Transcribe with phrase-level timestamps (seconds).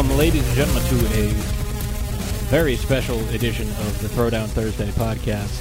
[0.00, 1.32] Welcome, ladies and gentlemen, to a uh,
[2.48, 5.60] very special edition of the Throwdown Thursday podcast,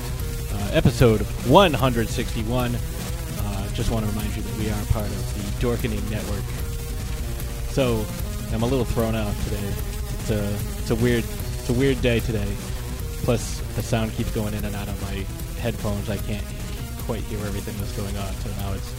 [0.54, 2.74] uh, episode 161.
[2.74, 6.42] Uh, just want to remind you that we are part of the Dorkening Network.
[7.74, 8.06] So,
[8.54, 9.74] I'm a little thrown off today.
[10.22, 12.56] It's a, it's a weird, it's a weird day today.
[13.24, 15.16] Plus, the sound keeps going in and out of my
[15.60, 16.10] headphones.
[16.10, 16.46] I can't
[17.00, 18.32] quite hear everything that's going on.
[18.36, 18.90] So now it's,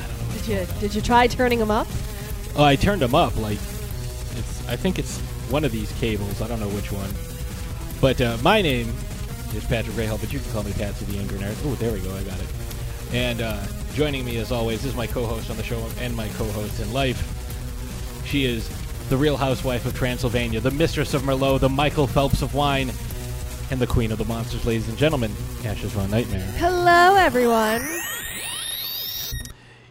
[0.00, 0.34] I don't know.
[0.34, 1.86] Did you did you try turning them up?
[2.56, 3.36] Oh, I turned them up.
[3.36, 3.60] Like,
[4.36, 4.68] it's.
[4.68, 5.18] I think it's
[5.50, 6.40] one of these cables.
[6.40, 7.10] I don't know which one.
[8.00, 8.92] But uh, my name
[9.54, 11.56] is Patrick Rahal, but you can call me Patsy the Angry Nerd.
[11.64, 12.14] Oh, there we go.
[12.14, 12.46] I got it.
[13.12, 13.60] And uh,
[13.94, 17.22] joining me, as always, is my co-host on the show and my co-host in life.
[18.24, 18.68] She is
[19.08, 22.92] the Real Housewife of Transylvania, the Mistress of Merlot, the Michael Phelps of wine,
[23.72, 25.32] and the Queen of the Monsters, ladies and gentlemen.
[25.64, 26.40] Ashes Von Nightmare.
[26.56, 27.82] Hello, everyone.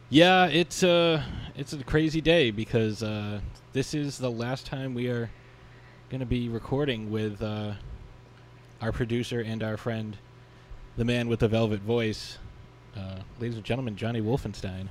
[0.10, 1.22] Yeah, it's uh
[1.60, 3.42] it's a crazy day because uh,
[3.74, 5.30] this is the last time we are
[6.10, 7.74] going to be recording with uh,
[8.80, 10.16] our producer and our friend,
[10.96, 12.38] the man with the velvet voice,
[12.96, 14.88] uh, ladies and gentlemen, Johnny Wolfenstein.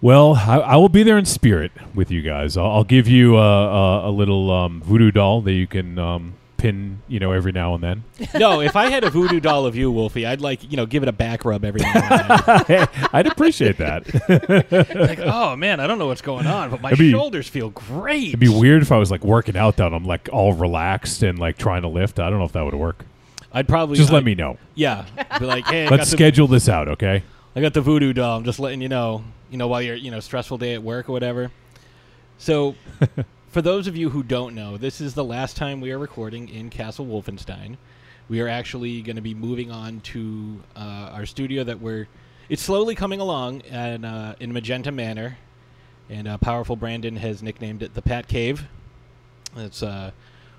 [0.00, 2.56] Well, I, I will be there in spirit with you guys.
[2.56, 6.34] I'll, I'll give you a, a, a little um, voodoo doll that you can um,
[6.56, 8.04] pin, you know, every now and then.
[8.38, 11.02] no, if I had a voodoo doll of you, Wolfie, I'd like you know give
[11.02, 12.88] it a back rub every now and then.
[13.12, 14.06] I'd appreciate that.
[14.94, 17.70] like, oh man, I don't know what's going on, but my It'd be- shoulders feel
[17.70, 18.28] great.
[18.28, 21.38] It'd be weird if I was like working out that I'm like all relaxed and
[21.38, 22.18] like trying to lift.
[22.18, 23.04] I don't know if that would work.
[23.52, 24.58] I'd probably Just let I'd- me know.
[24.74, 25.06] Yeah,
[25.38, 27.22] be like, hey, I got Let's the- schedule this out, okay?
[27.54, 28.36] I got the voodoo doll.
[28.36, 31.08] I'm just letting you know, you know, while you're, you know, stressful day at work
[31.08, 31.50] or whatever.
[32.38, 32.74] So,
[33.48, 36.48] for those of you who don't know, this is the last time we are recording
[36.48, 37.76] in Castle Wolfenstein.
[38.28, 42.08] We are actually going to be moving on to uh, our studio that we're.
[42.48, 45.38] It's slowly coming along and uh, in Magenta Manor,
[46.10, 48.66] and uh, powerful Brandon has nicknamed it the Pat Cave.
[49.56, 50.10] It's uh,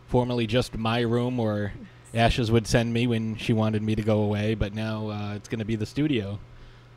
[0.08, 1.74] formerly just my room, or
[2.14, 5.50] Ashes would send me when she wanted me to go away, but now uh, it's
[5.50, 6.40] going to be the studio.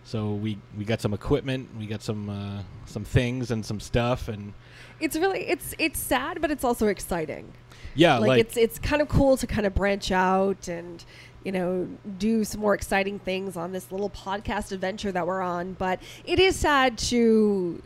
[0.04, 4.28] So we we got some equipment, we got some uh, some things and some stuff,
[4.28, 4.54] and
[5.00, 7.52] It's really it's it's sad, but it's also exciting.
[7.94, 11.04] yeah, like, like, it's it's kind of cool to kind of branch out and
[11.44, 11.88] you know
[12.18, 15.74] do some more exciting things on this little podcast adventure that we're on.
[15.74, 17.82] But it is sad to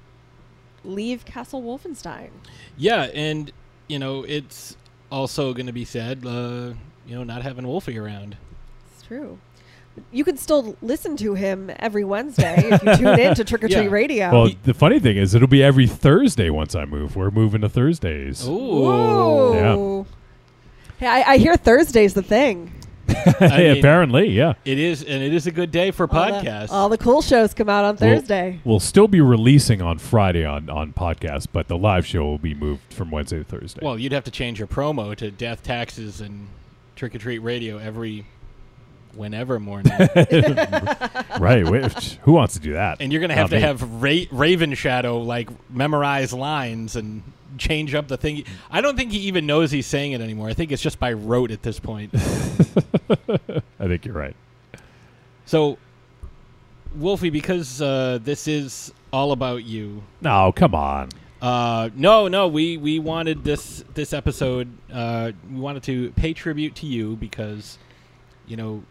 [0.84, 2.30] leave Castle Wolfenstein.
[2.76, 3.53] yeah, and
[3.88, 4.76] you know it's
[5.10, 6.72] also going to be sad, uh,
[7.06, 8.36] you know, not having Wolfie around.
[8.92, 9.38] It's true.
[10.10, 13.69] You can still listen to him every Wednesday if you tune in to Trick or
[13.69, 13.91] Treat Yeah.
[13.91, 14.31] Radio.
[14.32, 17.15] Well, the funny thing is, it'll be every Thursday once I move.
[17.16, 18.47] We're moving to Thursdays.
[18.47, 20.06] Ooh, Ooh.
[20.99, 22.72] Hey, I, I hear Thursday's the thing.
[23.41, 24.54] I mean, Apparently, yeah.
[24.65, 26.71] it is, and it is a good day for All the- podcasts.
[26.71, 28.60] All the cool shows come out on Well- Thursday.
[28.65, 32.54] We'll still be releasing on Friday on, on podcast, but the live show will be
[32.54, 33.81] moved from Wednesday to Thursday.
[33.84, 36.49] well, you'd have to change your promo to Death, Taxes, and
[36.97, 38.25] Trick or Treat Radio every
[39.16, 39.92] whenever morning,
[41.38, 41.69] right.
[41.69, 42.98] Wait, who wants to do that?
[43.00, 43.62] and you're going to have Not to me.
[43.62, 47.22] have Ra- Raven Shadow like memorize lines and
[47.58, 48.44] change up the thing.
[48.70, 50.48] I don't think he even knows he's saying it anymore.
[50.48, 52.10] I think it's just by rote at this point.
[52.14, 54.34] I think you're right.
[55.47, 55.78] So,
[56.97, 60.03] Wolfie, because uh, this is all about you.
[60.20, 61.10] No, come on.
[61.42, 64.66] Uh, no, no, we, we wanted this this episode.
[64.91, 67.76] Uh, we wanted to pay tribute to you because,
[68.47, 68.82] you know,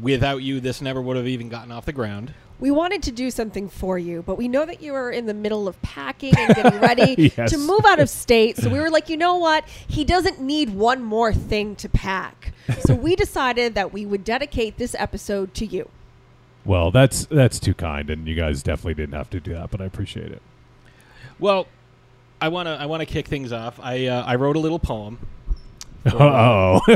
[0.00, 2.34] without you, this never would have even gotten off the ground.
[2.60, 5.34] We wanted to do something for you, but we know that you are in the
[5.34, 7.50] middle of packing and getting ready Yes.
[7.50, 8.56] to move out of state.
[8.56, 9.66] So we were like, you know what?
[9.68, 12.52] He doesn't need one more thing to pack.
[12.80, 15.90] So we decided that we would dedicate this episode to you.
[16.64, 19.82] Well, that's that's too kind, and you guys definitely didn't have to do that, but
[19.82, 20.40] I appreciate it.
[21.38, 21.66] Well,
[22.40, 23.78] I wanna I wanna kick things off.
[23.82, 25.18] I uh, I wrote a little poem.
[26.06, 26.80] Oh,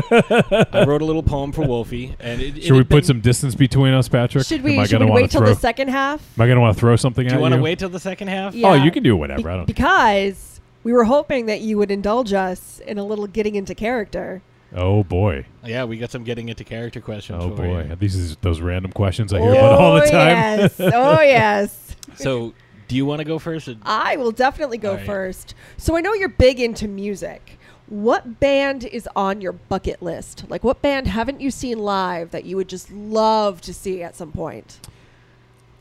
[0.71, 3.21] I wrote a little poem for Wolfie, and it, it should we put been- some
[3.21, 4.45] distance between us, Patrick?
[4.45, 6.21] Should Am we, I should gonna we wait till throw, the second half?
[6.37, 7.89] Am I going to want to throw something Do at you want to wait till
[7.89, 8.53] the second half?
[8.53, 8.69] Yeah.
[8.69, 9.37] Oh, you can do whatever.
[9.41, 9.51] whenever.
[9.51, 9.65] I don't.
[9.65, 14.41] because we were hoping that you would indulge us in a little getting into character.
[14.75, 15.45] oh boy.
[15.65, 17.43] Yeah, we got some getting into character questions.
[17.43, 17.73] Oh for you.
[17.89, 17.95] boy.
[17.99, 20.29] These are those random questions I hear about all the Oh, time.
[20.59, 20.75] yes.
[20.79, 21.95] Oh, yes.
[22.15, 22.53] So,
[22.87, 23.67] do you want to go first?
[23.67, 25.05] or- I will definitely go All right.
[25.05, 25.53] first.
[25.77, 27.58] So I know you're big into music.
[27.89, 30.45] What band is on your bucket list?
[30.47, 34.15] Like, what band haven't you seen live that you would just love to see at
[34.15, 34.79] some point?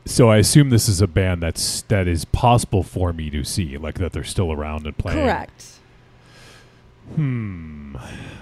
[0.07, 3.77] So I assume this is a band that's that is possible for me to see,
[3.77, 5.19] like that they're still around and playing.
[5.19, 5.79] Correct.
[7.15, 7.97] Hmm,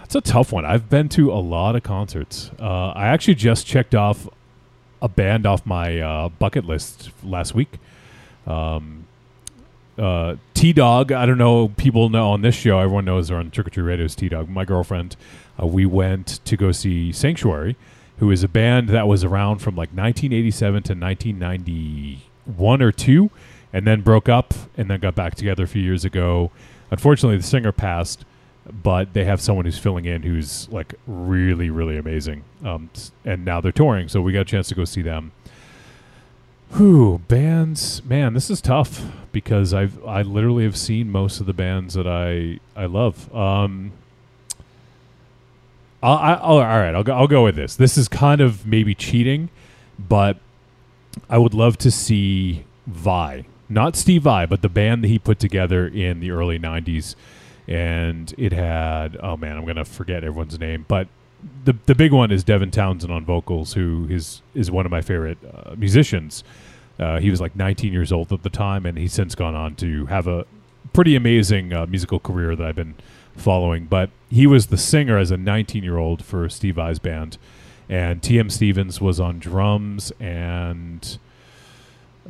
[0.04, 0.64] it's a tough one.
[0.64, 2.52] I've been to a lot of concerts.
[2.60, 4.28] Uh, I actually just checked off
[5.02, 7.78] a band off my uh, bucket list last week.
[8.46, 9.06] Um,
[9.98, 11.12] uh, T Dog.
[11.12, 11.68] I don't know.
[11.68, 12.78] People know on this show.
[12.78, 14.48] Everyone knows on Trick or Treat Radio T Dog.
[14.48, 15.16] My girlfriend.
[15.60, 17.76] Uh, we went to go see Sanctuary,
[18.18, 23.30] who is a band that was around from like 1987 to 1991 or two,
[23.72, 26.50] and then broke up and then got back together a few years ago.
[26.90, 28.24] Unfortunately, the singer passed,
[28.70, 32.44] but they have someone who's filling in who's like really, really amazing.
[32.64, 32.90] Um,
[33.24, 35.32] and now they're touring, so we got a chance to go see them.
[36.74, 41.54] Whew, bands, man, this is tough because I've I literally have seen most of the
[41.54, 43.34] bands that I I love.
[43.34, 43.92] Um,
[46.02, 47.14] I'll, I, all right, I'll go.
[47.14, 47.76] I'll go with this.
[47.76, 49.48] This is kind of maybe cheating,
[49.98, 50.36] but
[51.30, 55.38] I would love to see Vai, not Steve Vai, but the band that he put
[55.38, 57.14] together in the early '90s,
[57.66, 59.16] and it had.
[59.22, 61.08] Oh man, I'm gonna forget everyone's name, but
[61.64, 65.00] the the big one is Devin Townsend on vocals, who is is one of my
[65.00, 66.44] favorite uh, musicians.
[66.98, 69.74] Uh, he was like 19 years old at the time, and he's since gone on
[69.76, 70.46] to have a
[70.94, 72.94] pretty amazing uh, musical career that I've been
[73.36, 73.84] following.
[73.84, 77.36] But he was the singer as a 19 year old for Steve Vai's band,
[77.88, 78.48] and T.M.
[78.48, 81.18] Stevens was on drums, and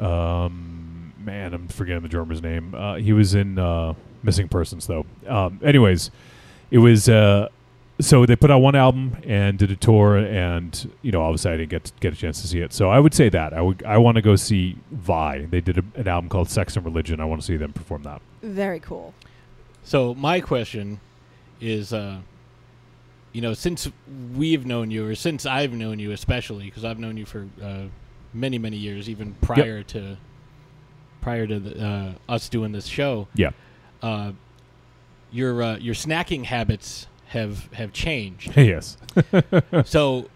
[0.01, 2.75] um, man, I'm forgetting the drummer's name.
[2.75, 5.07] Uh, he was in uh, Missing Persons, though.
[5.27, 6.11] Um, anyways,
[6.71, 7.09] it was.
[7.09, 7.49] Uh,
[8.01, 11.57] so they put out one album and did a tour, and you know, obviously I
[11.57, 12.73] didn't get get a chance to see it.
[12.73, 15.47] So I would say that I would I want to go see Vai.
[15.51, 17.21] They did a, an album called Sex and Religion.
[17.21, 18.21] I want to see them perform that.
[18.43, 19.15] Very cool.
[19.83, 21.01] So my question
[21.61, 22.19] is, uh,
[23.33, 23.89] you know, since
[24.35, 27.85] we've known you, or since I've known you, especially because I've known you for uh,
[28.35, 30.17] many, many years, even prior to
[31.23, 33.51] prior to the, uh, us doing this show, Yeah.
[34.03, 34.33] uh,
[35.33, 38.53] your uh, your snacking habits have have changed.
[38.57, 38.97] yes.
[39.85, 40.29] so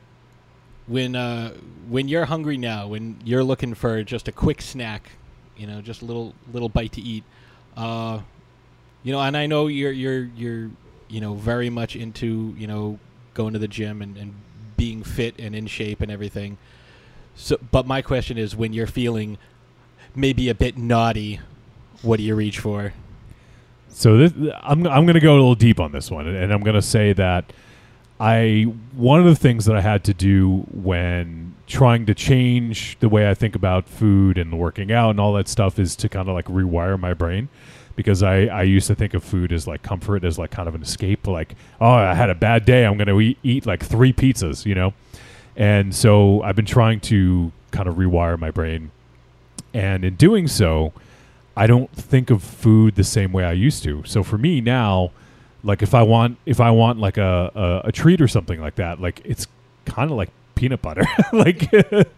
[0.86, 1.52] when uh,
[1.88, 5.10] when you're hungry now, when you're looking for just a quick snack,
[5.56, 7.24] you know, just a little little bite to eat,
[7.76, 8.20] uh,
[9.02, 10.70] you know, and I know you're you're you're
[11.08, 12.98] you know very much into you know
[13.34, 14.34] going to the gym and, and
[14.76, 16.58] being fit and in shape and everything.
[17.36, 19.38] So, but my question is, when you're feeling
[20.14, 21.40] maybe a bit naughty,
[22.02, 22.92] what do you reach for?
[23.90, 24.32] So this,
[24.62, 26.82] I'm I'm going to go a little deep on this one, and I'm going to
[26.82, 27.52] say that
[28.18, 28.62] I
[28.94, 33.30] one of the things that I had to do when trying to change the way
[33.30, 36.34] I think about food and working out and all that stuff is to kind of
[36.34, 37.48] like rewire my brain
[37.94, 40.74] because I, I used to think of food as like comfort as like kind of
[40.74, 43.84] an escape like oh I had a bad day I'm going to eat, eat like
[43.84, 44.94] three pizzas you know?
[45.56, 48.90] And so I've been trying to kind of rewire my brain.
[49.72, 50.92] And in doing so
[51.56, 54.02] I don't think of food the same way I used to.
[54.04, 55.10] So for me now,
[55.62, 58.76] like if I want if I want like a a, a treat or something like
[58.76, 59.46] that, like it's
[59.84, 61.04] kind of like peanut butter.
[61.32, 61.68] like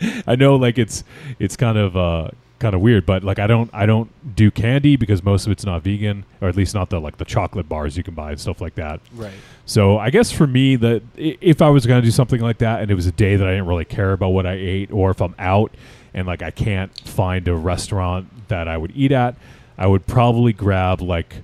[0.27, 1.05] I know like it's
[1.39, 2.31] it's kind of uh
[2.63, 5.65] kind of weird, but like I don't I don't do candy because most of it's
[5.65, 8.41] not vegan, or at least not the like the chocolate bars you can buy and
[8.41, 9.01] stuff like that.
[9.15, 9.33] Right.
[9.67, 12.81] So I guess for me, that if I was going to do something like that,
[12.81, 15.11] and it was a day that I didn't really care about what I ate, or
[15.11, 15.73] if I'm out
[16.15, 19.37] and like I can't find a restaurant that I would eat at,
[19.79, 21.43] I would probably grab like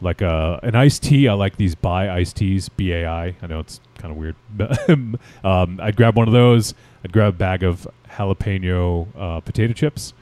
[0.00, 1.28] like a an iced tea.
[1.28, 3.34] I like these Bai iced teas, B A I.
[3.42, 4.36] I know it's kind of weird.
[5.44, 6.74] um, I'd grab one of those.
[7.04, 10.12] I'd grab a bag of jalapeno uh, potato chips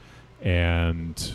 [0.41, 1.33] and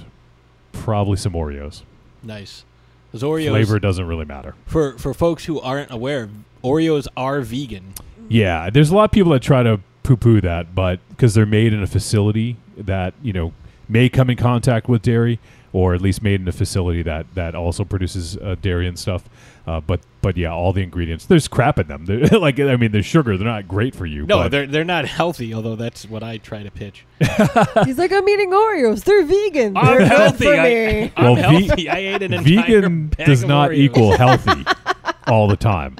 [0.72, 1.82] probably some Oreos.
[2.22, 2.64] Nice.
[3.12, 4.54] Those Oreos Flavor doesn't really matter.
[4.66, 6.28] for for folks who aren't aware,
[6.64, 7.94] Oreos are vegan.
[8.28, 11.73] Yeah, there's a lot of people that try to poo-poo that, but because they're made
[11.73, 13.52] in a facility that you know
[13.88, 15.38] may come in contact with dairy,
[15.73, 19.28] or at least made in a facility that that also produces uh, dairy and stuff.
[19.64, 22.04] Uh, but but yeah, all the ingredients there's crap in them.
[22.06, 23.37] They're, like I mean, there's sugar.
[23.37, 24.26] They're not great for you.
[24.26, 25.54] No, but they're they're not healthy.
[25.54, 27.04] Although that's what I try to pitch.
[27.85, 29.04] He's like, I'm eating Oreos.
[29.04, 29.76] They're vegan.
[29.76, 30.44] I'm They're healthy.
[30.47, 31.12] for I, me.
[31.16, 31.88] I'm Well, ve- healthy.
[31.88, 32.44] I ate an entire
[32.80, 33.76] vegan bag does of not Oreos.
[33.78, 34.64] equal healthy
[35.28, 35.97] all the time.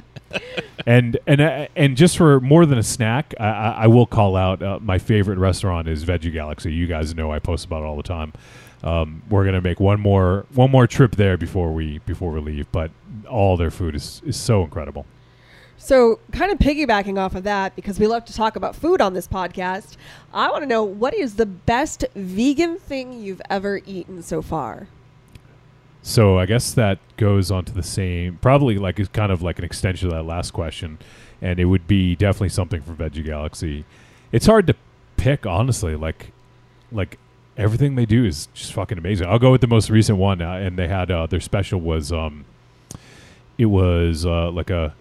[0.85, 4.35] And and uh, and just for more than a snack, I, I, I will call
[4.35, 6.73] out uh, my favorite restaurant is Veggie Galaxy.
[6.73, 8.33] You guys know I post about it all the time.
[8.83, 12.69] Um, we're gonna make one more one more trip there before we before we leave,
[12.71, 12.91] but
[13.29, 15.05] all their food is, is so incredible.
[15.77, 19.13] So, kind of piggybacking off of that, because we love to talk about food on
[19.13, 19.97] this podcast,
[20.33, 24.87] I want to know what is the best vegan thing you've ever eaten so far?
[26.05, 29.57] So I guess that goes on to the same, probably like it's kind of like
[29.57, 30.99] an extension of that last question,
[31.41, 33.85] and it would be definitely something from Veggie Galaxy.
[34.33, 34.75] It's hard to
[35.15, 35.95] pick, honestly.
[35.95, 36.33] Like,
[36.91, 37.17] like
[37.57, 39.27] everything they do is just fucking amazing.
[39.27, 42.11] I'll go with the most recent one, uh, and they had uh, their special was
[42.11, 42.43] um,
[43.57, 44.93] it was uh, like a,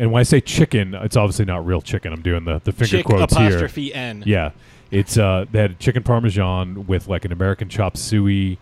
[0.00, 2.12] and when I say chicken, it's obviously not real chicken.
[2.12, 3.46] I'm doing the the finger Chick quotes here.
[3.46, 4.24] apostrophe N.
[4.26, 4.50] Yeah,
[4.90, 8.58] it's uh, they had chicken parmesan with like an American chop suey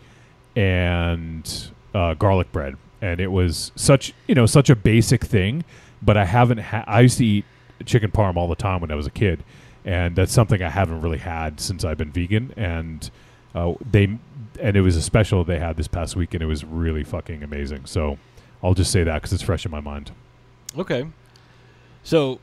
[0.54, 5.64] and uh, garlic bread, and it was such you know such a basic thing.
[6.02, 6.58] But I haven't.
[6.58, 7.44] Ha- I used to eat
[7.84, 9.42] chicken parm all the time when I was a kid,
[9.84, 12.52] and that's something I haven't really had since I've been vegan.
[12.56, 13.10] And
[13.54, 14.18] uh, they
[14.60, 17.42] and it was a special they had this past week, and it was really fucking
[17.42, 17.86] amazing.
[17.86, 18.18] So
[18.62, 20.10] I'll just say that because it's fresh in my mind.
[20.76, 21.06] Okay.
[22.02, 22.40] So,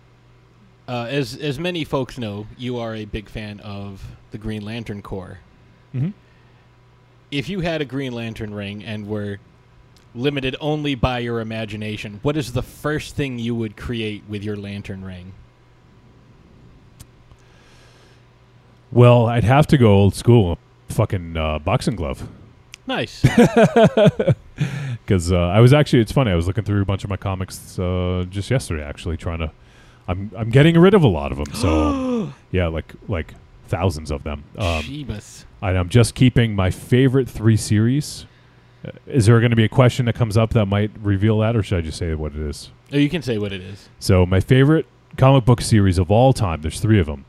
[0.88, 5.02] uh, as as many folks know, you are a big fan of the Green Lantern
[5.02, 5.40] Corps.
[5.94, 6.10] Mm-hmm.
[7.34, 9.40] If you had a Green Lantern ring and were
[10.14, 14.56] limited only by your imagination, what is the first thing you would create with your
[14.56, 15.34] lantern ring?
[18.92, 20.60] Well, I'd have to go old school,
[20.90, 22.30] fucking uh, boxing glove.
[22.86, 23.24] Nice.
[25.06, 27.18] because uh, I was actually it's funny I was looking through a bunch of my
[27.18, 29.52] comics uh, just yesterday actually trying to
[30.08, 33.34] I'm I'm getting rid of a lot of them so yeah like like
[33.68, 35.46] thousands of them um, Jeebus.
[35.62, 38.26] and I'm just keeping my favorite three series.
[38.86, 41.56] Uh, is there going to be a question that comes up that might reveal that,
[41.56, 42.70] or should I just say what it is?
[42.92, 43.90] Oh, you can say what it is.
[44.00, 44.86] So my favorite
[45.18, 46.62] comic book series of all time.
[46.62, 47.26] There's three of them.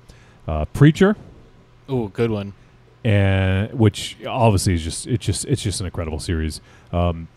[0.48, 1.16] Uh, Preacher,
[1.88, 2.52] Oh, good one.
[3.04, 6.60] and which obviously is just it's just it's just an incredible series.
[6.92, 7.28] Um,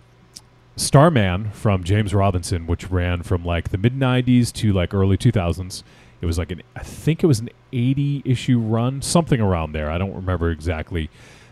[0.76, 5.84] Starman from James Robinson, which ran from like the mid '90s to like early 2000s.
[6.22, 9.90] It was like an I think it was an 80 issue run, something around there.
[9.90, 11.10] I don't remember exactly,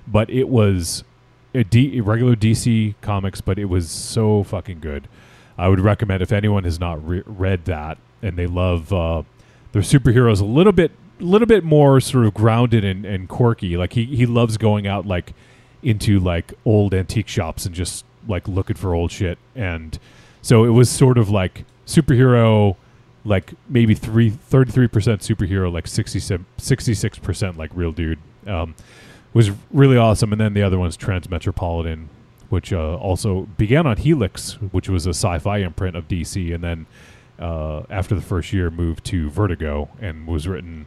[0.07, 1.03] but it was
[1.53, 5.07] a, D, regular DC comics, but it was so fucking good.
[5.57, 9.23] I would recommend if anyone has not re- read that and they love uh,
[9.71, 13.77] their superheroes a little bit, little bit more sort of grounded and, and quirky.
[13.77, 15.33] Like he he loves going out like
[15.81, 19.37] into like old antique shops and just like looking for old shit.
[19.55, 19.97] And
[20.41, 22.75] so it was sort of like superhero,
[23.25, 28.19] like maybe three, 33% superhero, like 66% like real dude.
[28.47, 28.75] Um,
[29.33, 30.31] was really awesome.
[30.31, 32.05] And then the other one's Transmetropolitan,
[32.49, 36.85] which uh, also began on Helix, which was a sci-fi imprint of DC, and then
[37.37, 40.85] uh, after the first year moved to Vertigo and was written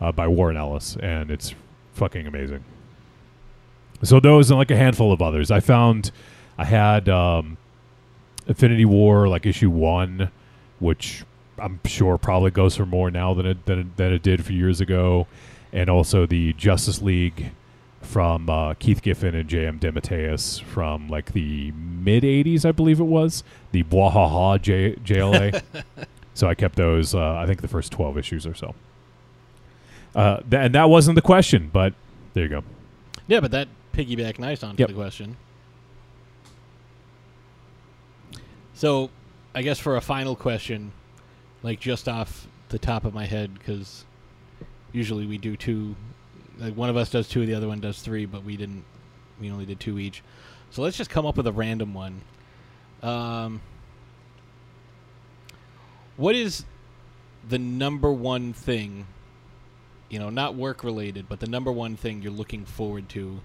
[0.00, 1.54] uh, by Warren Ellis, and it's
[1.94, 2.62] fucking amazing.
[4.04, 5.50] So those and like a handful of others.
[5.50, 6.12] I found
[6.56, 7.56] I had um,
[8.46, 10.30] Infinity War like issue one,
[10.78, 11.24] which
[11.60, 14.42] I'm sure probably goes for more now than it than it, than it did a
[14.42, 15.26] few years ago,
[15.72, 17.50] and also the Justice League
[18.00, 19.78] from uh, Keith Giffen and J.M.
[19.80, 25.62] DeMatteis from like the mid '80s, I believe it was the Bwahaha J- JLA.
[26.34, 27.14] so I kept those.
[27.14, 28.74] Uh, I think the first 12 issues or so.
[30.14, 31.92] Uh, th- and that wasn't the question, but
[32.34, 32.64] there you go.
[33.26, 34.88] Yeah, but that piggyback nice onto Yep.
[34.88, 35.36] the question.
[38.74, 39.10] So,
[39.54, 40.92] I guess for a final question,
[41.62, 44.04] like just off the top of my head, because
[44.92, 45.96] usually we do two.
[46.58, 48.84] Like one of us does two, the other one does three, but we didn't.
[49.40, 50.22] We only did two each.
[50.70, 52.20] So let's just come up with a random one.
[53.02, 53.60] Um,
[56.16, 56.64] what is
[57.48, 59.06] the number one thing?
[60.08, 63.40] You know, not work related, but the number one thing you're looking forward to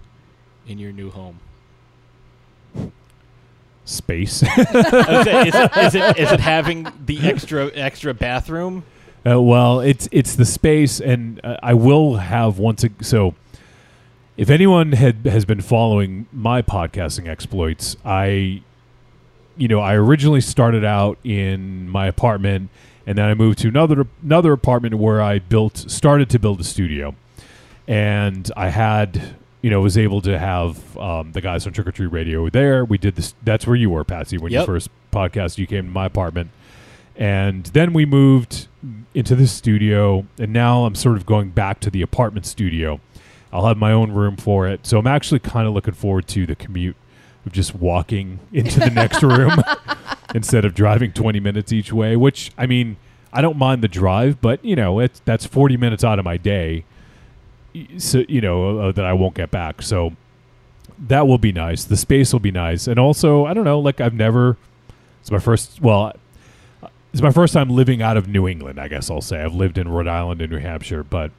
[0.66, 1.38] in your new home.
[3.86, 4.42] Space.
[4.42, 4.56] I
[5.08, 8.84] was saying, is, it- is it is it having the extra extra bathroom?
[9.26, 12.82] Uh, well, it's it's the space, and uh, I will have once.
[12.84, 13.34] A, so,
[14.36, 18.62] if anyone had has been following my podcasting exploits, I,
[19.56, 22.70] you know, I originally started out in my apartment,
[23.06, 26.64] and then I moved to another another apartment where I built started to build a
[26.64, 27.14] studio,
[27.86, 29.36] and I had.
[29.64, 32.84] You know, was able to have um, the guys on Trick or Treat Radio there.
[32.84, 33.34] We did this.
[33.42, 35.56] That's where you were, Patsy, when you first podcast.
[35.56, 36.50] You came to my apartment,
[37.16, 38.68] and then we moved
[39.14, 43.00] into the studio and now i'm sort of going back to the apartment studio
[43.52, 46.44] i'll have my own room for it so i'm actually kind of looking forward to
[46.46, 46.96] the commute
[47.46, 49.52] of just walking into the next room
[50.34, 52.96] instead of driving 20 minutes each way which i mean
[53.32, 56.36] i don't mind the drive but you know it's that's 40 minutes out of my
[56.36, 56.84] day
[57.98, 60.12] so you know uh, that i won't get back so
[60.98, 64.00] that will be nice the space will be nice and also i don't know like
[64.00, 64.56] i've never
[65.20, 66.12] it's my first well
[67.14, 69.40] it's my first time living out of New England, I guess I'll say.
[69.40, 71.30] I've lived in Rhode Island and New Hampshire, but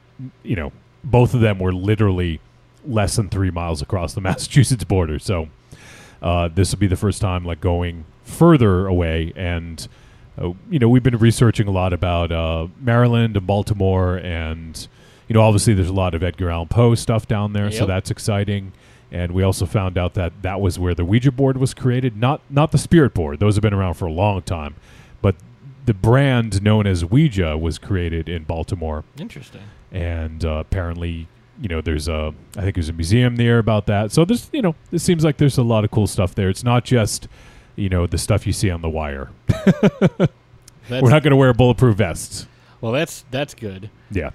[0.42, 0.72] you know,
[1.04, 2.40] both of them were literally
[2.86, 5.18] less than three miles across the Massachusetts border.
[5.18, 5.50] So
[6.22, 9.86] uh, this will be the first time like going further away, and
[10.40, 14.88] uh, you know, we've been researching a lot about uh, Maryland and Baltimore, and
[15.28, 18.10] you know, obviously there's a lot of Edgar Allan Poe stuff down there, so that's
[18.10, 18.72] exciting.
[19.12, 22.40] And we also found out that that was where the Ouija board was created, not
[22.50, 24.74] not the Spirit board; those have been around for a long time,
[25.22, 25.36] but
[25.84, 29.62] the brand known as Ouija was created in Baltimore, Interesting.
[29.92, 31.28] and uh, apparently
[31.60, 34.12] you know, there's a I think there's a museum there about that.
[34.12, 36.48] So this, you know, it seems like there's a lot of cool stuff there.
[36.48, 37.28] It's not just,
[37.76, 39.30] you know, the stuff you see on the wire.
[40.90, 42.46] We're not going to wear bulletproof vests.
[42.80, 43.90] well, that's that's good.
[44.10, 44.30] Yeah.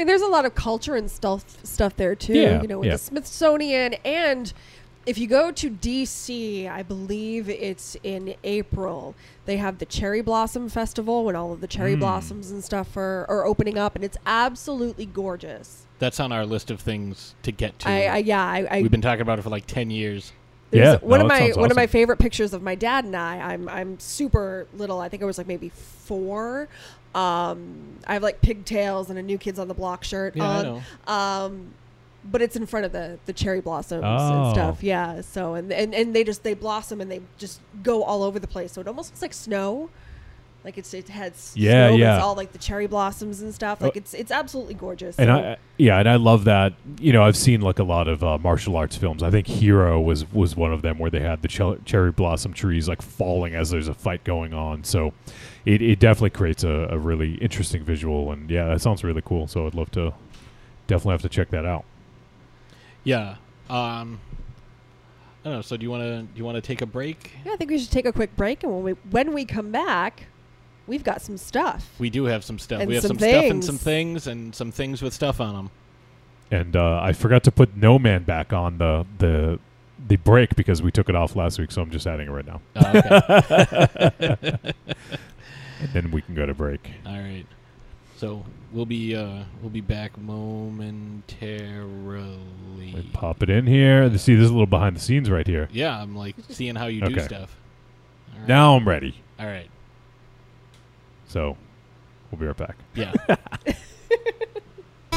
[0.00, 2.32] I mean, there's a lot of culture and stuff stuff there too.
[2.32, 2.92] Yeah, you know, with yeah.
[2.92, 4.50] the Smithsonian, and
[5.04, 9.14] if you go to D.C., I believe it's in April.
[9.44, 12.00] They have the Cherry Blossom Festival when all of the cherry Mm.
[12.00, 15.84] blossoms and stuff are, are opening up, and it's absolutely gorgeous.
[15.98, 17.90] That's on our list of things to get to.
[17.90, 20.32] I, I yeah, I, I We've been talking about it for like ten years.
[20.72, 23.14] Yeah, one no, of my sounds one of my favorite pictures of my dad and
[23.16, 23.38] I.
[23.38, 24.98] I'm I'm super little.
[25.00, 26.68] I think I was like maybe four.
[27.14, 30.56] Um, I have like pigtails and a New Kids on the Block shirt Yeah, I
[30.58, 30.64] on.
[30.64, 30.82] know.
[31.12, 31.66] Um,
[32.24, 34.42] but it's in front of the the cherry blossoms Oh.
[34.44, 34.82] and stuff.
[34.82, 35.20] Yeah.
[35.22, 38.46] So and, and and they just they blossom and they just go all over the
[38.46, 38.72] place.
[38.72, 39.88] So it almost looks like snow.
[40.62, 42.16] Like it's it has Yeah, snow, yeah.
[42.16, 43.80] It's all like the cherry blossoms and stuff.
[43.80, 43.98] Like Oh.
[43.98, 45.18] it's it's absolutely gorgeous.
[45.18, 46.74] And So- I yeah, and I love that.
[47.00, 49.22] You know, I've seen like a lot of uh, martial arts films.
[49.22, 52.52] I think Hero was was one of them where they had the ch- cherry blossom
[52.52, 54.84] trees like falling as there's a fight going on.
[54.84, 55.14] So
[55.64, 58.32] it, it definitely creates a, a really interesting visual.
[58.32, 59.46] And yeah, that sounds really cool.
[59.46, 60.12] So I'd love to
[60.86, 61.84] definitely have to check that out.
[63.04, 63.36] Yeah.
[63.68, 64.20] Um.
[65.42, 65.62] I don't know.
[65.62, 67.32] So do you want to do you want to take a break?
[67.46, 69.70] yeah, I think we should take a quick break, and when we when we come
[69.70, 70.26] back,
[70.86, 71.90] we've got some stuff.
[71.98, 72.80] We do have some stuff.
[72.80, 74.24] And we have some some, stuff and some things.
[74.24, 75.70] things and some things with stuff on them.
[76.50, 79.58] And uh, I forgot to put No Man back on the the
[80.08, 81.70] the break because we took it off last week.
[81.70, 82.60] So I'm just adding it right now.
[82.76, 84.72] okay.
[85.80, 86.90] And then we can go to break.
[87.06, 87.46] All right.
[88.16, 92.92] So we'll be uh we'll be back momentarily.
[92.94, 94.06] We pop it in here.
[94.18, 95.68] See, this is a little behind the scenes right here.
[95.72, 97.24] Yeah, I'm like seeing how you do Okay.
[97.24, 97.56] stuff.
[98.34, 98.48] All right.
[98.48, 99.14] Now I'm ready.
[99.38, 99.70] All right.
[101.28, 101.56] So
[102.30, 102.76] we'll be right back.
[102.94, 103.12] Yeah.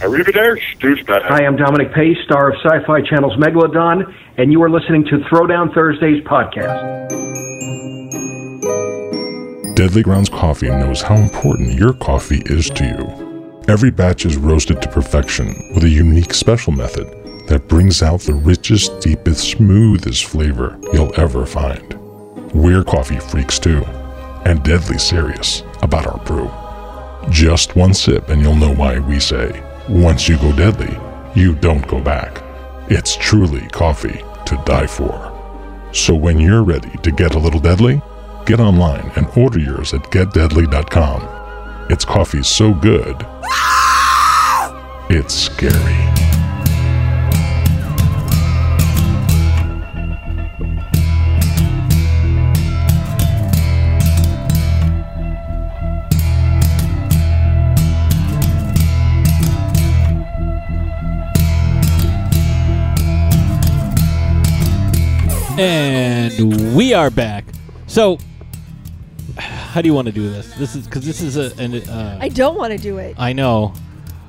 [0.00, 1.22] Arrivederci, douchebag.
[1.24, 5.18] Hi, I'm Dominic Pace, star of Sci Fi Channel's Megalodon, and you are listening to
[5.28, 7.08] Throwdown Thursdays podcast.
[9.74, 13.64] Deadly Grounds Coffee knows how important your coffee is to you.
[13.66, 17.08] Every batch is roasted to perfection with a unique special method
[17.48, 21.94] that brings out the richest, deepest, smoothest flavor you'll ever find.
[22.54, 23.82] We're coffee freaks too,
[24.44, 26.48] and deadly serious about our brew.
[27.30, 30.98] Just one sip and you'll know why we say, once you go deadly,
[31.34, 32.42] you don't go back.
[32.90, 35.34] It's truly coffee to die for.
[35.92, 38.02] So when you're ready to get a little deadly,
[38.44, 41.86] get online and order yours at getdeadly.com.
[41.90, 43.16] It's coffee so good,
[45.10, 46.27] it's scary.
[65.58, 67.44] And we are back.
[67.88, 68.18] So,
[69.36, 70.54] how do you want to do this?
[70.54, 71.52] This is because this is a.
[71.60, 73.16] An, uh, I don't want to do it.
[73.18, 73.74] I know,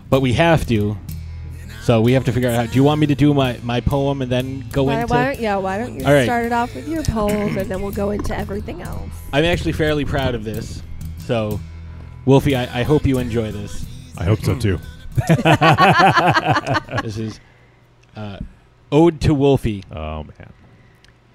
[0.09, 0.97] but we have to.
[1.83, 2.55] So we have to figure out.
[2.55, 5.13] How, do you want me to do my, my poem and then go Why, into?
[5.13, 6.23] why don't, yeah, why don't you All right.
[6.23, 9.11] start it off with your poem and then we'll go into everything else.
[9.31, 10.81] I'm actually fairly proud of this.
[11.19, 11.59] So,
[12.25, 13.85] Wolfie, I, I hope you enjoy this.
[14.17, 14.79] I hope so too.
[17.03, 17.39] This is
[18.15, 18.39] uh,
[18.91, 19.83] Ode to Wolfie.
[19.91, 20.53] Oh man.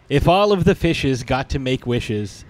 [0.09, 2.45] If all of the fishes got to make wishes,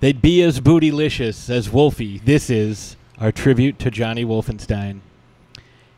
[0.00, 2.18] they'd be as bootylicious as Wolfie.
[2.18, 5.00] This is our tribute to Johnny Wolfenstein.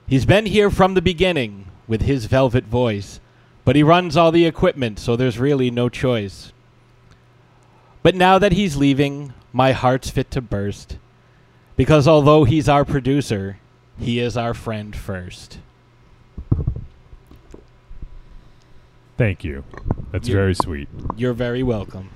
[0.06, 3.20] He's been here from the beginning, with his velvet voice,
[3.64, 6.52] but he runs all the equipment, so there's really no choice.
[8.02, 10.98] But now that he's leaving, my heart's fit to burst,
[11.76, 13.58] because although he's our producer,
[13.98, 15.58] he is our friend first.
[19.18, 19.64] Thank you.
[20.12, 20.88] That's You're- very sweet.
[21.16, 22.08] You're very welcome.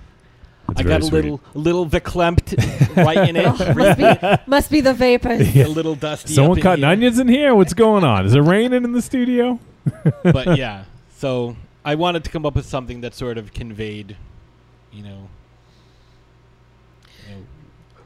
[0.68, 1.12] That's I very got a sweet.
[1.24, 3.44] little little verklempt right in it.
[3.44, 5.54] Oh, must be must be the vapors.
[5.56, 6.32] A little dusty.
[6.32, 6.92] Someone up in cutting here.
[6.92, 7.54] onions in here?
[7.54, 8.24] What's going on?
[8.24, 9.58] Is it raining in the studio?
[10.22, 10.84] but yeah,
[11.16, 14.16] so I wanted to come up with something that sort of conveyed,
[14.92, 15.28] you know,
[17.28, 17.42] you know,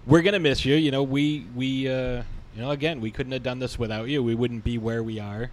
[0.06, 0.74] we're gonna miss you.
[0.74, 2.22] You know, we we uh,
[2.54, 4.22] you know again we couldn't have done this without you.
[4.24, 5.50] We wouldn't be where we are.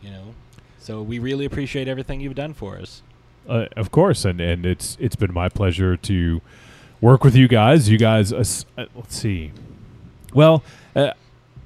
[0.00, 0.34] You know,
[0.80, 3.02] so we really appreciate everything you've done for us.
[3.48, 6.40] Uh, of course, and and it's it's been my pleasure to
[7.00, 7.88] work with you guys.
[7.88, 8.44] You guys, uh,
[8.78, 9.52] uh, let's see.
[10.34, 10.62] Well,
[10.94, 11.12] uh,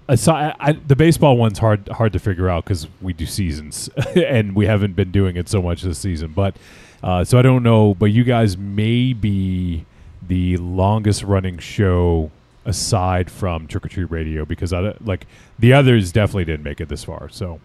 [0.08, 4.54] aside, I, the baseball one's hard hard to figure out because we do seasons, and
[4.54, 6.32] we haven't been doing it so much this season.
[6.32, 6.56] But
[7.02, 7.94] uh, so I don't know.
[7.94, 9.84] But you guys may be
[10.26, 12.30] the longest running show
[12.64, 15.26] aside from Trick or Treat Radio because I like
[15.58, 17.28] the others definitely didn't make it this far.
[17.28, 17.60] So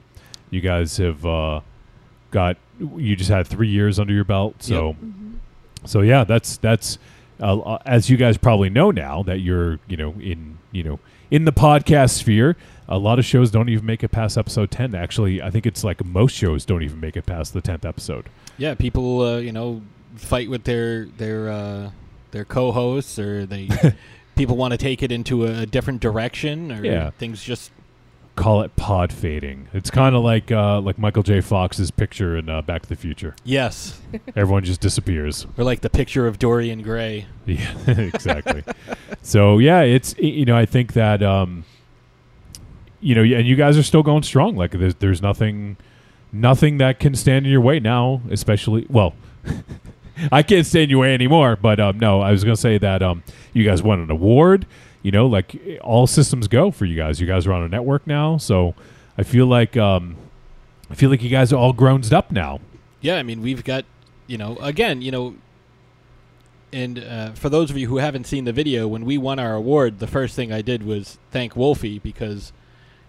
[0.50, 1.62] you guys have uh,
[2.32, 4.56] got you just had three years under your belt.
[4.64, 4.96] So
[5.86, 6.98] so yeah, that's that's
[7.42, 11.00] uh, uh, as you guys probably know now that you're you know in you know
[11.32, 12.56] in the podcast sphere.
[12.92, 14.96] A lot of shows don't even make it past episode ten.
[14.96, 18.26] Actually, I think it's like most shows don't even make it past the tenth episode.
[18.58, 19.84] Yeah, people uh, you know
[20.16, 21.92] fight with their their uh,
[22.32, 23.70] their co-hosts, or they
[24.36, 27.12] people want to take it into a, different direction, or Yeah.
[27.12, 27.72] things just
[28.40, 29.68] Call it pod fading.
[29.74, 31.42] It's kind of like uh, like Michael J.
[31.42, 33.36] Fox's picture in uh, Back to the Future.
[33.44, 34.00] yes,
[34.34, 35.46] Everyone just disappears.
[35.58, 37.26] or like the picture of Dorian Gray.
[37.46, 38.64] Yeah, exactly.
[39.22, 41.66] so yeah, it's you know I think that um,
[43.02, 44.56] you know and you guys are still going strong.
[44.56, 45.76] Like there's there's nothing
[46.32, 48.22] nothing that can stand in your way now.
[48.32, 49.16] Especially well,
[50.32, 51.58] I can't stand your way anymore.
[51.58, 53.22] But um, no, I was gonna say that um,
[53.52, 54.66] you guys won an award.
[55.02, 57.22] You know, like all systems go for you guys.
[57.22, 58.76] You guys are on a network now, so
[59.18, 60.18] I feel like um,
[60.90, 62.60] I feel like you guys are all grown up now.
[63.02, 63.86] Yeah, I mean, we've got,
[64.28, 65.36] you know, again, you know,
[66.74, 69.56] and uh, for those of you who haven't seen the video, when we won our
[69.56, 72.52] award, the first thing I did was thank Wolfie because,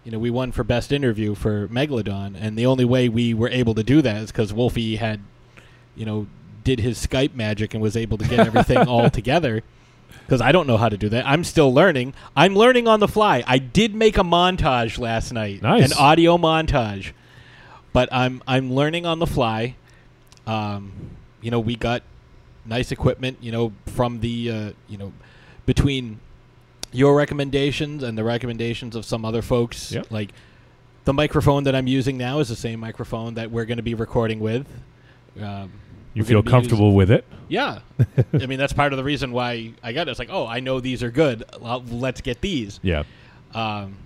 [0.04, 3.48] you know, we won for best interview for Megalodon, and the only way we were
[3.48, 5.20] able to do that is because Wolfie had,
[5.96, 6.26] you know,
[6.64, 9.62] did his Skype magic and was able to get everything all together.
[10.30, 11.26] Because I don't know how to do that.
[11.26, 12.14] I'm still learning.
[12.36, 13.42] I'm learning on the fly.
[13.48, 15.90] I did make a montage last night, Nice.
[15.90, 17.10] an audio montage,
[17.92, 19.74] but I'm I'm learning on the fly.
[20.46, 20.92] Um,
[21.40, 22.04] you know, we got
[22.64, 23.38] nice equipment.
[23.40, 25.12] You know, from the uh, you know
[25.66, 26.20] between
[26.92, 29.90] your recommendations and the recommendations of some other folks.
[29.90, 30.12] Yep.
[30.12, 30.30] Like
[31.06, 33.94] the microphone that I'm using now is the same microphone that we're going to be
[33.94, 34.64] recording with.
[35.40, 35.72] Um,
[36.14, 37.24] You feel comfortable using- with it?
[37.48, 37.80] yeah.
[38.32, 40.10] I mean, that's part of the reason why I got it.
[40.10, 41.44] It's like, oh, I know these are good.
[41.60, 42.80] Let's get these.
[42.82, 43.04] Yeah.
[43.54, 43.96] Um,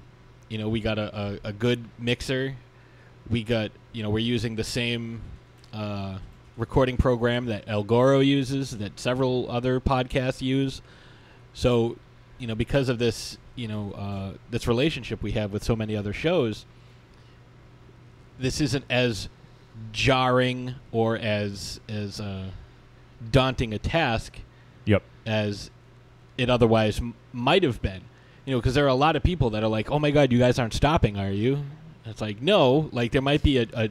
[0.49, 2.57] you know, we got a, a, a good mixer.
[3.31, 5.21] We got, you know, we're using the same
[5.73, 6.19] uh,
[6.57, 10.83] recording program that El Goro uses, that several other podcasts use.
[11.55, 11.97] So,
[12.38, 15.97] you know, because of this, you know, uh, this relationship we have with so many
[15.97, 16.67] other shows,
[18.38, 19.29] this isn't as
[19.92, 22.46] jarring or as as uh,
[23.30, 24.38] daunting a task
[24.87, 25.02] Yep.
[25.26, 25.70] as
[26.37, 28.02] it otherwise m- might have been.
[28.44, 30.30] You know, because there are a lot of people that are like, "Oh my God,
[30.32, 31.64] you guys aren't stopping, are you?"
[32.04, 32.90] It's like, no.
[32.92, 33.90] Like there might be a, a, a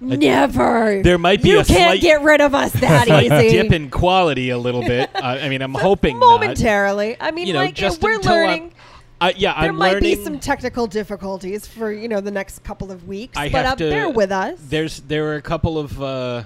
[0.00, 1.00] Never.
[1.02, 3.50] There might be you a can't slight- get rid of us that slight easy.
[3.62, 5.08] dip in quality a little bit.
[5.14, 6.40] Uh, I mean, I'm hoping not.
[6.40, 7.16] momentarily.
[7.20, 8.72] I mean, You know, like just we're until I'm- learning.
[9.20, 10.16] Uh, yeah, there I'm might learning.
[10.18, 13.72] be some technical difficulties for you know the next couple of weeks, I but have
[13.74, 14.58] uh, to bear with us.
[14.68, 16.42] There's there are a couple of uh,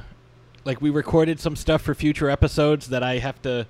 [0.65, 3.67] like we recorded some stuff for future episodes that I have to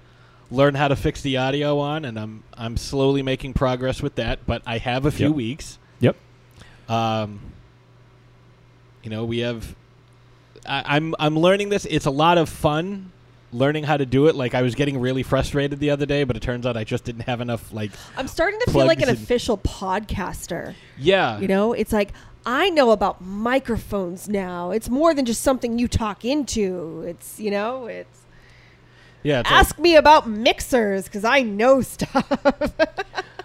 [0.50, 4.40] learn how to fix the audio on, and I'm I'm slowly making progress with that.
[4.46, 5.34] But I have a few Yep.
[5.36, 5.78] weeks.
[6.00, 6.16] Yep.
[6.88, 7.40] Um,
[9.02, 9.74] you know, we have.
[10.66, 11.86] I, I'm I'm learning this.
[11.86, 13.12] It's a lot of fun
[13.52, 14.34] learning how to do it.
[14.34, 17.04] Like I was getting really frustrated the other day, but it turns out I just
[17.04, 17.72] didn't have enough.
[17.72, 20.74] Like, I'm starting to feel like an official podcaster.
[20.98, 22.12] yeah, You know, it's like
[22.46, 24.70] I know about microphones now.
[24.70, 27.02] It's more than just something you talk into.
[27.06, 28.20] It's you know, it's
[29.22, 29.40] yeah.
[29.40, 32.26] it's like- ask me about mixers because I know stuff.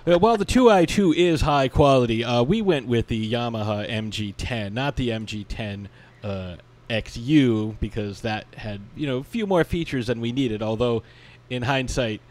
[0.08, 4.98] Uh, While the 2i2 is high quality, uh, we went with the Yamaha MG10, not
[4.98, 5.88] the MG10
[6.24, 6.58] uh,
[6.90, 10.62] XU, because that had you know a few more features than we needed.
[10.62, 11.04] Although,
[11.50, 12.22] in hindsight,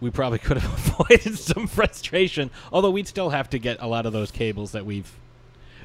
[0.00, 2.50] we probably could have avoided some frustration.
[2.72, 5.12] Although we'd still have to get a lot of those cables that we've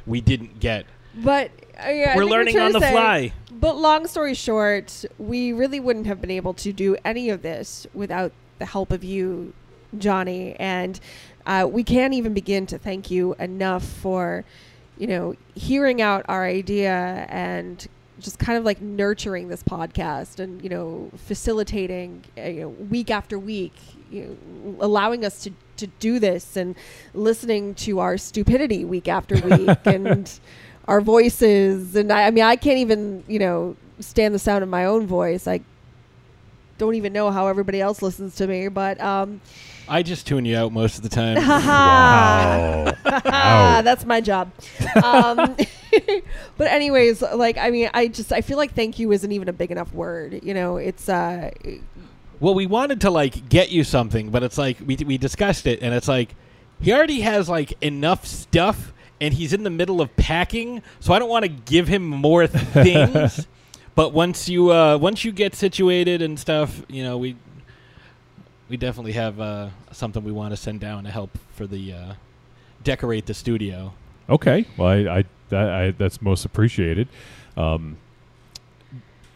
[0.06, 0.86] we didn't get.
[1.16, 1.52] But
[1.84, 3.34] uh, yeah, We're learning on the say- fly.
[3.52, 7.88] But long story short, we really wouldn't have been able to do any of this
[7.94, 9.54] without the help of you,
[9.98, 10.56] Johnny.
[10.60, 11.00] And
[11.46, 14.44] uh, we can't even begin to thank you enough for,
[14.98, 17.88] you know, hearing out our idea and
[18.20, 23.12] just kind of like nurturing this podcast and you know facilitating uh, you know, week
[23.12, 23.74] after week
[24.12, 26.76] you know, allowing us to to do this and
[27.14, 30.40] listening to our stupidity week after week and
[30.88, 31.96] our voices.
[31.96, 35.08] And I, I mean I can't even you know stand the sound of my own
[35.08, 35.48] voice.
[35.48, 35.62] I
[36.78, 39.40] don't even know how everybody else listens to me but um
[39.88, 41.38] I just tune you out most of the time.
[41.44, 42.94] Wow.
[43.06, 43.82] Wow.
[43.84, 44.52] that's my job
[45.04, 45.56] um
[46.58, 49.54] but anyways like I mean I just I feel like thank you isn't even a
[49.54, 51.52] big enough word you know it's uh
[52.40, 55.82] Well, we wanted to like get you something, but it's like we we discussed it,
[55.82, 56.36] and it's like
[56.82, 58.92] he already has like enough stuff,
[59.22, 62.48] and he's in the middle of packing, so I don't want to give him more
[62.48, 63.48] things.
[63.96, 67.36] but once you uh, once you get situated and stuff, you know we
[68.74, 72.14] we definitely have uh, something we want to send down to help for the uh,
[72.84, 73.94] decorate the studio.
[74.28, 74.66] Okay.
[74.78, 77.08] Well, I, I, that, I that's most appreciated.
[77.56, 77.98] Um,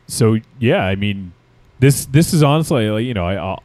[0.07, 1.33] so yeah, I mean,
[1.77, 3.63] this this is honestly, like, you know, I, I'll-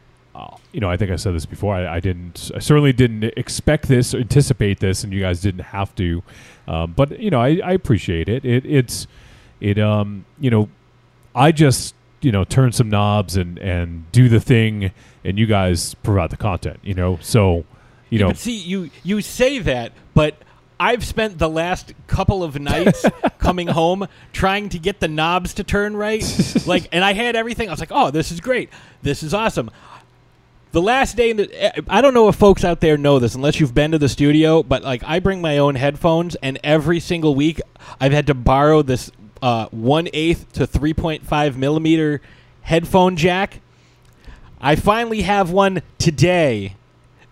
[0.71, 1.75] you know, I think I said this before.
[1.75, 5.65] I, I didn't, I certainly didn't expect this or anticipate this, and you guys didn't
[5.65, 6.23] have to.
[6.67, 8.43] Um, but you know, I, I appreciate it.
[8.45, 9.05] It it's
[9.59, 10.69] it um you know,
[11.35, 14.91] I just you know turn some knobs and and do the thing,
[15.23, 16.79] and you guys provide the content.
[16.83, 17.65] You know, so
[18.09, 20.35] you Yeah, know, but see, you you say that, but
[20.79, 23.05] I've spent the last couple of nights
[23.37, 26.23] coming home trying to get the knobs to turn right.
[26.65, 27.69] like, and I had everything.
[27.69, 28.69] I was like, "Oh, this is great.
[29.01, 29.69] This is awesome."
[30.71, 33.35] The last day, in the, eh, I don't know if folks out there know this,
[33.35, 34.63] unless you've been to the studio.
[34.63, 37.61] But like, I bring my own headphones, and every single week,
[37.99, 39.11] I've had to borrow this
[39.43, 42.21] uh, one eighth to three point five millimeter
[42.61, 43.59] headphone jack.
[44.61, 46.77] I finally have one today.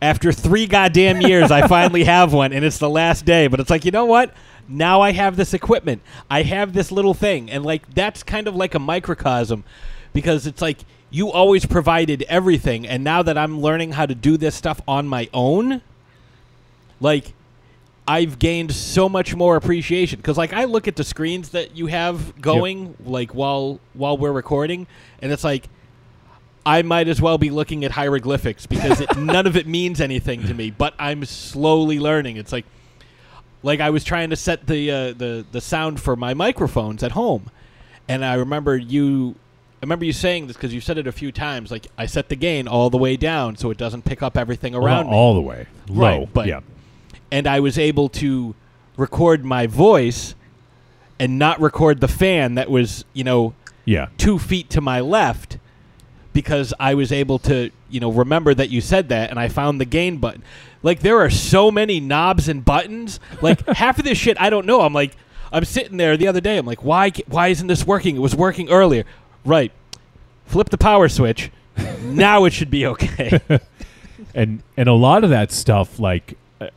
[0.01, 3.47] After three goddamn years, I finally have one, and it's the last day.
[3.47, 4.33] But it's like, you know what?
[4.67, 6.01] Now I have this equipment.
[6.29, 9.63] I have this little thing, and like that's kind of like a microcosm,
[10.11, 10.79] because it's like
[11.11, 15.07] you always provided everything, and now that I'm learning how to do this stuff on
[15.07, 15.81] my own,
[16.99, 17.33] like
[18.07, 21.87] I've gained so much more appreciation because like I look at the screens that you
[21.87, 24.87] have going like while while we're recording
[25.21, 25.69] and it's like
[26.65, 30.43] I might as well be looking at hieroglyphics because it, none of it means anything
[30.47, 32.65] to me but I'm slowly learning it's like
[33.63, 37.11] like I was trying to set the uh, the the sound for my microphones at
[37.11, 37.51] home
[38.09, 39.35] and I remember you
[39.81, 42.29] I remember you saying this because you said it a few times like I set
[42.29, 45.13] the gain all the way down so it doesn't pick up everything Well, around me
[45.13, 46.19] all the way low.
[46.19, 46.61] Right, but yeah.
[47.31, 48.53] And I was able to
[48.97, 50.35] record my voice
[51.19, 53.53] and not record the fan that was, you know,
[53.85, 54.07] Yeah.
[54.17, 55.57] two feet to my left
[56.33, 59.79] because I was able to, you know, remember that you said that and I found
[59.81, 60.43] the gain button.
[60.83, 63.19] Like there are so many knobs and buttons.
[63.41, 64.81] Like half of this shit I don't know.
[64.81, 65.15] I'm like
[65.53, 66.57] I'm sitting there the other day.
[66.57, 68.15] I'm like, why why isn't this working?
[68.15, 69.03] It was working earlier.
[69.45, 69.71] Right.
[70.45, 71.51] Flip the power switch.
[72.01, 73.39] now it should be okay.
[74.33, 76.67] and and a lot of that stuff like uh,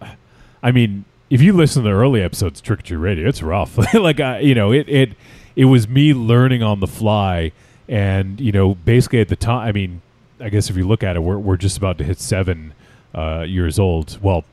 [0.64, 3.42] i mean if you listen to the early episodes of trick or treat radio it's
[3.42, 5.11] rough like I, you know it it
[5.55, 7.53] it was me learning on the fly
[7.88, 10.03] and you know basically at the time i mean
[10.40, 12.72] i guess if you look at it we're, we're just about to hit seven
[13.14, 14.44] uh, years old well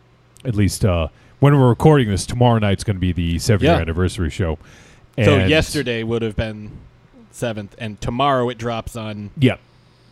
[0.45, 1.07] at least uh,
[1.39, 3.81] when we're recording this tomorrow night's going to be the seven year Yeah.
[3.81, 4.59] anniversary show
[5.17, 6.71] so yesterday would have been
[7.31, 9.29] seventh, and tomorrow it drops on.
[9.37, 9.57] Yeah.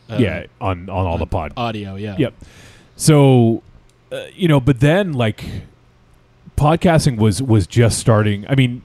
[0.10, 1.96] uh, yeah, on on all the pod audio.
[1.96, 2.16] Yeah.
[2.20, 2.34] Yep.
[2.96, 3.64] So,
[4.12, 5.44] uh, you know, but then like
[6.60, 8.46] podcasting was was just starting.
[8.48, 8.84] I mean,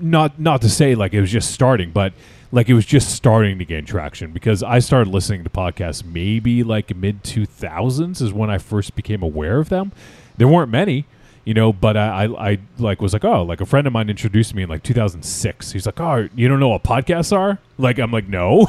[0.00, 2.12] not not to say like it was just starting, but
[2.52, 6.62] like it was just starting to gain traction because I started listening to podcasts maybe
[6.62, 9.92] like mid 2000s is when I first became aware of them.
[10.36, 11.06] There weren't many,
[11.44, 14.10] you know, but I, I, I like was like, oh, like a friend of mine
[14.10, 15.72] introduced me in like 2006.
[15.72, 17.58] He's like, oh, you don't know what podcasts are?
[17.78, 18.66] Like, I'm like, no.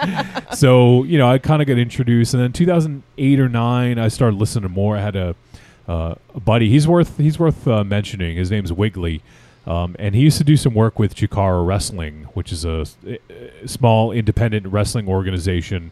[0.54, 2.34] so, you know, I kind of got introduced.
[2.34, 4.96] And then 2008 or 9, I started listening to more.
[4.96, 5.34] I had a,
[5.88, 6.68] uh, buddy.
[6.68, 8.36] He's worth, he's worth uh, mentioning.
[8.36, 9.22] His name's Wiggly.
[9.66, 13.68] Um, and he used to do some work with Chikara Wrestling, which is a, a
[13.68, 15.90] small independent wrestling organization.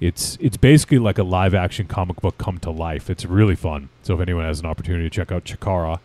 [0.00, 3.10] It's it's basically like a live action comic book come to life.
[3.10, 3.88] It's really fun.
[4.02, 5.98] So if anyone has an opportunity to check out Chikara,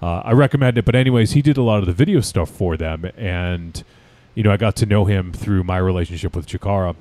[0.00, 0.84] uh, I recommend it.
[0.84, 3.82] But anyways, he did a lot of the video stuff for them, and
[4.34, 6.96] you know I got to know him through my relationship with Chikara,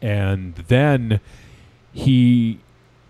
[0.00, 1.20] and then
[1.92, 2.60] he,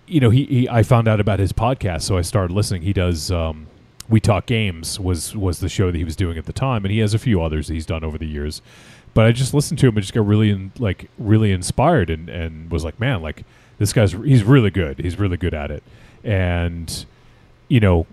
[0.07, 2.83] you know, he, he I found out about his podcast, so I started listening.
[2.83, 3.67] He does um,
[4.09, 6.93] We Talk Games was was the show that he was doing at the time, and
[6.93, 8.63] he has a few others that he's done over the years.
[9.15, 12.29] But I just listened to him and just got really in, like really inspired and
[12.29, 13.45] and was like, man, like
[13.79, 14.99] this guy's he's really good.
[14.99, 15.83] He's really good at it,
[16.25, 17.05] and
[17.69, 18.07] you know.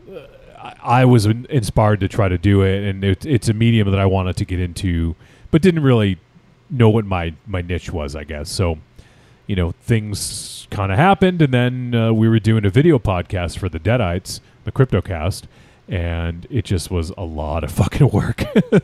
[0.82, 4.06] I, was inspired to try to do it, and it, it's a medium that I
[4.06, 5.14] wanted to get into,
[5.52, 6.20] but didn't really
[6.70, 8.50] know what my my niche was, I guess.
[8.50, 8.78] So,
[9.48, 13.58] you know, things kind of happened, and then uh, we were doing a video podcast
[13.58, 15.44] for the Deadites, the CryptoCast,
[15.88, 18.44] and it just was a lot of fucking work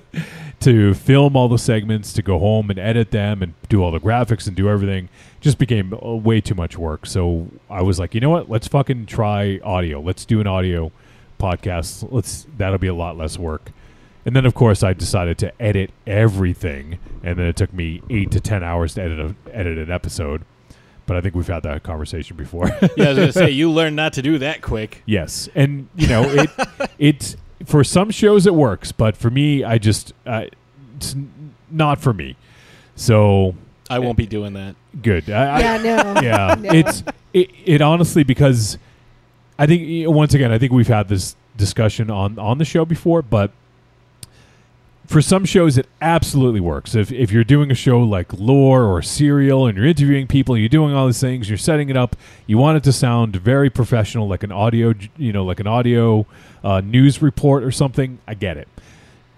[0.59, 3.99] to film all the segments, to go home and edit them, and do all the
[3.99, 5.09] graphics and do everything.
[5.39, 7.05] Just became uh, way too much work.
[7.05, 8.49] So I was like, you know what?
[8.49, 10.01] Let's fucking try audio.
[10.01, 10.91] Let's do an audio
[11.39, 12.11] podcast.
[12.11, 13.71] Let's that'll be a lot less work.
[14.25, 18.31] And then, of course, I decided to edit everything, and then it took me eight
[18.31, 20.43] to ten hours to edit a, edit an episode.
[21.05, 22.67] But I think we've had that conversation before.
[22.97, 25.01] Yeah, I was gonna say you learned not to do that quick.
[25.05, 26.49] yes, and you know it.
[26.99, 30.45] it for some shows it works, but for me, I just uh,
[30.97, 32.35] it's n- not for me.
[32.95, 33.55] So
[33.89, 34.75] I won't be doing that.
[35.01, 35.29] good.
[35.29, 35.77] I, I- Yeah,
[36.13, 36.21] no.
[36.21, 36.69] yeah, No.
[36.71, 37.03] it's
[37.33, 38.77] it, it honestly because
[39.57, 43.21] I think once again I think we've had this discussion on on the show before,
[43.21, 43.51] but
[45.09, 46.93] for some shows it absolutely works.
[46.93, 50.69] If if you're doing a show like Lore or Serial and you're interviewing people, you're
[50.69, 54.27] doing all these things, you're setting it up, you want it to sound very professional,
[54.27, 56.27] like an audio, you know, like an audio
[56.63, 58.19] uh, news report or something.
[58.27, 58.67] I get it,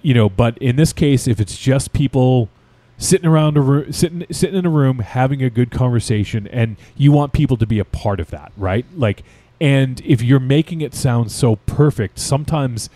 [0.02, 0.28] you know.
[0.28, 2.50] But in this case, if it's just people
[2.98, 7.14] sitting around a room, sitting sitting in a room having a good conversation, and you
[7.14, 8.86] want people to be a part of that, right?
[8.98, 9.24] Like,
[9.62, 12.90] and if you're making it sound so perfect, sometimes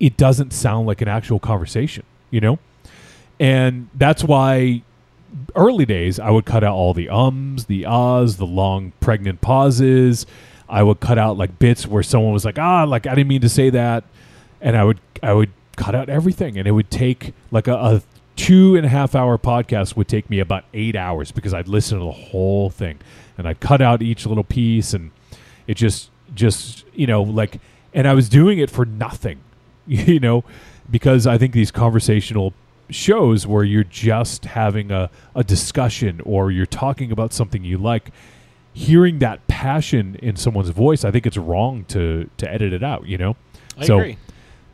[0.00, 2.04] it doesn't sound like an actual conversation,
[2.36, 2.58] you know.
[3.40, 4.82] And that's why
[5.54, 10.26] early days I would cut out all the ums, the ahs, the long pregnant pauses.
[10.68, 13.40] I would cut out like bits where someone was like, "Ah, like I didn't mean
[13.40, 14.04] to say that,"
[14.60, 18.02] and I would I would cut out everything, and it would take like a, a
[18.36, 21.98] two and a half hour podcast would take me about eight hours because I'd listen
[21.98, 22.98] to the whole thing,
[23.38, 25.10] and I'd cut out each little piece, and
[25.66, 27.60] it just just you know like,
[27.94, 29.40] and I was doing it for nothing,
[29.86, 30.44] you know,
[30.90, 32.54] because I think these conversational
[32.90, 38.10] shows where you're just having a, a discussion or you're talking about something you like
[38.72, 43.06] hearing that passion in someone's voice i think it's wrong to to edit it out
[43.06, 43.34] you know?
[43.78, 44.18] I so agree.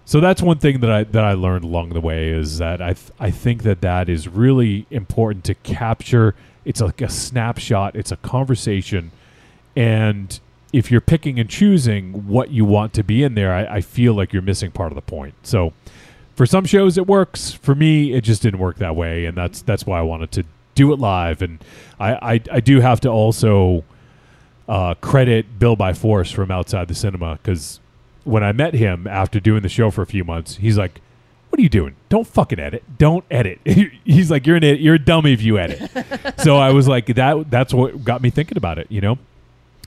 [0.04, 2.92] so that's one thing that i that i learned along the way is that i
[2.92, 6.34] th- i think that that is really important to capture.
[6.64, 7.96] It's like a snapshot.
[7.96, 9.10] It's a conversation.
[9.74, 10.38] And
[10.72, 14.14] if you're picking and choosing what you want to be in there i, I feel
[14.14, 15.34] like you're missing part of the point.
[15.42, 15.72] So
[16.34, 17.52] for some shows it works.
[17.52, 20.44] For me it just didn't work that way and that's that's why i wanted to
[20.74, 21.42] do it live.
[21.42, 21.62] And
[22.00, 23.84] i i, I do have to also
[24.68, 27.80] uh, credit bill by force from outside the cinema because
[28.24, 31.00] when i met him after doing the show for a few months he's like
[31.52, 31.94] what are you doing?
[32.08, 32.82] Don't fucking edit.
[32.96, 33.60] Don't edit.
[34.04, 35.90] He's like you're an id- you're a dummy if you edit.
[36.38, 39.18] So i was like that that's what got me thinking about it you know?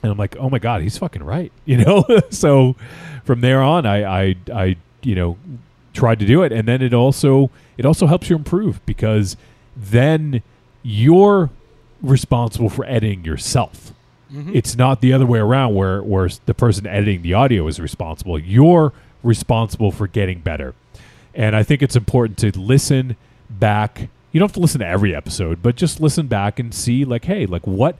[0.02, 2.04] And i'm like oh my god he's fucking right you know?
[2.30, 2.76] So
[3.24, 5.38] from there on i i i you know
[5.96, 6.52] tried to do it.
[6.52, 9.36] And then it also it also helps you improve because
[9.76, 10.42] then
[10.82, 11.50] you're
[12.02, 13.92] responsible for editing yourself.
[14.32, 14.50] Mhm.
[14.56, 18.36] it's not the other way around where where the person editing the audio is responsible.
[18.40, 20.74] You're responsible for getting better.
[21.34, 23.14] And i think it's important to listen
[23.48, 24.08] back.
[24.32, 27.24] You don't have to listen to every episode but just listen back and see like
[27.26, 27.96] hey like what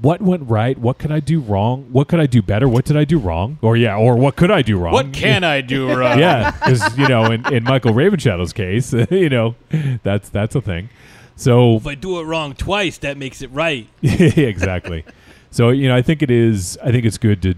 [0.00, 2.96] what went right what could i do wrong what could i do better what did
[2.96, 5.88] i do wrong or yeah or what could i do wrong What can I do
[5.96, 6.18] wrong?
[6.18, 9.54] yeah, because you know, in, in Michael Ravenshadow's case, you know,
[10.02, 10.88] that's that's a thing.
[11.36, 13.88] So If I do it wrong twice, that makes it right.
[14.02, 15.04] exactly.
[15.50, 16.78] So you know, I think it is.
[16.82, 17.54] I think it's good to,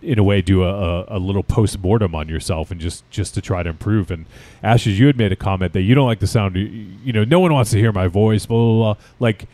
[0.00, 3.34] in a way, do a, a, a little post mortem on yourself and just just
[3.34, 4.10] to try to improve.
[4.10, 4.26] And
[4.62, 6.56] Ashes, you had made a comment that you don't like the sound.
[6.56, 6.64] You,
[7.04, 8.46] you know, no one wants to hear my voice.
[8.46, 9.02] Blah blah blah.
[9.20, 9.48] Like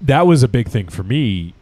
[0.00, 1.54] that was a big thing for me.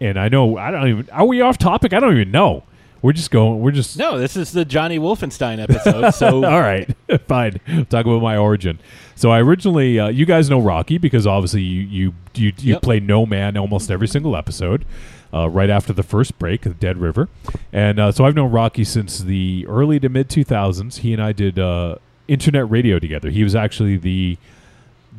[0.00, 1.10] And I know I don't even.
[1.10, 1.92] Are we off topic?
[1.92, 2.62] I don't even know.
[3.02, 3.60] We're just going.
[3.60, 6.12] We're just No, this is the Johnny Wolfenstein episode.
[6.12, 6.88] So all right,
[7.28, 7.60] fine.
[7.88, 8.78] Talk about my origin.
[9.14, 12.82] So I originally, uh, you guys know Rocky because obviously you you you, you Yep.
[12.82, 14.84] play No Man almost every single episode.
[15.32, 17.28] Uh, right after the first break, of Dead River,
[17.72, 20.98] and uh, so I've known Rocky since the early to mid two thousands.
[20.98, 21.96] He and I did uh,
[22.26, 23.30] internet radio together.
[23.30, 24.38] He was actually the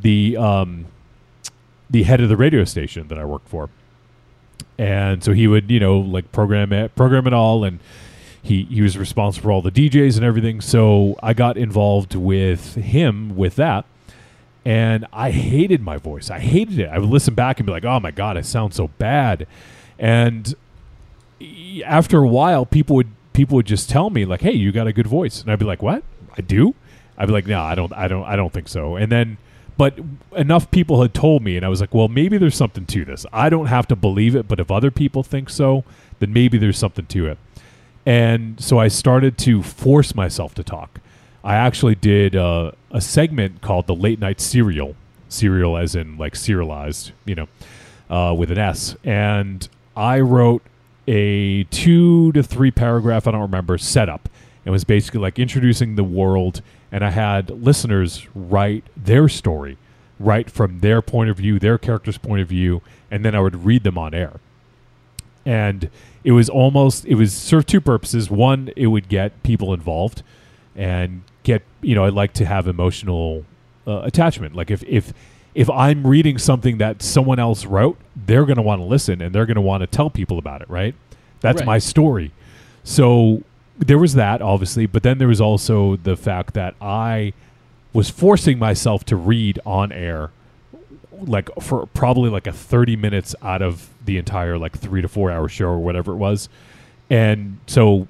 [0.02, 0.88] the um,
[1.92, 3.70] the head of the radio station that I worked for,
[4.78, 7.80] and so he would you know like program it program it all and
[8.42, 12.76] he he was responsible for all the DJs and everything so I got involved with
[12.76, 13.86] him with that
[14.66, 17.86] and I hated my voice I hated it I would listen back and be like
[17.86, 19.46] oh my god I sound so bad
[20.00, 20.56] and
[21.86, 24.94] after a while people would people would just tell me like, "Hey, you got a
[24.94, 26.04] good voice," and I'd be like, "What?
[26.38, 26.76] I do?"
[27.18, 27.94] I'd be like, "No, I don't.
[27.94, 28.24] I don't.
[28.24, 29.38] I don't think so." And then,
[29.82, 29.98] but
[30.36, 33.26] enough people had told me, and I was like, "Well, maybe there's something to this.
[33.34, 35.84] I don't have to believe it, but if other people think so,
[36.20, 37.40] then maybe there's something to it."
[38.06, 41.00] And so I started to force myself to talk.
[41.44, 44.96] I actually did uh, a segment called the Late Night Serial,
[45.30, 47.48] serial as in like serialized, you know,
[48.08, 48.96] uh, with an S.
[49.04, 49.68] And
[49.98, 50.62] I wrote
[51.08, 54.30] a two to three paragraph, I don't remember, setup.
[54.64, 56.62] It was basically like introducing the world,
[56.92, 59.78] and I had listeners write their story,
[60.20, 63.66] right from their point of view, their character's point of view, and then I would
[63.66, 64.40] read them on air.
[65.46, 65.90] And
[66.24, 68.30] it was almost, it was served two purposes.
[68.30, 70.22] One, it would get people involved
[70.76, 73.46] and get, you know, I'd like to have emotional
[73.88, 74.56] uh, attachment.
[74.56, 75.14] Like if, if,
[75.56, 79.34] if I'm reading something that someone else wrote, they're going to want to listen and
[79.34, 80.94] they're going to want to tell people about it, right?
[81.40, 81.66] That's Right.
[81.66, 82.32] my story.
[82.84, 83.42] So
[83.82, 87.34] there was that, obviously, but then there was also the fact that I
[87.94, 90.32] was forcing myself to read on air
[91.28, 95.30] like for probably like a 30 minutes out of the entire like 3 to 4
[95.32, 96.50] hour show or whatever it was.
[97.10, 98.08] And so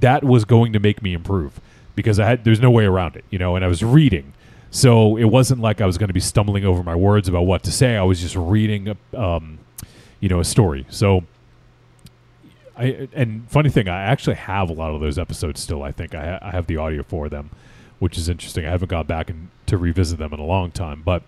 [0.00, 1.60] that was going to make me improve
[1.94, 4.32] because I had there's no way around it, you know, and I was reading.
[4.70, 7.62] So it wasn't like I was going to be stumbling over my words about what
[7.64, 7.96] to say.
[7.96, 9.58] I was just reading um
[10.20, 10.86] you know, a story.
[10.88, 11.24] So
[12.76, 15.82] I and funny thing, I actually have a lot of those episodes still.
[15.82, 17.50] I think I, I have the audio for them,
[17.98, 18.66] which is interesting.
[18.66, 21.22] I haven't gone back and to revisit them in a long time, but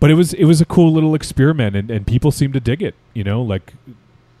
[0.00, 2.82] but it was it was a cool little experiment, and, and people seemed to dig
[2.82, 2.94] it.
[3.14, 3.74] You know, like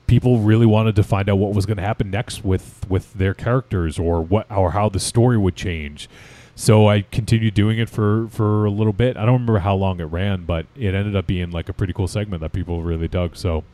[0.06, 3.34] people really wanted to find out what was going to happen next with with their
[3.34, 6.08] characters, or what or how the story would change.
[6.54, 9.16] So I continued doing it for for a little bit.
[9.16, 11.92] I don't remember how long it ran, but it ended up being like a pretty
[11.92, 13.36] cool segment that people really dug.
[13.36, 13.64] So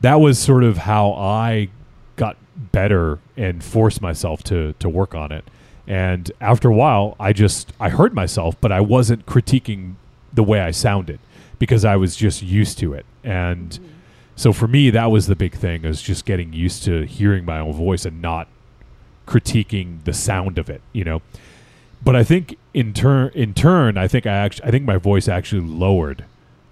[0.00, 1.68] that was sort of how I
[2.16, 2.36] got
[2.72, 5.44] better and forced myself to to work on it.
[5.86, 9.94] And after a while, I just I heard myself, but I wasn't critiquing
[10.32, 11.18] the way I sounded
[11.58, 13.04] because I was just used to it.
[13.24, 13.86] And mm-hmm.
[14.36, 17.58] so for me, that was the big thing is just getting used to hearing my
[17.58, 18.48] own voice and not
[19.26, 21.22] critiquing the sound of it, you know.
[22.02, 25.28] But I think in turn, in turn, I think I actually, I think my voice
[25.28, 26.24] actually lowered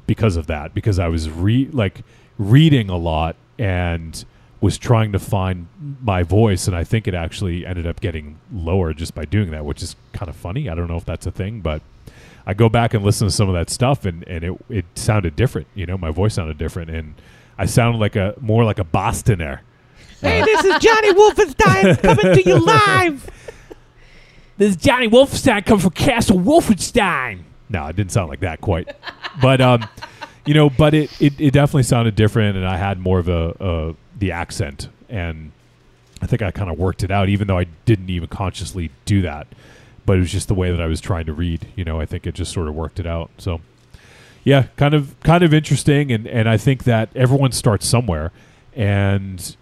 [0.07, 2.03] because of that because I was re like
[2.39, 4.25] reading a lot and
[4.61, 5.69] was trying to find
[6.03, 9.65] my voice and I think it actually ended up getting lower just by doing that,
[9.65, 10.69] which is kind of funny.
[10.69, 11.81] I don't know if that's a thing, but
[12.47, 15.37] I go back and listen to some of that stuff and, and it it sounded
[15.37, 17.15] different, you know, my voice sounded different and
[17.57, 19.63] I sounded like a more like a Bostoner.
[20.21, 23.31] Hey, this is Johnny Wolfenstein coming to you live.
[24.57, 27.43] This is Johnny Wolfenstein coming from Castle Wolfenstein.
[27.69, 28.89] No, it didn't sound like that quite.
[29.41, 29.89] but um,
[30.49, 33.55] you know, but it, it, it definitely sounded different, and I had more of a,
[33.61, 35.53] a the accent, and
[36.23, 39.21] I think I kind of worked it out, even though I didn't even consciously do
[39.21, 39.47] that.
[40.07, 41.67] But it was just the way that I was trying to read.
[41.77, 43.31] You know, I think it just sort of worked it out.
[43.37, 43.61] So,
[44.43, 48.33] yeah, kind of kind of interesting, and and I think that everyone starts somewhere,
[48.75, 49.55] and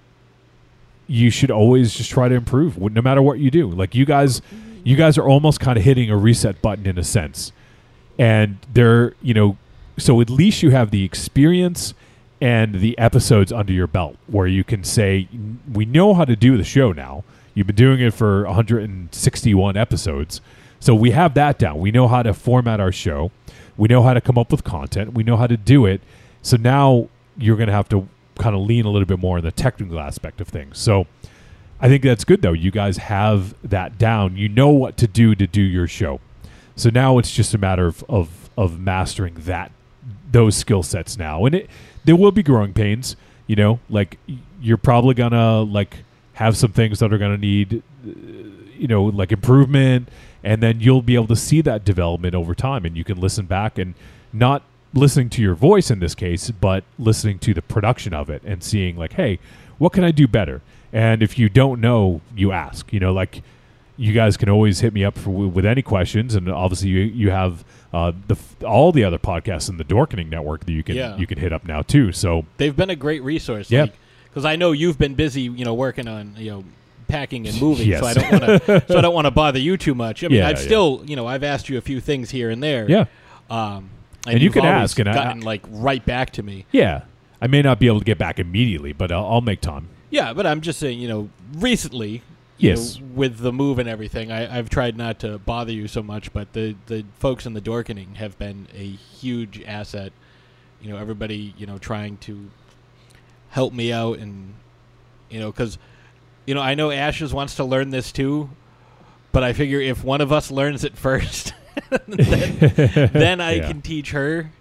[1.09, 3.69] you should always just try to improve, no matter what you do.
[3.69, 4.41] Like you guys,
[4.85, 7.51] you guys are almost kind of hitting a reset button in a sense,
[8.21, 9.57] and they're you know,
[9.99, 11.95] so at least you have the experience
[12.41, 15.29] and the episodes under your belt where you can say
[15.73, 17.25] we know how to do the show now.
[17.55, 20.41] You've been doing it for 161 episodes.
[20.79, 21.81] So we have that down.
[21.81, 23.31] We know how to format our show.
[23.79, 25.15] We know how to come up with content.
[25.15, 26.03] We know how to do it.
[26.43, 28.07] So now you're going to have to
[28.39, 30.79] kind of lean a little bit more on the technical aspect of things.
[30.79, 31.07] So
[31.81, 32.53] I think that's good though.
[32.53, 34.37] You guys have that down.
[34.37, 36.21] You know what to do to do your show.
[36.75, 39.73] So now it's just a matter of of, of mastering that
[40.37, 41.45] those skill sets now.
[41.47, 41.71] And it
[42.05, 43.17] there will be growing pains,
[43.47, 44.19] you know, like
[44.61, 48.11] you're probably to like have some things that are to need uh,
[48.77, 50.09] you know, like improvement
[50.45, 53.47] and then you'll be able to see that development over time and you can listen
[53.47, 53.95] back and
[54.33, 54.63] not
[54.93, 58.63] listening to your voice in this case, but listening to the production of it and
[58.63, 59.39] seeing like, hey,
[59.79, 60.61] what can I do better?
[60.93, 62.93] And if you don't know, you ask.
[62.93, 63.43] You know, like
[63.97, 67.31] you guys can always hit me up for, with any questions, and obviously you you
[67.31, 68.37] have uh, the
[68.67, 71.17] all the other podcasts in the Dorkening network that you can Yeah.
[71.17, 72.13] you can hit up now too.
[72.13, 73.71] So They've been a great resource.
[73.71, 73.87] Yeah.
[74.29, 76.65] Because I know you've been busy, you know, working on, you know,
[77.09, 77.89] packing and moving.
[77.89, 78.01] Yes.
[78.03, 78.85] So I don't want to.
[78.89, 80.23] so I don't want to bother you too much.
[80.23, 80.65] I mean, Yeah, I've yeah.
[80.65, 82.87] still, you know, I've asked you a few things here and there.
[82.91, 83.07] Yeah.
[83.49, 83.89] Um,
[84.27, 86.67] And you you've can ask, and I- gotten like right back to me.
[86.73, 87.03] yeah,
[87.41, 89.89] I may not be able to get back immediately, but I'll, I'll make time.
[90.11, 92.21] Yeah, but I'm just saying, you know, recently, you
[92.59, 92.99] Yes.
[92.99, 96.33] know, with the move and everything, I, I've tried not to bother you so much,
[96.33, 100.13] but the, the folks in the Dorkening have been a huge asset.
[100.81, 102.51] You know, everybody, you know, trying to
[103.51, 104.55] help me out and,
[105.31, 105.79] you know, because
[106.47, 108.51] you know, I know Ashes wants to learn this too,
[109.33, 111.53] but I figure if one of us learns it first,
[112.07, 112.57] then,
[113.13, 113.67] then I Yeah.
[113.69, 114.53] can teach her.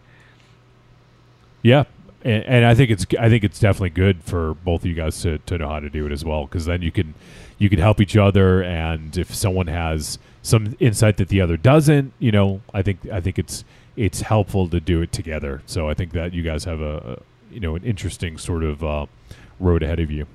[1.62, 1.84] Yeah,
[2.24, 5.22] and, and I think it's I think it's definitely good for both of you guys
[5.22, 7.14] to, to know how to do it as well because then you can
[7.58, 12.14] you can help each other and if someone has some insight that the other doesn't,
[12.20, 13.64] you know, I think I think it's
[13.96, 15.62] it's helpful to do it together.
[15.66, 18.84] So I think that you guys have a, a you know an interesting sort of
[18.84, 19.06] uh,
[19.60, 20.28] road ahead of you.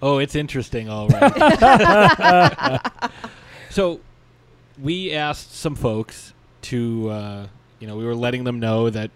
[0.00, 2.80] Oh, it's interesting, all right.
[3.70, 4.00] so,
[4.82, 7.46] we asked some folks to, uh,
[7.78, 9.12] you know, we were letting them know that,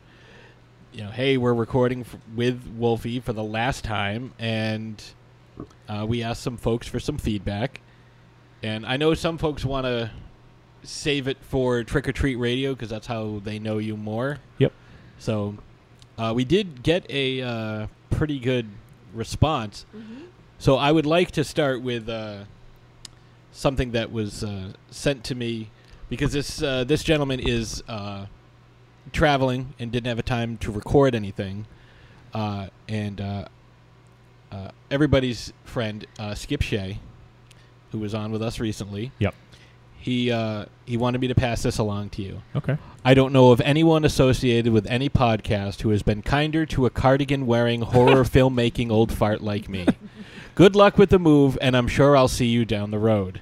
[0.93, 5.03] you know, hey, we're recording f- with Wolfie for the last time, and
[5.89, 7.81] uh, we asked some folks for some feedback.
[8.63, 10.11] And I know some folks want to
[10.83, 14.39] save it for Trick or Treat Radio because that's how they know you more.
[14.59, 14.73] Yep.
[15.19, 15.57] So,
[16.19, 18.69] uh, we did get a uh, pretty good
[19.13, 19.85] response.
[20.59, 22.45] So I would like to start with uh,
[23.53, 25.71] something that was uh, sent to me
[26.09, 28.27] because this uh, this gentleman is uh,
[29.13, 31.67] traveling and didn't have a time to record anything,
[32.33, 33.47] uh, and uh,
[34.53, 36.99] uh, everybody's friend uh, Skip Shea,
[37.93, 39.13] who was on with us recently.
[39.19, 39.35] Yep.
[39.99, 42.43] He uh, he wanted me to pass this along to you.
[42.55, 42.79] Okay.
[43.05, 46.91] I don't know of anyone associated with any podcast who has been kinder to a
[46.91, 49.87] cardigan wearing horror filmmaking old fart like me.
[50.55, 53.41] Good luck with the move, and I'm sure I'll see you down the road.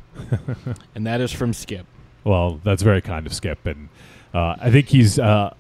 [0.95, 1.87] and that is from Skip.
[2.25, 3.89] Well, that's very kind of Skip, and
[4.33, 5.55] uh, I think he's uh,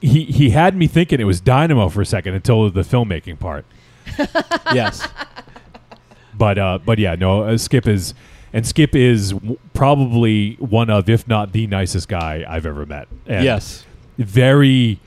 [0.00, 3.64] he he had me thinking it was Dynamo for a second until the filmmaking part.
[4.74, 5.06] yes,
[6.36, 8.14] but uh, but yeah, no, uh, Skip is
[8.52, 13.08] and Skip is w- probably one of, if not the nicest guy I've ever met.
[13.26, 13.84] And Yes.
[14.18, 14.98] very,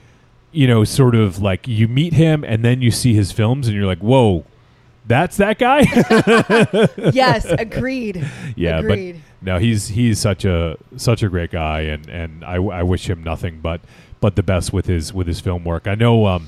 [0.51, 3.75] you know, sort of like you meet him and then you see his films and
[3.75, 4.45] you're like, whoa.
[5.05, 5.81] That's that guy.
[7.11, 8.25] yes, agreed.
[8.55, 9.21] yeah, agreed.
[9.41, 13.09] but no, he's he's such a such a great guy, and and I, I wish
[13.09, 13.81] him nothing but
[14.21, 15.87] but the best with his with his film work.
[15.87, 16.47] I know um,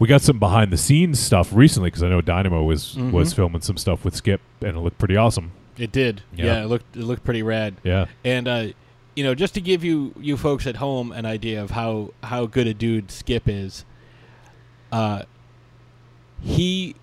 [0.00, 3.36] we got some behind the scenes stuff recently because I know Dynamo was was Mhm.
[3.36, 5.52] filming some stuff with Skip, and it looked pretty awesome.
[5.78, 6.22] it did.
[6.34, 6.44] Yeah.
[6.46, 7.74] Yeah, it looked it looked pretty rad.
[7.84, 8.06] Yeah.
[8.24, 8.66] and uh,
[9.16, 12.46] you know, just to give you you folks at home an idea of how how
[12.46, 13.84] good a dude Skip is.
[14.92, 15.22] Uh,
[16.42, 16.96] he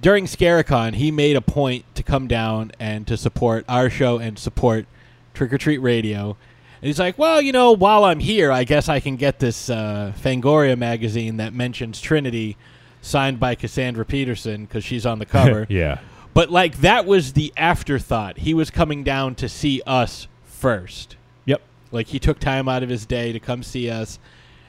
[0.00, 4.38] during Scaricon, he made a point to come down and to support our show and
[4.38, 4.86] support
[5.34, 6.36] Trick or Treat Radio.
[6.82, 9.68] And he's like, well, you know, while I'm here, I guess I can get this
[9.68, 12.56] uh, Fangoria magazine that mentions Trinity,
[13.02, 15.66] signed by Cassandra Peterson because she's on the cover.
[15.68, 15.98] Yeah.
[16.32, 18.38] But like that was the afterthought.
[18.38, 21.16] He was coming down to see us first.
[21.44, 21.60] Yep.
[21.92, 24.18] Like he took time out of his day to come see us,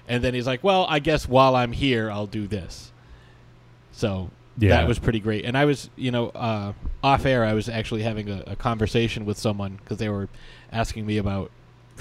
[0.07, 2.91] and then he's like, "Well, I guess while I'm here, I'll do this."
[3.91, 4.69] So Yeah.
[4.69, 5.45] that was pretty great.
[5.45, 9.25] And I was, you know, uh, off air, I was actually having a, a conversation
[9.25, 10.29] with someone because they were
[10.71, 11.51] asking me about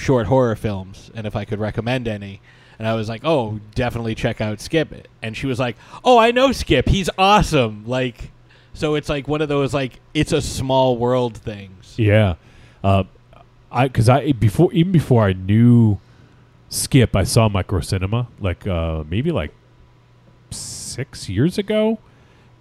[0.00, 2.40] short horror films and if I could recommend any.
[2.78, 6.30] And I was like, "Oh, definitely check out Skip." And she was like, "Oh, I
[6.30, 6.88] know Skip.
[6.88, 8.30] He's awesome." Like,
[8.72, 11.94] so it's like one of those like it's a small world things.
[11.98, 12.36] Yeah,
[12.82, 13.04] uh,
[13.70, 15.98] I because I before even before I knew
[16.70, 19.52] Skip, I saw Micro Cinema like uh, maybe like
[20.50, 21.98] six years ago,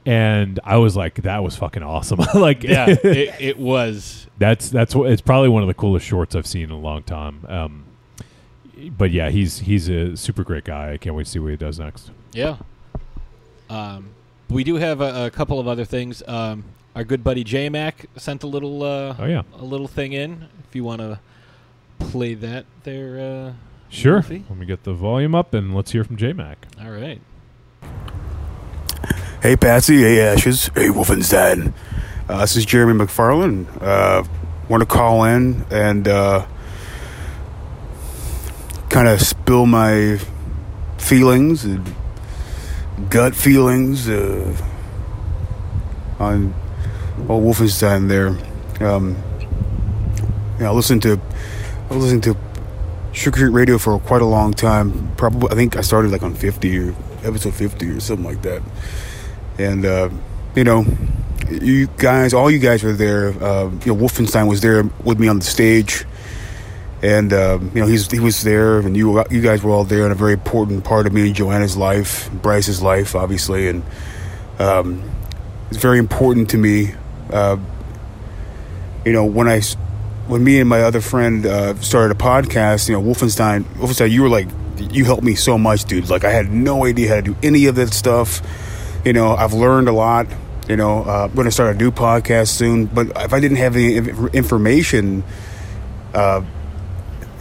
[0.09, 2.19] and I was like, that was fucking awesome.
[2.33, 4.27] like, Yeah, it, it was.
[4.37, 7.03] that's that's what it's probably one of the coolest shorts I've seen in a long
[7.03, 7.45] time.
[7.47, 7.83] Um,
[8.97, 10.93] but yeah, he's he's a super great guy.
[10.93, 12.11] I can't wait to see what he does next.
[12.33, 12.57] Yeah.
[13.69, 14.09] Um,
[14.49, 16.23] we do have a, a couple of other things.
[16.27, 16.63] Um,
[16.95, 18.81] our good buddy J Mac sent a little.
[18.83, 19.43] Uh, Oh, yeah.
[19.57, 20.47] a little thing in.
[20.67, 21.19] If you want to
[21.99, 23.19] play that, there.
[23.19, 23.53] Uh,
[23.91, 24.13] Sure.
[24.13, 24.45] Wolfie.
[24.49, 26.65] Let me get the volume up and let's hear from J Mac.
[26.81, 27.19] All right.
[29.41, 31.71] Hey Patsy, hey Ashes, hey Wolfenstein.
[32.27, 33.67] Uh, this is Jeremy McFarland.
[33.81, 34.25] Uh,
[34.67, 36.45] Want to call in and uh,
[38.89, 40.19] kind of spill my
[40.97, 41.95] feelings and
[43.09, 44.57] gut feelings uh,
[46.19, 46.53] on
[47.29, 48.37] old Wolfenstein there.
[48.85, 49.15] Um,
[50.59, 51.19] yeah, I listened to
[51.89, 52.37] I was listening to
[53.13, 55.15] Sugar Creek Radio for quite a long time.
[55.15, 58.61] Probably, I think I started like on fifty or episode fifty or something like that.
[59.59, 60.09] And uh,
[60.55, 60.85] you know,
[61.49, 63.27] you guys, all you guys were there.
[63.27, 66.05] Uh, you know, Wolfenstein was there with me on the stage,
[67.01, 70.03] and uh, you know he's he was there, and you you guys were all there,
[70.03, 73.83] and a very important part of me and Joanna's life, Bryce's life, obviously, and
[74.59, 75.03] um,
[75.69, 76.93] it's very important to me.
[77.29, 77.57] Uh,
[79.05, 79.61] you know, when I
[80.27, 84.21] when me and my other friend uh, started a podcast, you know, Wolfenstein, Wolfenstein, you
[84.21, 84.47] were like,
[84.77, 86.09] you helped me so much, dude.
[86.09, 88.41] Like, I had no idea how to do any of that stuff.
[89.05, 90.27] You know, I've learned a lot.
[90.67, 92.85] You know, uh, I'm going to start a new podcast soon.
[92.85, 93.97] But if I didn't have any
[94.33, 95.23] information,
[96.13, 96.43] uh,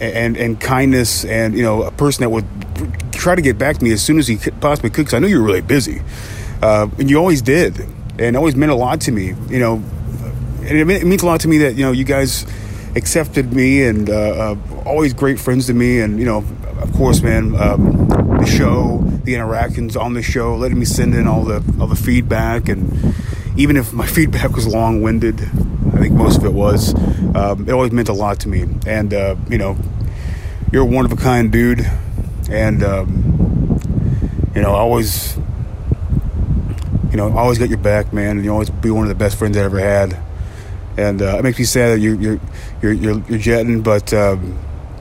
[0.01, 2.47] and and kindness, and you know, a person that would
[3.13, 5.27] try to get back to me as soon as he possibly could, because I know
[5.27, 6.01] you were really busy,
[6.63, 7.85] uh, and you always did,
[8.19, 9.35] and always meant a lot to me.
[9.49, 9.83] You know,
[10.63, 12.47] and it, it means a lot to me that you know you guys
[12.97, 16.45] accepted me and uh, uh, always great friends to me, and you know,
[16.89, 18.09] of course, man, um,
[18.39, 21.97] the show, the interactions on the show, letting me send in all the all the
[21.97, 23.15] feedback, and
[23.57, 26.95] even if my feedback was long winded, I think most of it was,
[27.35, 29.77] um, it always meant a lot to me, and uh, you know,
[30.73, 31.89] you're a one of a kind dude,
[32.51, 33.81] and um,
[34.55, 35.37] you know, I always.
[37.11, 39.15] You know, I always got your back, man, and you always be one of the
[39.15, 40.17] best friends I ever had
[40.99, 42.41] and uh, it makes me sad that you, you're
[42.83, 44.59] you're you're, you're jetting, but um,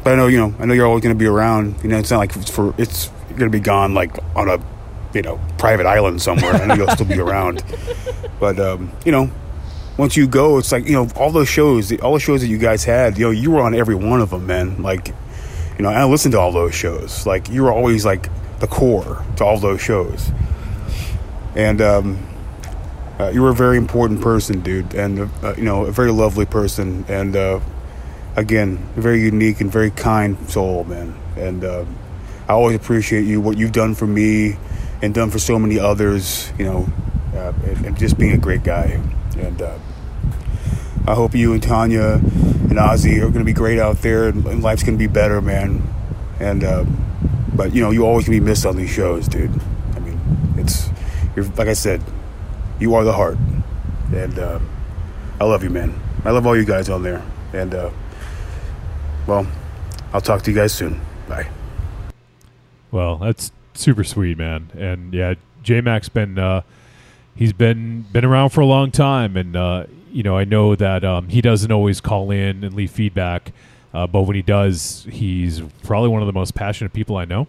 [0.08, 1.84] but I know you know I know you're always going to be around.
[1.84, 4.58] You know, it's not like it's for it's going to be gone like on a
[5.14, 6.54] you know private island somewhere.
[6.54, 7.62] I know you'll still be around,
[8.40, 9.30] but um, you know.
[9.98, 12.60] Once you go, it's like you know all those shows, all the shows that you
[12.60, 13.18] guys had.
[13.18, 14.84] You know, you were on every one of them, man.
[14.84, 17.26] Like, you know, I listened to all those shows.
[17.26, 18.30] Like, you were always like
[18.60, 20.30] the core to all those shows.
[21.56, 22.28] And um,
[23.20, 26.46] uh, you were a very important person, dude, and uh, you know a very lovely
[26.46, 27.60] person, and uh,
[28.38, 31.14] again, very unique and very kind soul, man.
[31.36, 31.84] And uh,
[32.48, 34.58] I always appreciate you, what you've done for me,
[35.02, 36.54] and done for so many others.
[36.58, 36.88] You know,
[37.36, 37.52] uh,
[37.86, 39.02] and, just being a great guy.
[39.38, 39.78] And uh,
[41.06, 44.64] I hope you and Tanya and Ozzy are going to be great out there, and,
[44.64, 45.84] life's going to be better, man.
[46.40, 46.86] And uh,
[47.54, 49.52] but you know, you always to be missed on these shows, dude.
[49.96, 50.20] I mean,
[50.58, 50.90] it's
[51.36, 52.02] you're like I said
[52.80, 53.38] you are the heart.
[54.14, 54.60] And uh,
[55.40, 56.00] I love you, man.
[56.24, 57.24] I love all you guys on there.
[57.54, 57.90] And, uh,
[59.28, 59.46] well,
[60.14, 61.00] I'll talk to you guys soon.
[61.28, 61.50] Bye.
[62.92, 64.72] Well, that's super sweet, man.
[64.78, 66.62] And yeah, J Mac's been uh,
[67.36, 71.04] he's been been around for a long time, and uh, you know I know that
[71.04, 73.52] um, he doesn't always call in and leave feedback,
[73.94, 77.48] uh, but when he does, he's probably one of the most passionate people I know,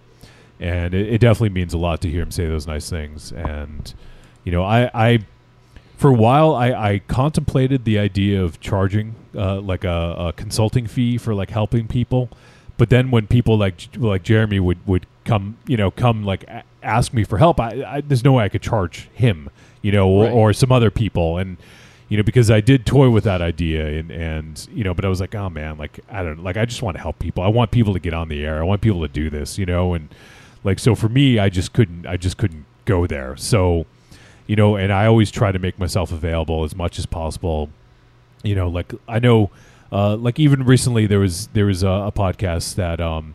[0.58, 3.32] and it, it definitely means a lot to hear him say those nice things.
[3.32, 3.92] And
[4.44, 5.18] you know, I, I
[5.98, 10.86] for a while I, I contemplated the idea of charging uh, like a, a consulting
[10.86, 12.30] fee for like helping people.
[12.78, 16.62] But then when people like like Jeremy would, would come you know come like a-
[16.82, 19.50] ask me for help I, I there's no way I could charge him
[19.82, 20.32] you know or, Right.
[20.32, 21.36] or some other people.
[21.38, 21.56] And
[22.08, 25.08] you know because I did toy with that idea and and you know but I
[25.08, 27.42] was like oh man like I don't like I just want to help people.
[27.42, 28.60] I want people to get on the air.
[28.60, 29.94] I want people to do this you know?
[29.94, 30.08] And
[30.62, 33.36] like so for me I just couldn't I just couldn't go there.
[33.36, 33.86] So
[34.48, 37.68] you know, and I always try to make myself available as much as possible.
[38.42, 39.50] You know, like I know,
[39.92, 43.34] uh, like even recently there was there was a, a podcast that um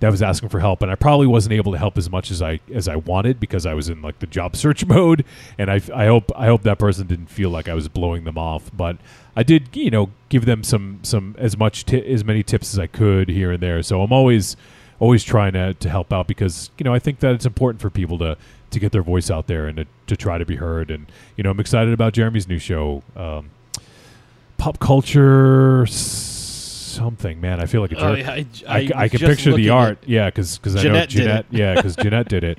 [0.00, 2.42] that was asking for help, and I probably wasn't able to help as much as
[2.42, 5.24] I as I wanted because I was in like the job search mode,
[5.58, 8.36] and I I hope I hope that person didn't feel like I was blowing them
[8.36, 8.98] off, but
[9.34, 12.78] I did you know give them some some as much ti- as many tips as
[12.78, 13.82] I could here and there.
[13.82, 14.56] So I'm always
[14.98, 17.88] always trying to, to help out because you know I think that it's important for
[17.88, 18.36] people to
[18.70, 20.90] to get their voice out there and to, to try to be heard.
[20.90, 21.06] And
[21.36, 23.50] you know I'm excited about Jeremy's new show, um,
[24.58, 27.40] pop culture something.
[27.40, 28.26] Man, I feel like a Oh, jerk.
[28.26, 29.98] yeah, I- I, I I can picture the art.
[30.06, 31.46] Yeah, because because I know Jeanette did Jeanette.
[31.50, 31.56] it.
[31.58, 32.58] yeah, because Jeanette did it.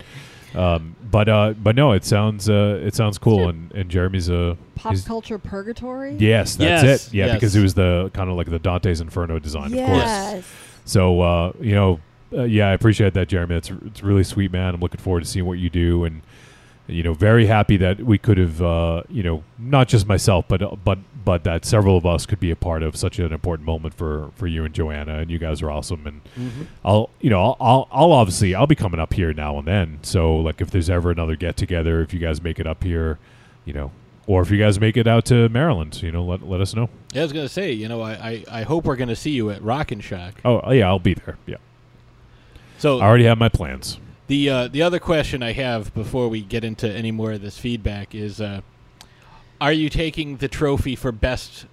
[0.53, 4.57] Um, but uh, but no, it sounds uh, it sounds cool, and, and Jeremy's a
[4.76, 6.16] Pop culture purgatory.
[6.18, 7.14] Yes, that's Yes, it.
[7.14, 7.36] Yeah, yes.
[7.36, 10.45] because it was the kind of like the Dante's Inferno design, of course.
[10.86, 11.99] So uh, you know,
[12.34, 13.55] uh, yeah, I appreciate that, Jeremy.
[13.55, 14.73] It's it's really sweet, man.
[14.75, 16.21] I'm looking forward to seeing what you do, and
[16.88, 20.84] you know, very happy that we could have, uh, you know, not just myself, but
[20.84, 23.93] but but that several of us could be a part of such an important moment
[23.93, 26.05] for for you and Joanna, and you guys are awesome.
[26.07, 26.65] And Mhm.
[26.84, 29.99] I'll, you know, I'll, I'll I'll obviously I'll be coming up here now and then.
[30.01, 33.19] So like, if there's ever another get together, if you guys make it up here,
[33.65, 33.91] you know.
[34.27, 36.89] Or if you guys make it out to Maryland, you know, let, let us know.
[37.11, 39.49] Yeah, I was gonna say, you know, I, I, I hope we're gonna see you
[39.49, 40.36] at Rock and Shock.
[40.45, 41.38] Oh, oh, yeah, I'll be there.
[41.47, 41.57] Yeah.
[42.82, 43.99] So I already have my plans.
[44.25, 47.55] The uh, the other question I have before we get into any more of this
[47.59, 48.61] feedback is, uh,
[49.59, 51.67] are you taking the trophy for best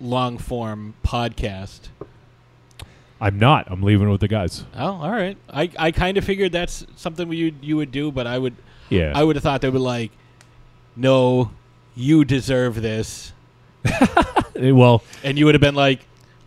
[0.00, 1.90] long form podcast?
[3.20, 3.70] I'm not.
[3.70, 4.64] I'm leaving it with the guys.
[4.74, 5.36] Oh, all right.
[5.48, 8.56] I, I kind of figured that's something you you would do, but I would
[8.88, 9.12] Yeah.
[9.14, 10.10] I would have thought they would like,
[10.96, 11.52] no,
[11.94, 13.32] you deserve this,
[14.56, 16.00] well, and you would have been like,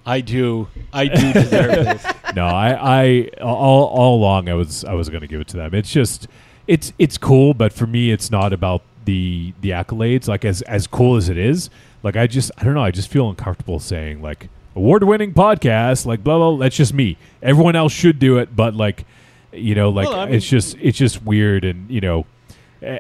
[0.06, 2.06] I do, I do deserve this.
[2.36, 5.58] No, I, I all all along I was I was going to give it to
[5.58, 5.74] them.
[5.74, 6.28] It's just
[6.68, 10.28] it's it's cool, but for me, it's not about the the accolades.
[10.28, 11.70] Like as as cool as it is,
[12.04, 12.84] like I just I don't know.
[12.84, 16.58] I just feel uncomfortable saying like award winning podcast, like blah blah.
[16.58, 17.18] That's just me.
[17.42, 19.06] Everyone else should do it, but like
[19.54, 22.26] you know, like Well, I mean- it's just it's just weird, and you know.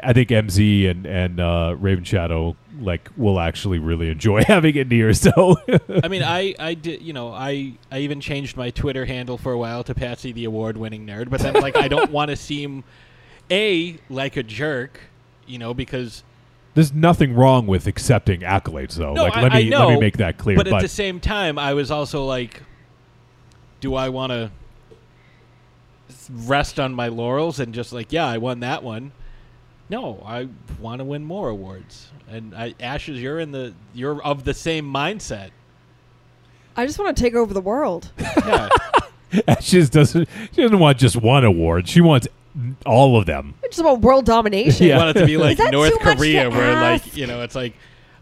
[0.04, 4.88] I think MZ and and uh, Raven Shadow like will actually really enjoy having it
[4.88, 5.14] near.
[5.14, 5.58] So
[6.04, 9.52] I mean, I, I did, you know, I, I even changed my Twitter handle for
[9.52, 12.36] a while to Patsy the award winning nerd, but then, like, I don't want to
[12.36, 12.84] seem,
[13.50, 15.00] A, like a jerk,
[15.48, 16.24] you know, because.
[16.74, 19.14] there's nothing wrong with accepting accolades, though.
[19.14, 20.58] No, like I, let me know, let me make that clear.
[20.58, 22.62] But, at the same time, I was also like,
[23.80, 24.52] do I want to
[26.30, 29.12] rest on my laurels and just like, yeah, I won that one?
[29.90, 30.48] No, I
[30.80, 32.10] want to win more awards.
[32.28, 35.52] And I, Ashes, you're in the you're of the same mindset.
[36.76, 38.12] I just want to take over the world.
[38.46, 38.70] Yeah.
[39.48, 41.90] Ashes doesn't she doesn't want just one award.
[41.90, 42.28] She wants
[42.86, 43.56] all of them.
[43.64, 44.88] I just want world domination.
[44.88, 47.42] You want it to be like North too much to Korea, where like you know,
[47.42, 47.74] it's like,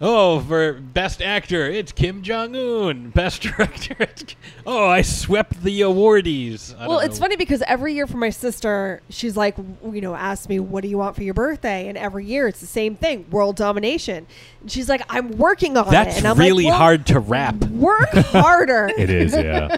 [0.02, 3.10] oh, for best actor, it's Kim Jong Un.
[3.16, 4.36] Best director, it's,
[4.66, 6.76] oh, I swept the awardees.
[6.78, 10.16] I Well, don't it's funny because every year for my sister, she's like, you know,
[10.16, 11.88] ask me, what do you want for your birthday?
[11.88, 14.26] And every year it's the same thing, world domination.
[14.62, 15.92] And she's like, I'm working on it.
[15.92, 17.56] That's And I'm really like, well, hard to rap.
[17.66, 18.90] Work harder.
[18.98, 19.78] It is, yeah.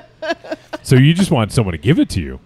[0.84, 2.40] so you just want someone to give it to you.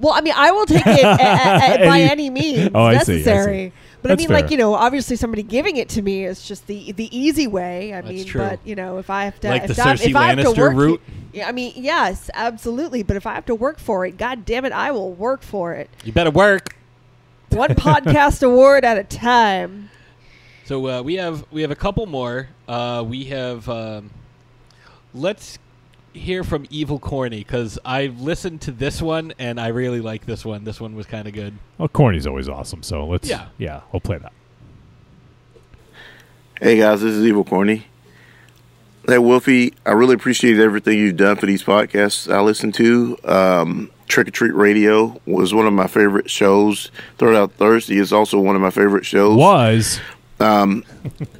[0.00, 2.82] Well, I mean, I will take it a- a- a- by Any- any means Oh,
[2.84, 3.72] I see, I see.
[4.02, 4.16] Necessary.
[4.16, 6.66] But That's I mean, like you know, obviously somebody giving it to me is just
[6.66, 7.94] the the easy way.
[7.94, 8.40] I mean, true.
[8.40, 10.54] but you know, if I have to, Like if the I, Cersei if I have
[10.54, 11.02] to work, route?
[11.32, 13.02] Yeah, I mean, yes, absolutely.
[13.02, 15.72] But if I have to work for it, god damn it, I will work for
[15.72, 15.88] it.
[16.04, 16.76] You better work.
[17.50, 19.90] One podcast award at a time.
[20.64, 22.48] So uh, we have we have a couple more.
[22.68, 24.10] Uh, we have um,
[25.14, 25.58] let's
[26.12, 30.44] hear from Evil Corny because I've listened to this one and I really like this
[30.44, 30.64] one.
[30.64, 31.54] This one was kind of good.
[31.78, 32.82] Well, corny's always awesome.
[32.82, 33.46] So let's Yeah.
[33.58, 34.32] yeah, we'll play that.
[36.60, 37.86] Hey guys, this is Evil Corny.
[39.06, 43.18] Hey Wolfie, I really appreciate everything you've done for these podcasts I listen to.
[43.24, 46.92] Um, Trick or Treat Radio was one of my favorite shows.
[47.18, 49.36] Throwdown Thursday is also one of my favorite shows.
[49.36, 50.00] Was
[50.42, 50.84] um,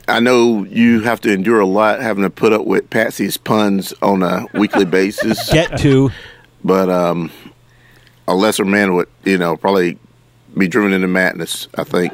[0.08, 3.92] I know you have to endure a lot having to put up with Patsy's puns
[4.02, 5.50] on a weekly basis.
[5.52, 6.10] Get to,
[6.64, 7.30] but um,
[8.28, 9.98] a lesser man would, you know, probably
[10.56, 11.68] be driven into madness.
[11.74, 12.12] I think.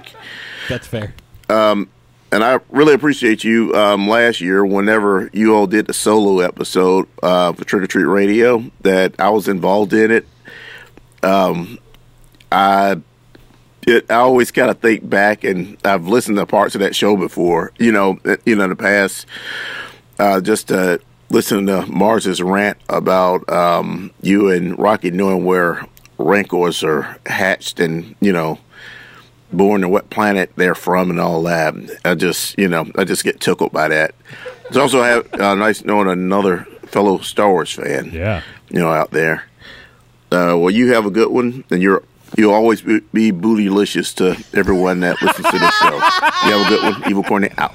[0.69, 1.15] That's fair.
[1.49, 1.89] Um,
[2.31, 7.09] and I really appreciate you um, last year whenever you all did the solo episode
[7.23, 10.27] uh, for Trick or Treat Radio that I was involved in it.
[11.23, 11.79] Um,
[12.53, 13.01] I
[13.89, 17.17] it, I always kind of think back, and I've listened to parts of that show
[17.17, 17.73] before.
[17.79, 19.27] You know, uh, you know, in the past,
[20.19, 25.87] uh, just to listen to Mars's rant about um, you and Rocky knowing where
[26.19, 28.59] rancors are hatched, and you know
[29.51, 31.75] born and what planet they're from and all that.
[32.05, 34.15] I just, you know, I just get tickled by that.
[34.67, 38.11] It's also have, uh, nice knowing another fellow Star Wars fan.
[38.13, 38.43] Yeah.
[38.69, 39.45] You know, out there.
[40.31, 42.03] Uh, well, you have a good one, and you're
[42.37, 45.95] you'll always be, be bootylicious to everyone that listens to this show.
[45.95, 47.11] You have a good one.
[47.11, 47.75] Evil Corny out.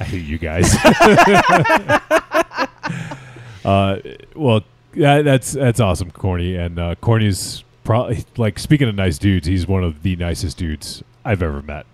[0.00, 0.74] I hate you guys.
[3.64, 4.00] uh,
[4.34, 4.62] well,
[4.94, 9.46] that, that's that's awesome, Corny, and uh, Corny's probably like speaking of nice dudes.
[9.46, 11.86] He's one of the nicest dudes I've ever met,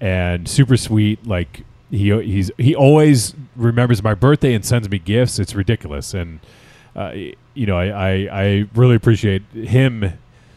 [0.00, 1.26] and super sweet.
[1.26, 5.38] Like he he's he always remembers my birthday and sends me gifts.
[5.38, 6.40] It's ridiculous, and
[6.96, 7.12] uh,
[7.54, 10.12] you know I, I I really appreciate him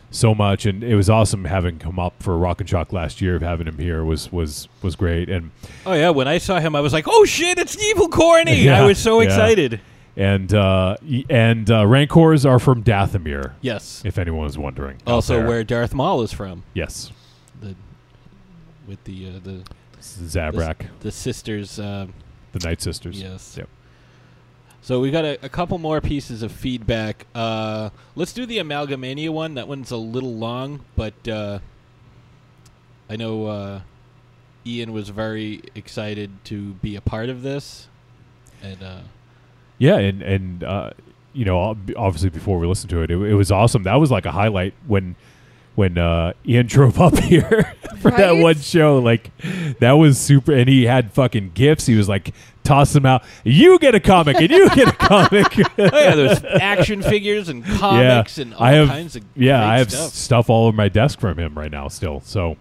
[0.09, 3.35] so much, and it was awesome having come up for Rock and Shock last year.
[3.35, 5.51] Of having him here was was was great, and
[5.85, 8.81] Oh yeah, when I saw him, I was like, "Oh shit, it's Evil Corny!" Yeah,
[8.81, 9.27] I was so yeah.
[9.27, 9.81] excited.
[10.15, 10.97] And uh,
[11.29, 13.53] and uh, Rancors are from Dathomir.
[13.61, 14.01] Yes.
[14.03, 14.97] if anyone is wondering.
[15.05, 16.63] Also, where Darth Maul is from.
[16.73, 17.11] Yes.
[17.61, 17.75] The
[18.87, 19.63] with the uh, the
[20.01, 20.79] Zabrak.
[20.79, 21.79] the, the sisters.
[21.79, 22.07] Uh,
[22.53, 23.21] the Night Sisters.
[23.21, 23.57] Yes.
[23.57, 23.69] Yep.
[24.81, 27.25] So we got a, a couple more pieces of feedback.
[27.35, 29.55] Uh, let's do the Amalgamania one.
[29.55, 31.59] That one's a little long, but uh,
[33.09, 33.81] I know uh,
[34.65, 37.87] Ian was very excited to be a part of this,
[38.61, 38.99] and uh,
[39.77, 40.91] Yeah, and and uh,
[41.33, 43.83] you know, obviously before we listened to it, it, it was awesome.
[43.83, 45.15] That was like a highlight when
[45.75, 48.99] when uh, Ian drove up here for that one show.
[48.99, 49.31] Like
[49.79, 51.85] that was super, and he had fucking gifts.
[51.85, 52.33] He was like
[52.67, 53.23] tossing them out.
[53.43, 55.57] You get a comic, and you get a comic.
[55.79, 59.79] oh yeah, there's action figures and comics and all I have, kinds of yeah, I
[59.79, 60.13] have stuff.
[60.13, 62.21] stuff all over my desk from him right now still.
[62.21, 62.57] So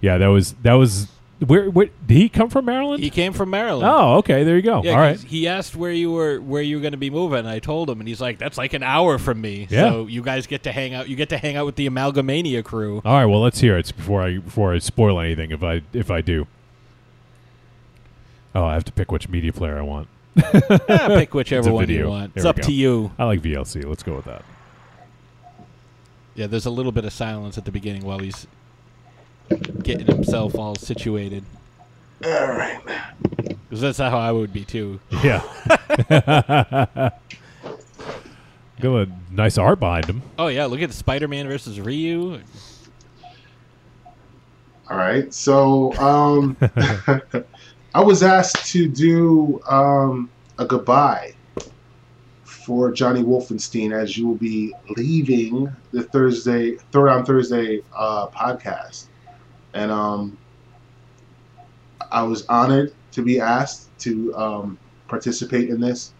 [0.00, 1.08] yeah, that was that was
[1.44, 3.02] where where did he come from Maryland?
[3.02, 3.86] He came from Maryland.
[3.86, 4.82] Oh, okay, there you go.
[4.82, 5.20] Yeah, all right.
[5.20, 7.40] He asked where you were where you were going to be moving.
[7.40, 9.90] And I told him, and he's like, "That's like an hour from me." Yeah.
[9.90, 11.08] So you guys get to hang out.
[11.08, 13.02] You get to hang out with the Amalgamania crew.
[13.04, 15.50] All right, well, let's hear it before I before I spoil anything.
[15.50, 16.46] If I if I do,
[18.56, 20.08] oh, I have to pick which media player I want.
[20.88, 22.34] Yeah, pick whichever one you want.
[22.34, 22.62] There It's up go.
[22.62, 23.12] to you.
[23.18, 23.84] I like VLC.
[23.84, 24.44] Let's go with that.
[26.34, 28.46] Yeah, there's a little bit of silence at the beginning while he's
[29.82, 31.44] getting himself all situated.
[32.24, 32.78] All right.
[33.36, 35.00] Because that's how I would be too.
[35.22, 35.42] Yeah.
[38.80, 40.22] Got a nice art behind him.
[40.38, 42.40] Oh yeah, look at Spider-Man versus Ryu.
[44.90, 45.32] All right.
[45.32, 46.56] So um,
[47.96, 51.32] I was asked to do um, a goodbye
[52.44, 59.06] for Johnny Wolfenstein as you will be leaving the Thursday Throwdown Thursday uh, podcast,
[59.72, 60.36] and um,
[62.12, 64.78] I was honored to be asked to um,
[65.08, 66.12] participate in this,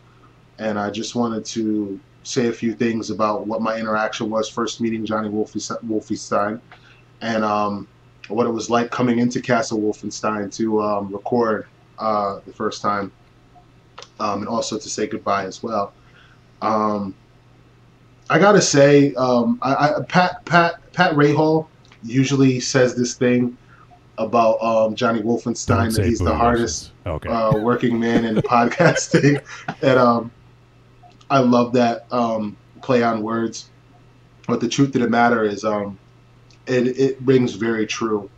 [0.58, 4.80] and I just wanted to say a few things about what my interaction was first
[4.80, 6.58] meeting Johnny Wolfenstein,
[7.20, 7.86] and um,
[8.28, 11.66] what it was like coming into Castle Wolfenstein to um, record
[11.98, 13.12] uh, the first time,
[14.20, 15.92] um, and also to say goodbye as well.
[16.62, 17.14] Um,
[18.28, 21.66] I gotta say, um, I, I, Pat Pat Pat Rahal
[22.02, 23.56] usually says this thing
[24.18, 27.28] about um, Johnny Wolfenstein that he's the hardest Okay.
[27.28, 29.40] uh, working man in podcasting,
[29.82, 30.30] and um,
[31.30, 33.70] I love that um, play on words.
[34.48, 35.98] But the truth of the matter is, um,
[36.66, 38.30] it it rings very true.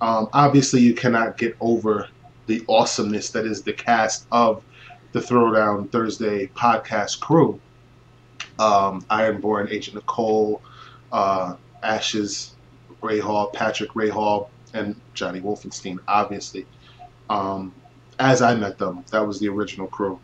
[0.00, 2.08] Um, obviously, you cannot get over
[2.46, 4.62] the awesomeness that is the cast of
[5.12, 7.60] the Throwdown Thursday podcast crew.
[8.58, 10.62] Um, Ironborn, Agent Nicole,
[11.12, 12.54] uh, Ashes,
[13.02, 16.66] Ray Hall, Patrick Ray Hall, and Johnny Wolfenstein, obviously.
[17.28, 17.74] Um,
[18.18, 20.18] as I met them, that was the original crew.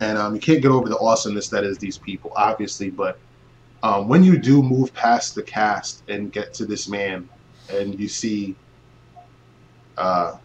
[0.00, 2.90] And um, you can't get over the awesomeness that is these people, obviously.
[2.90, 3.18] But
[3.86, 7.28] um, when you do move past the cast and get to this man,
[7.70, 8.56] and you see
[9.96, 10.36] uh,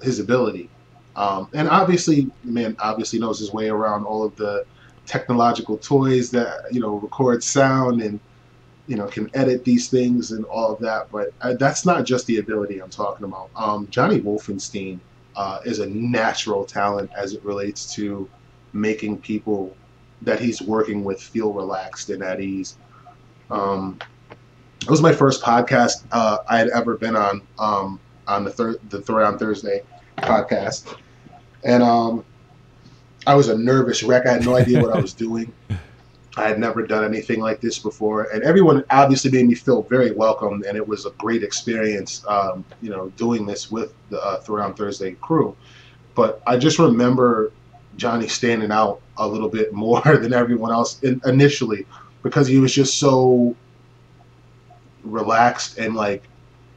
[0.00, 0.70] his ability,
[1.14, 4.64] um, and obviously, man obviously knows his way around all of the
[5.04, 8.18] technological toys that you know record sound and
[8.86, 11.10] you know can edit these things and all of that.
[11.12, 13.50] But uh, that's not just the ability I'm talking about.
[13.54, 15.00] Um, Johnny Wolfenstein
[15.36, 18.26] uh, is a natural talent as it relates to
[18.72, 19.76] making people
[20.22, 22.76] that he's working with feel relaxed and at ease.
[23.50, 23.98] Um,
[24.82, 28.78] it was my first podcast uh, I had ever been on um, on the thir-
[28.90, 29.82] the Throwdown Thursday
[30.18, 30.96] podcast,
[31.64, 32.24] and um,
[33.26, 34.26] I was a nervous wreck.
[34.26, 35.52] I had no idea what I was doing.
[36.36, 40.10] I had never done anything like this before, and everyone obviously made me feel very
[40.10, 44.40] welcome, and it was a great experience, um, you know, doing this with the uh,
[44.42, 45.56] Throwdown Thursday crew.
[46.16, 47.52] But I just remember
[47.96, 51.86] Johnny standing out a little bit more than everyone else in, initially
[52.22, 53.54] because he was just so
[55.02, 56.24] relaxed and like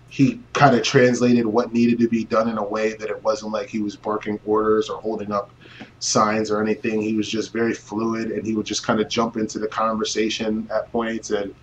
[0.10, 3.52] he kind of translated what needed to be done in a way that it wasn't
[3.52, 5.52] like he was barking orders or holding up
[6.00, 7.02] signs or anything.
[7.02, 10.68] He was just very fluid and he would just kind of jump into the conversation
[10.74, 11.54] at points and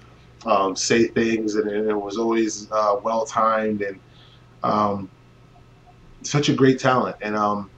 [0.46, 3.98] um, say things, and, and it was always uh, well timed and
[4.62, 5.11] um,
[6.22, 7.16] such a great talent.
[7.22, 7.70] And um,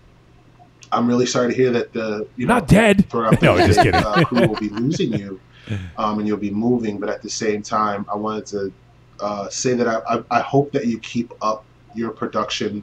[0.92, 3.06] I'm really sorry to hear that the you know Not dead.
[3.42, 3.94] No, just kidding.
[3.94, 5.40] Uh, crew will be losing you,
[5.98, 6.98] um, and you'll be moving.
[6.98, 8.72] But at the same time, I wanted to
[9.20, 11.64] uh, say that I, I, I hope that you keep up
[11.94, 12.82] your production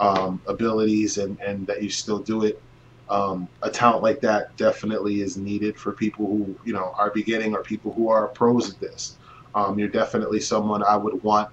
[0.00, 2.62] um, abilities and, and that you still do it.
[3.10, 7.54] Um, a talent like that definitely is needed for people who you know are beginning
[7.54, 9.16] or people who are pros at this.
[9.54, 11.48] Um, you're definitely someone I would want,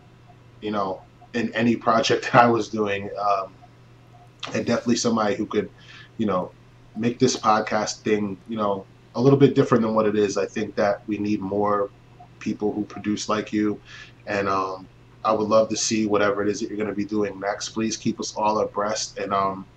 [0.61, 1.01] you know,
[1.33, 3.53] in any project that I was doing, um,
[4.53, 5.69] and definitely somebody who could,
[6.17, 6.53] you know,
[6.95, 10.37] make this podcast thing, you know, a little bit different than what it is.
[10.37, 11.91] I think that we need more
[12.39, 13.81] people who produce like you,
[14.27, 14.89] and um,
[15.23, 17.69] I would love to see whatever it is that you're going to be doing next.
[17.69, 19.67] Please keep us all abreast, and um,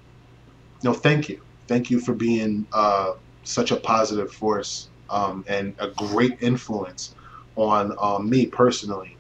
[0.83, 3.13] no, thank you, thank you for being uh,
[3.45, 7.15] such a positive force um, and a great influence
[7.57, 9.19] on um, me personally.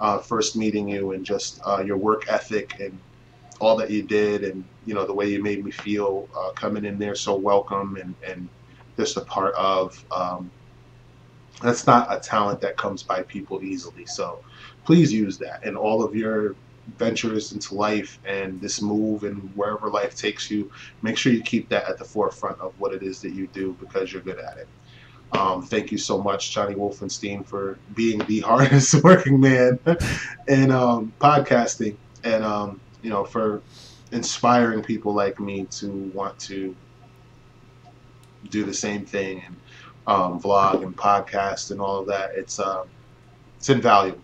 [0.00, 3.02] Uh, first meeting you and just uh, your work ethic and
[3.60, 6.84] all that you did, and you know the way you made me feel uh, coming
[6.84, 8.48] in there so welcome and and
[8.96, 10.04] just a part of.
[10.10, 10.50] Um,
[11.62, 14.06] that's not a talent that comes by people easily.
[14.06, 14.40] So
[14.84, 16.56] please use that in all of your
[16.98, 20.70] ventures into life and this move and wherever life takes you.
[21.02, 23.76] Make sure you keep that at the forefront of what it is that you do
[23.78, 24.68] because you're good at it.
[25.32, 29.78] Um, thank you so much, Johnny Wolfenstein, for being the hardest working man
[30.48, 33.62] in um, podcasting and, um, you know, for
[34.12, 36.74] inspiring people like me to want to
[38.48, 39.56] do the same thing and
[40.06, 42.30] um, vlog and podcast and all of that.
[42.34, 42.88] It's um,
[43.56, 44.20] it's invaluable.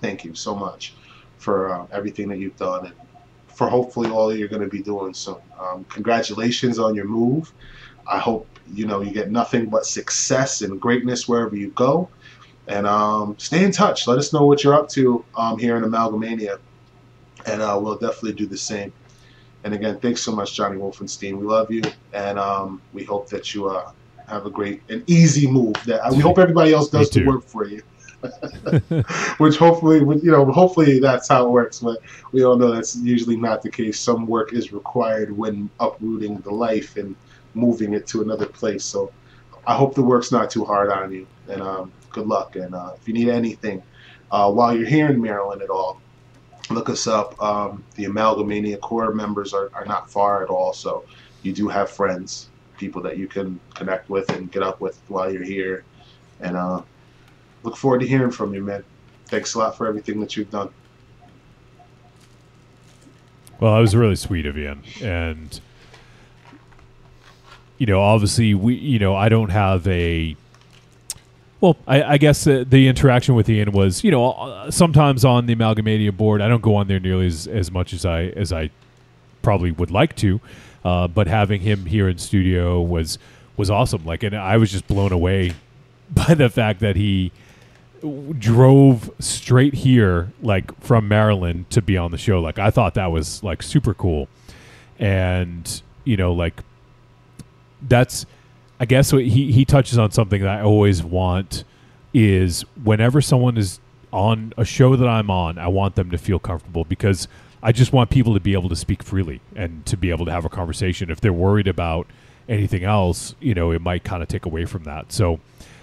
[0.00, 0.94] Thank you so much
[1.38, 2.94] for uh, everything that you've done and
[3.48, 5.36] for hopefully all that you're going to be doing soon.
[5.58, 7.52] Um, congratulations on your move.
[8.06, 12.08] I hope you know you get nothing but success and greatness wherever you go.
[12.66, 14.06] And um, stay in touch.
[14.06, 16.58] Let us know what you're up to um, here in Amalgamania,
[17.46, 18.92] and uh, we'll definitely do the same.
[19.64, 21.36] And again, thanks so much, Johnny Wolfenstein.
[21.36, 21.82] We love you,
[22.12, 23.90] and um, we hope that you uh,
[24.28, 25.74] have a great and easy move.
[25.86, 27.26] That we hope everybody else does the too.
[27.26, 27.82] work for you.
[29.38, 31.80] Which hopefully, you know, hopefully that's how it works.
[31.80, 31.98] But
[32.32, 33.98] we all know that's usually not the case.
[33.98, 37.14] Some work is required when uprooting the life and
[37.54, 38.84] moving it to another place.
[38.84, 39.12] So
[39.66, 42.56] I hope the work's not too hard on you, and um, good luck.
[42.56, 43.82] And uh, if you need anything
[44.30, 46.00] uh, while you're here in Maryland at all,
[46.70, 47.40] look us up.
[47.42, 51.04] Um, the Amalgamania core members are, are not far at all, so
[51.42, 55.32] you do have friends, people that you can connect with and get up with while
[55.32, 55.84] you're here.
[56.40, 56.82] And uh,
[57.62, 58.84] look forward to hearing from you, man.
[59.26, 60.70] Thanks a lot for everything that you've done.
[63.60, 65.60] Well, that was really sweet of you, and
[67.78, 70.36] you know, obviously, we, you know, I don't have a.
[71.60, 75.46] Well, I, I guess uh, the interaction with Ian was, you know, uh, sometimes on
[75.46, 78.52] the Amalgamania board, I don't go on there nearly as, as much as I as
[78.52, 78.70] I
[79.42, 80.40] probably would like to,
[80.84, 83.18] uh, but having him here in studio was
[83.56, 84.04] was awesome.
[84.04, 85.54] Like, and I was just blown away
[86.10, 87.32] by the fact that he
[88.38, 92.40] drove straight here, like from Maryland, to be on the show.
[92.40, 94.28] Like, I thought that was like super cool,
[94.96, 96.62] and you know, like
[97.82, 98.26] that's
[98.80, 101.64] I guess what he he touches on something that I always want
[102.14, 103.80] is whenever someone is
[104.12, 107.28] on a show that I'm on, I want them to feel comfortable because
[107.62, 110.32] I just want people to be able to speak freely and to be able to
[110.32, 111.10] have a conversation.
[111.10, 112.06] If they're worried about
[112.48, 115.12] anything else, you know, it might kind of take away from that.
[115.12, 115.40] So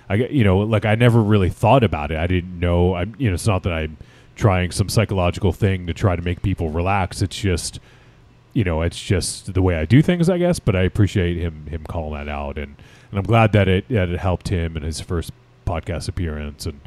[0.10, 2.18] I you know, like I never really thought about it.
[2.18, 2.96] I didn't know.
[2.96, 3.98] I'm you know, it's not that I'm
[4.36, 7.22] trying some psychological thing to try to make people relax.
[7.22, 7.80] It's just
[8.54, 10.60] you know, it's just the way I do things, I guess.
[10.60, 12.76] But I appreciate him him calling that out, and,
[13.16, 15.32] and I'm glad that it that it helped him in his first
[15.66, 16.82] podcast appearance, and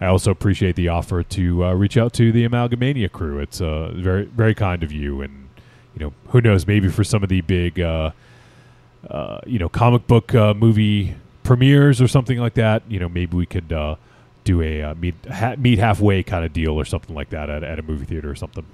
[0.00, 3.38] I also appreciate the offer to uh, reach out to the Amalgamania crew.
[3.38, 5.50] It's uh, very very kind of you, and
[5.94, 8.12] you know, who knows, maybe for some of the big, uh,
[9.10, 13.36] uh, you know, comic book uh, movie premieres or something like that, you know, maybe
[13.36, 13.96] we could uh,
[14.44, 17.78] do a meet ha- meet halfway kind of deal or something like that at, at
[17.78, 18.64] a movie theater or something.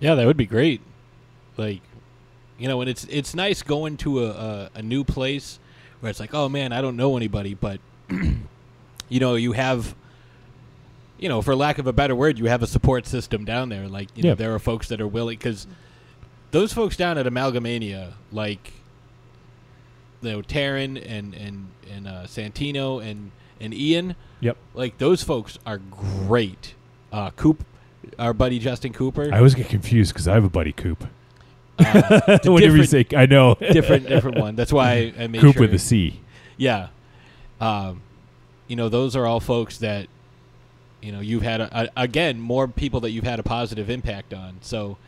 [0.00, 0.80] Yeah, that would be great.
[1.58, 1.82] Like,
[2.56, 5.58] you know, and it's it's nice going to a, a, a new place
[6.00, 7.80] where it's like, oh man, I don't know anybody, but
[8.10, 9.94] you know, you have,
[11.18, 13.88] you know, for lack of a better word, you have a support system down there.
[13.88, 14.34] Like, you know, Yeah.
[14.34, 15.66] there are folks that are willing because
[16.50, 18.72] those folks down at Amalgamania, like,
[20.22, 23.30] you know, Taryn and and and uh, Santino and
[23.60, 24.14] and Ian.
[24.40, 24.56] Yep.
[24.74, 26.74] Like those folks are great.
[27.12, 27.64] Uh, Coop,
[28.18, 29.30] our buddy Justin Cooper.
[29.32, 31.06] I always get confused because I have a buddy Coop.
[31.78, 34.56] Uh, Whenever you say, I know different, different one.
[34.56, 35.62] That's why I made Coop sure.
[35.62, 36.20] with a C.
[36.56, 36.88] Yeah,
[37.60, 38.02] um,
[38.66, 40.08] you know, those are all folks that
[41.00, 44.34] you know you've had a, a, again more people that you've had a positive impact
[44.34, 44.58] on.
[44.60, 44.98] So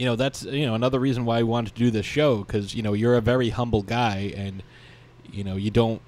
[0.00, 2.74] you know that's you know another reason why I wanted to do this show because
[2.74, 4.62] you know you're a very humble guy and
[5.30, 6.00] you know you don't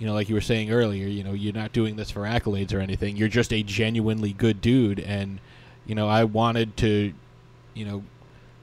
[0.00, 2.74] you know like you were saying earlier you know you're not doing this for accolades
[2.74, 5.38] or anything you're just a genuinely good dude and
[5.86, 7.12] you know I wanted to
[7.74, 8.02] you know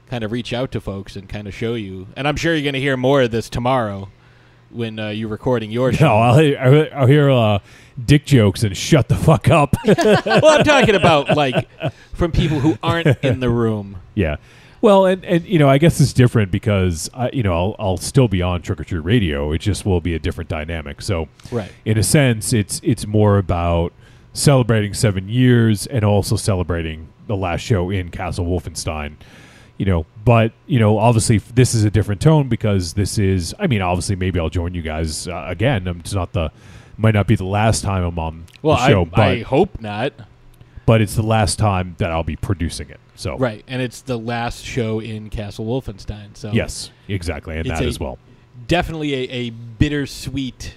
[0.08, 2.62] kind of reach out to folks and kind of show you and I'm sure you're
[2.62, 4.08] going to hear more of this tomorrow
[4.70, 7.58] when uh, you're recording your show No, I'll hear, I'll hear- I'll hear uh,
[8.04, 9.74] dick jokes and shut the fuck up.
[9.86, 11.68] well, I'm talking about like
[12.14, 13.96] from people who aren't in the room.
[14.14, 14.36] Yeah.
[14.80, 17.96] Well, and, and you know, I guess it's different because I, you know, I'll, I'll
[17.96, 19.52] still be on Trick or Treat Radio.
[19.52, 21.02] It just will be a different dynamic.
[21.02, 21.70] So, Right.
[21.84, 23.92] in a sense, it's it's more about
[24.32, 29.14] celebrating seven years and also celebrating the last show in Castle Wolfenstein.
[29.78, 33.54] You know, but you know, obviously, this is a different tone because this is.
[33.58, 35.86] I mean, obviously, maybe I'll join you guys uh, again.
[36.00, 36.50] It's not the
[36.96, 39.80] might not be the last time I'm on Well, the show, I, but I hope
[39.80, 40.12] not.
[40.84, 42.98] but it's the last time that I'll be producing it.
[43.14, 46.36] So Right, and it's the last show in Castle Wolfenstein.
[46.36, 48.18] So Yes, exactly, and that a- as well.
[48.66, 50.74] Definitely a, a bittersweet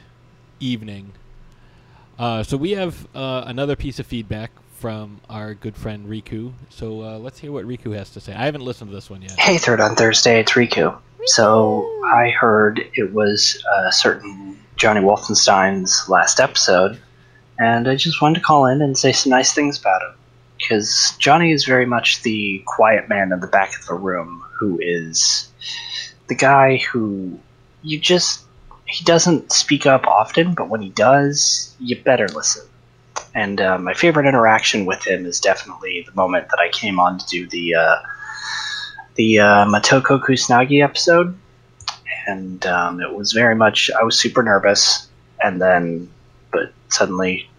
[0.60, 1.14] evening.
[2.20, 6.54] Uh, so we have uh, another piece of feedback from our good friend Riku.
[6.70, 8.34] So uh, let's hear what Riku has to say.
[8.34, 9.40] I haven't listened to this one yet.
[9.40, 10.98] Hey, Throwdown Thursday, it's Riku.
[11.26, 17.00] So I heard it was a certain Johnny Wolfenstein's last episode,
[17.60, 20.16] and I just wanted to call in and say some nice things about him.
[20.58, 24.80] Because Johnny is very much the quiet man in the back of the room who
[24.82, 25.48] is
[26.28, 27.40] the guy who
[27.84, 28.46] you just.
[28.86, 32.66] He doesn't speak up often, but when he does, you better listen.
[33.34, 37.18] And uh, my favorite interaction with him is definitely the moment that I came on
[37.18, 37.98] to do the uh,
[39.16, 41.38] the uh, Motoko Kusanagi episode,
[42.28, 45.08] and um, it was very much I was super nervous,
[45.42, 46.10] and then
[46.52, 47.50] but suddenly,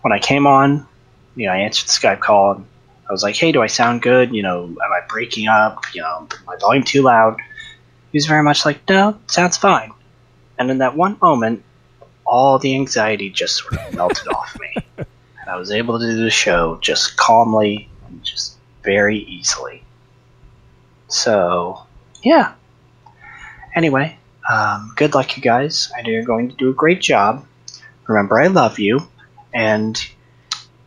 [0.00, 0.86] when I came on,
[1.36, 2.66] you know, I answered the Skype call and
[3.08, 4.34] I was like, "Hey, do I sound good?
[4.34, 5.84] You know, am I breaking up?
[5.94, 7.36] You know, my volume too loud?"
[8.10, 9.92] He was very much like, "No, sounds fine."
[10.58, 11.62] And in that one moment,
[12.28, 16.22] all the anxiety just sort of melted off me, and I was able to do
[16.22, 19.82] the show just calmly and just very easily.
[21.08, 21.82] So,
[22.22, 22.52] yeah.
[23.74, 24.18] Anyway,
[24.48, 25.90] um, good luck, you guys.
[25.96, 27.46] I know you're going to do a great job.
[28.06, 29.00] Remember, I love you,
[29.54, 29.98] and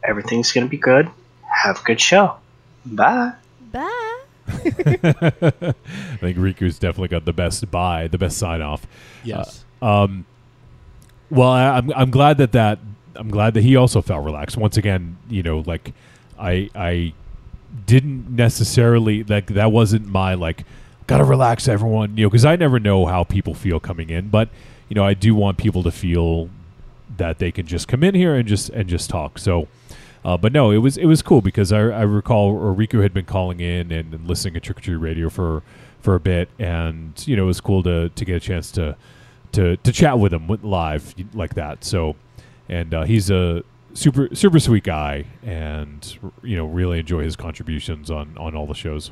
[0.04, 1.10] everything's going to be good.
[1.64, 2.36] Have a good show.
[2.86, 3.34] Bye.
[3.72, 4.18] Bye.
[4.48, 4.62] I
[6.20, 8.86] think Riku's definitely got the best buy, the best sign off.
[9.24, 9.64] Yes.
[9.82, 10.26] Uh, um,
[11.32, 12.80] well, I, I'm I'm glad that that
[13.16, 14.58] I'm glad that he also felt relaxed.
[14.58, 15.94] Once again, you know, like
[16.38, 17.14] I I
[17.86, 20.66] didn't necessarily like that wasn't my like
[21.08, 24.50] gotta relax everyone, you know, because I never know how people feel coming in, but
[24.90, 26.50] you know, I do want people to feel
[27.18, 29.40] that they can just come in here and just and just talk.
[29.40, 29.68] So.
[30.24, 33.26] Uh, but no, it was it was cool because I, I recall Riku had been
[33.26, 35.64] calling in and, and listening to Trick or Treat Radio for
[36.00, 38.96] for a bit, and you know it was cool to to get a chance to
[39.54, 41.84] to to chat with him live like that.
[41.84, 42.16] So,
[42.70, 48.10] and uh, he's a super super sweet guy, and you know really enjoy his contributions
[48.10, 49.12] on on all the shows.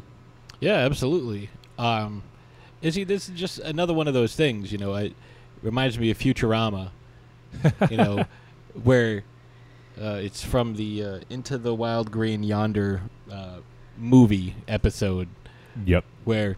[0.60, 1.50] Yeah, absolutely.
[1.78, 2.24] Um,
[2.82, 3.04] is he?
[3.04, 4.72] This is just another one of those things.
[4.72, 5.14] You know, it
[5.62, 6.92] reminds me of Futurama.
[7.90, 8.26] you know,
[8.84, 9.24] where
[10.00, 13.58] uh, it's from the uh, Into the Wild Green Yonder uh,
[13.98, 15.28] movie episode.
[15.86, 16.06] Yep.
[16.26, 16.58] Where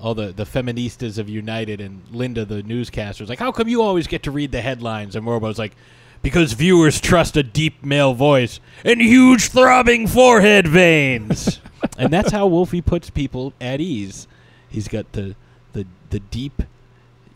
[0.00, 3.82] all the the feministas have united, and Linda, the newscaster, is like, "How come you
[3.82, 5.74] always get to read the headlines?" And Morbo's like.
[6.22, 11.60] Because viewers trust a deep male voice and huge throbbing forehead veins.
[11.98, 14.28] and that's how Wolfie puts people at ease.
[14.68, 15.34] He's got the
[15.72, 16.62] the the deep,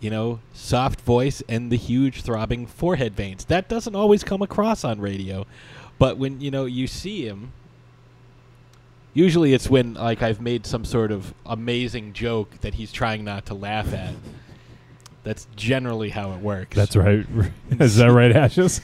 [0.00, 3.46] you know, soft voice and the huge throbbing forehead veins.
[3.46, 5.46] That doesn't always come across on radio,
[5.98, 7.52] but when you know you see him,
[9.14, 13.46] usually it's when like I've made some sort of amazing joke that he's trying not
[13.46, 14.12] to laugh at.
[15.22, 16.76] That's generally how it works.
[16.76, 17.24] That's right.
[17.80, 18.82] Is that right, Ashes?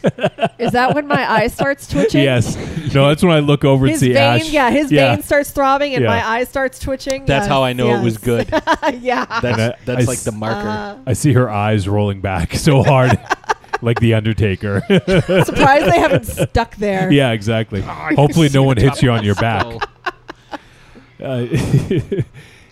[0.58, 2.22] Is that when my eye starts twitching?
[2.22, 2.56] yes.
[2.94, 4.50] No, that's when I look over and see vein, Ash.
[4.50, 6.08] yeah, his vein starts throbbing and Yeah.
[6.08, 7.26] my eye starts twitching.
[7.26, 8.48] That's how I Yes, know it was good.
[9.02, 9.26] yeah.
[9.26, 10.68] That's And I- that's I like the marker.
[10.68, 13.20] Uh, I see her eyes rolling back so hard,
[13.82, 14.80] like the Undertaker.
[14.88, 17.12] Surprised they haven't stuck there.
[17.12, 17.82] Yeah, exactly.
[17.82, 19.66] Oh, Hopefully, no one hits you on your back.
[21.20, 21.46] Uh,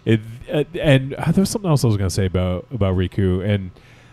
[0.04, 0.20] it,
[0.52, 3.44] uh, and uh, there was something else I was going to say about about Riku,
[3.46, 3.70] and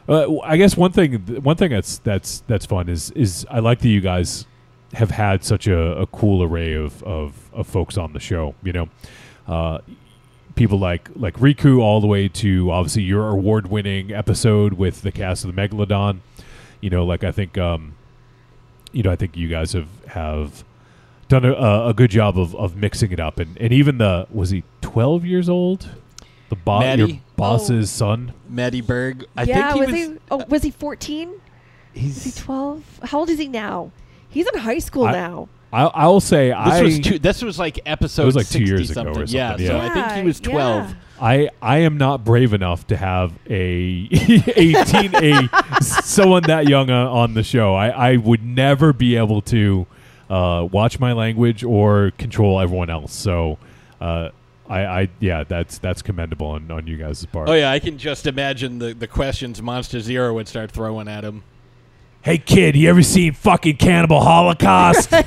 [0.07, 3.79] uh, I guess one thing one thing that's that's that's fun is is I like
[3.79, 4.45] that you guys
[4.93, 8.55] have had such a, a cool array of, of of folks on the show.
[8.63, 8.89] You know,
[9.47, 9.79] uh,
[10.55, 15.11] people like like Riku, all the way to obviously your award winning episode with the
[15.11, 16.19] cast of the Megalodon.
[16.81, 17.95] You know, like I think um,
[18.91, 20.63] you know I think you guys have have
[21.27, 24.49] done a, a good job of, of mixing it up, and, and even the was
[24.51, 25.89] he twelve years old,
[26.49, 27.21] the boss, your Maddie?
[27.35, 28.33] boss's son.
[28.49, 29.25] Maddie Berg.
[29.35, 30.13] I yeah, think was, he was.
[30.13, 30.19] he?
[30.31, 31.41] Oh, was he fourteen?
[31.93, 32.83] He's Is he twelve?
[33.03, 33.91] How old is he now?
[34.29, 35.49] He's in high school I- now.
[35.73, 38.21] I I will say This I was two, this was like episode.
[38.21, 39.27] It was like two 60 years ago or something.
[39.27, 39.67] something, Yeah, yeah.
[39.67, 40.89] so I think he was twelve.
[40.89, 40.95] yeah.
[41.19, 45.49] I I am not brave enough to have a eighteen a
[45.81, 47.73] someone that young uh, on the show.
[47.75, 49.87] I I would never be able to
[50.29, 53.13] uh, watch my language or control everyone else.
[53.13, 53.57] So.
[53.99, 54.29] Uh,
[54.67, 57.47] I, I yeah, that's that's commendable on, on you guys' part.
[57.47, 61.23] Oh yeah, I can just imagine the the questions Monster Zero would start throwing at
[61.23, 61.43] him.
[62.23, 65.13] Hey kid, you ever seen fucking Cannibal Holocaust?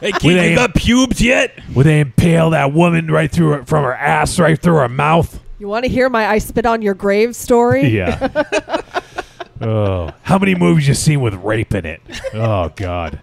[0.00, 1.58] Hey kid, a- you got pubes yet?
[1.74, 5.42] Where they impale that woman right through her, from her ass right through her mouth?
[5.58, 7.86] You want to hear my "I spit on your grave" story?
[7.88, 9.00] Yeah.
[9.60, 12.00] oh, how many movies you seen with rape in it?
[12.32, 13.20] Oh God.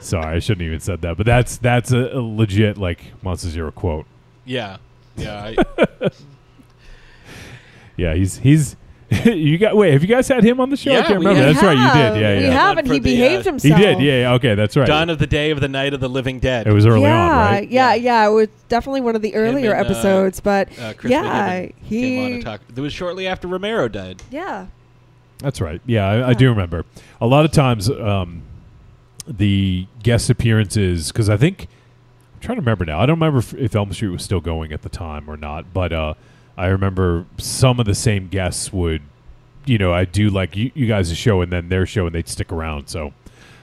[0.00, 3.70] Sorry, I shouldn't even said that, but that's that's a, a legit like Monster Zero
[3.70, 4.06] quote.
[4.44, 4.76] Yeah,
[5.16, 5.54] yeah.
[5.68, 6.08] I,
[7.96, 8.76] Yeah, he's he's.
[9.24, 9.92] you got wait?
[9.94, 10.90] Have you guys had him on the show?
[10.90, 11.46] I Yeah, can't we remember.
[11.46, 11.54] have.
[11.54, 12.20] That's right, you did.
[12.20, 12.50] Yeah, We yeah.
[12.52, 13.78] have, One and he the, behaved uh, himself.
[13.78, 14.00] He did.
[14.00, 14.32] Yeah, yeah.
[14.34, 14.86] Okay, that's right.
[14.86, 16.66] Dawn of the Day of the Night of the Living Dead.
[16.66, 17.70] It was early yeah, on, right?
[17.70, 18.28] yeah, yeah.
[18.28, 21.72] It was definitely one of the earlier and, uh, episodes, but uh, Chris yeah, McGibbon
[21.88, 22.78] came on he, and talked.
[22.78, 24.22] It was shortly after Romero died.
[24.30, 24.66] yeah,
[25.38, 25.80] That's right.
[25.86, 26.84] Yeah, I, I do remember.
[27.22, 28.42] A lot of times, um,
[29.28, 31.68] the guest appearances because I think
[32.34, 32.98] I'm trying to remember now.
[33.00, 35.72] I don't remember if, if Elm Street was still going at the time or not,
[35.72, 36.14] but uh,
[36.56, 39.02] I remember some of the same guests would,
[39.66, 42.28] you know, I do like you, you guys' show and then their show, and they'd
[42.28, 42.88] stick around.
[42.88, 43.12] So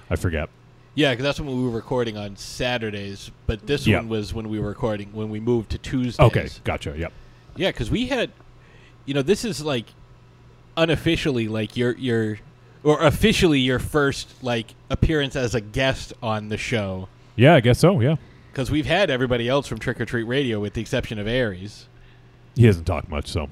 [0.09, 0.49] I forget.
[0.93, 3.31] Yeah, because that's when we were recording on Saturdays.
[3.47, 3.97] But this Yeah.
[3.97, 6.19] one was when we were recording when we moved to Tuesdays.
[6.25, 6.95] Okay, gotcha.
[6.97, 7.11] Yep.
[7.57, 8.31] Yeah, because we had,
[9.05, 9.87] you know, this is like
[10.77, 12.37] unofficially like your your
[12.85, 17.09] or officially your first like appearance as a guest on the show.
[17.35, 17.99] Yeah, I guess so.
[17.99, 18.15] Yeah,
[18.51, 21.87] Because we've had everybody else from Trick or Treat Radio, with the exception of Aries.
[22.55, 23.49] he hasn't talked much, so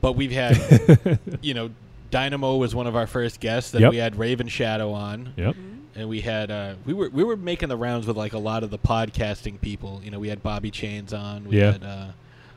[0.00, 1.70] But we've had, you know,
[2.10, 3.70] Dynamo was one of our first guests.
[3.72, 3.90] Then Yep.
[3.90, 5.34] we had Raven Shadow on.
[5.36, 5.56] Yep.
[5.94, 8.62] And we had uh, we were we were making the rounds with like a lot
[8.62, 10.00] of the podcasting people.
[10.04, 11.44] You know, we had Bobby Chains on.
[11.48, 11.72] We Yeah.
[11.72, 12.06] had uh,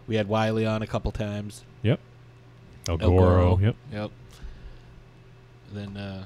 [0.08, 1.64] we had Wiley on a couple times.
[1.82, 2.00] Yep.
[2.88, 3.60] El El Goro, Goro.
[3.60, 3.76] yep.
[3.92, 4.12] Yep.
[5.74, 6.26] Then uh,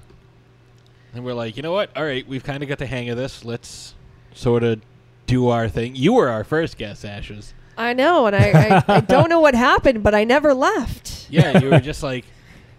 [1.13, 1.95] then we're like, you know what?
[1.95, 3.45] All right, we've kind of got the hang of this.
[3.45, 3.95] Let's
[4.33, 4.81] sort of
[5.27, 5.95] do our thing.
[5.95, 7.53] You were our first guest, Ashes.
[7.77, 11.27] I know, and I, I, I don't know what happened, but I never left.
[11.29, 12.25] Yeah, you were just like,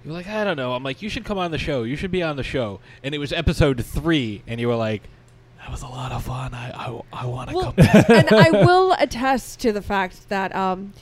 [0.05, 0.73] you were like, I don't know.
[0.73, 1.83] I'm like, you should come on the show.
[1.83, 2.81] You should be on the show.
[3.03, 5.03] And it was episode three, and you were like,
[5.59, 6.55] that was a lot of fun.
[6.55, 7.75] I I, I want to Well, come.
[7.87, 8.09] Back.
[8.11, 10.93] and I will attest to the fact that um,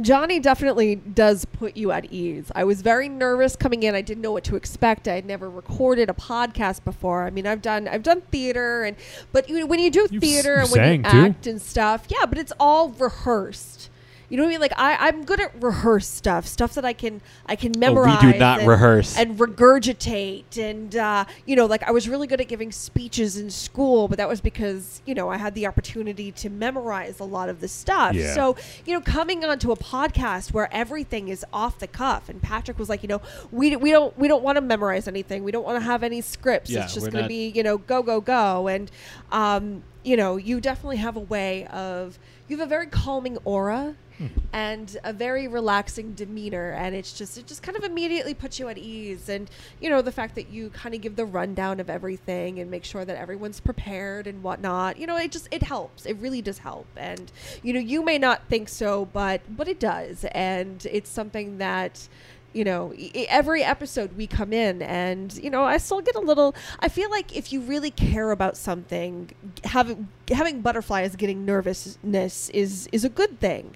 [0.00, 2.50] Johnny definitely does put you at ease.
[2.54, 3.94] I was very nervous coming in.
[3.94, 5.06] I didn't know what to expect.
[5.06, 7.24] I had never recorded a podcast before.
[7.24, 8.96] I mean, I've done I've done theater and
[9.32, 11.28] but you know, when you do theater you and when you sang, too.
[11.28, 13.90] act and stuff, yeah, but it's all rehearsed.
[14.34, 14.60] You know what I mean?
[14.62, 18.18] Like I, I'm good at rehearse stuff, stuff that I can I can memorize.
[18.20, 19.16] Oh, we do not and- rehearse.
[19.16, 23.50] and regurgitate and uh, you know like i was really good at giving speeches in
[23.50, 27.48] school but that was because you know i had the opportunity to memorize a lot
[27.48, 28.34] of the stuff Yeah.
[28.34, 32.78] so you know coming onto a podcast where everything is off the cuff and patrick
[32.78, 33.20] was like you know
[33.52, 36.20] we, we don't we don't want to memorize anything we don't want to have any
[36.20, 38.90] scripts Yeah, it's just going to be you know go go go and
[39.32, 42.18] um, you know you definitely have a way of
[42.54, 44.26] you have a very calming aura hmm.
[44.52, 48.68] and a very relaxing demeanor and it's just it just kind of immediately puts you
[48.68, 49.28] at ease.
[49.28, 49.50] And
[49.80, 52.84] you know the fact that you kind of give the rundown of everything and make
[52.84, 56.06] sure that everyone's prepared and whatnot you know it just it helps.
[56.06, 56.86] It really does help.
[56.96, 57.32] And
[57.64, 60.24] you know you may not think so but but it does.
[60.26, 62.08] And it's something that
[62.54, 62.94] you know
[63.28, 67.10] every episode we come in and you know i still get a little i feel
[67.10, 69.30] like if you really care about something
[69.64, 73.74] having having butterflies getting nervousness is is a good thing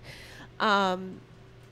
[0.61, 1.21] um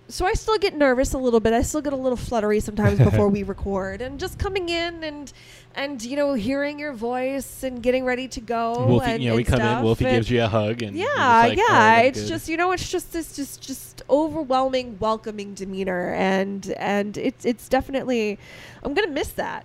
[0.09, 1.53] so I still get nervous a little bit.
[1.53, 5.33] I still get a little fluttery sometimes before we record, and just coming in and
[5.75, 8.87] and you know hearing your voice and getting ready to go.
[8.87, 9.83] Wolfie, and, you know, we come in.
[9.83, 11.65] Wolfie and- gives you a hug, and yeah, like, yeah.
[11.65, 15.55] "All right, I'm it's good." just you know, it's just this just just overwhelming, welcoming
[15.55, 18.39] demeanor, and and it's it's definitely.
[18.83, 19.65] I'm gonna miss that.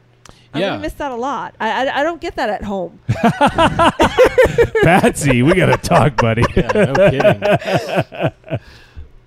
[0.54, 0.70] I'm Yeah.
[0.70, 1.56] gonna miss that a lot.
[1.60, 3.00] I, I I don't get that at home.
[4.84, 6.44] Patsy, we gotta talk, buddy.
[6.56, 8.60] Yeah, no kidding.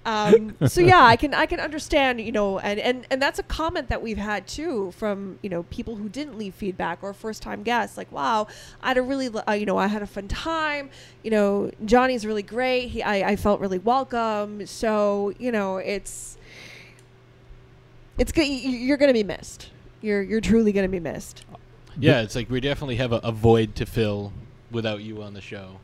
[0.07, 3.43] um, so yeah, I can I can understand, you know, and, and and that's a
[3.43, 7.43] comment that we've had too from you know people who didn't leave feedback or first
[7.43, 8.47] time guests, like wow,
[8.83, 10.91] I had a really uh, you know I had a fun time,
[11.23, 16.37] you know Johnny's really great, he I, I felt really welcome, so you know it's
[18.19, 19.71] it's good you're gonna be missed,
[20.03, 21.45] you're you're truly gonna be missed.
[21.99, 24.33] yeah, it's like we definitely have a, a void to fill
[24.71, 25.81] without you on the show.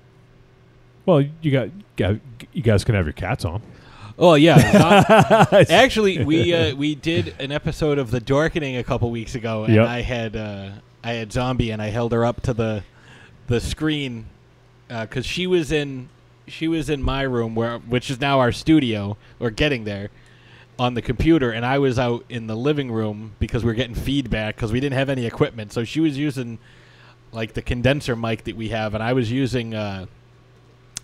[1.07, 2.17] Well, you got, got
[2.53, 3.63] you guys can have your cats on.
[4.23, 4.59] Oh yeah,
[5.51, 9.65] Zo- actually, we uh, we did an episode of the Dorkening a couple weeks ago,
[9.65, 9.87] and Yep.
[9.89, 10.71] I had uh,
[11.03, 12.85] I had Zombie, and I held her up to the
[13.47, 14.27] the screen
[14.89, 16.11] because she was in
[16.47, 20.11] she was in my room, where which is now our studio, or getting there
[20.79, 23.95] on the computer, and I was out in the living room because we were getting
[23.95, 26.59] feedback because we didn't have any equipment, so she was using
[27.33, 30.07] like the condenser mic that we have, and I was using uh,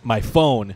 [0.03, 0.75] my phone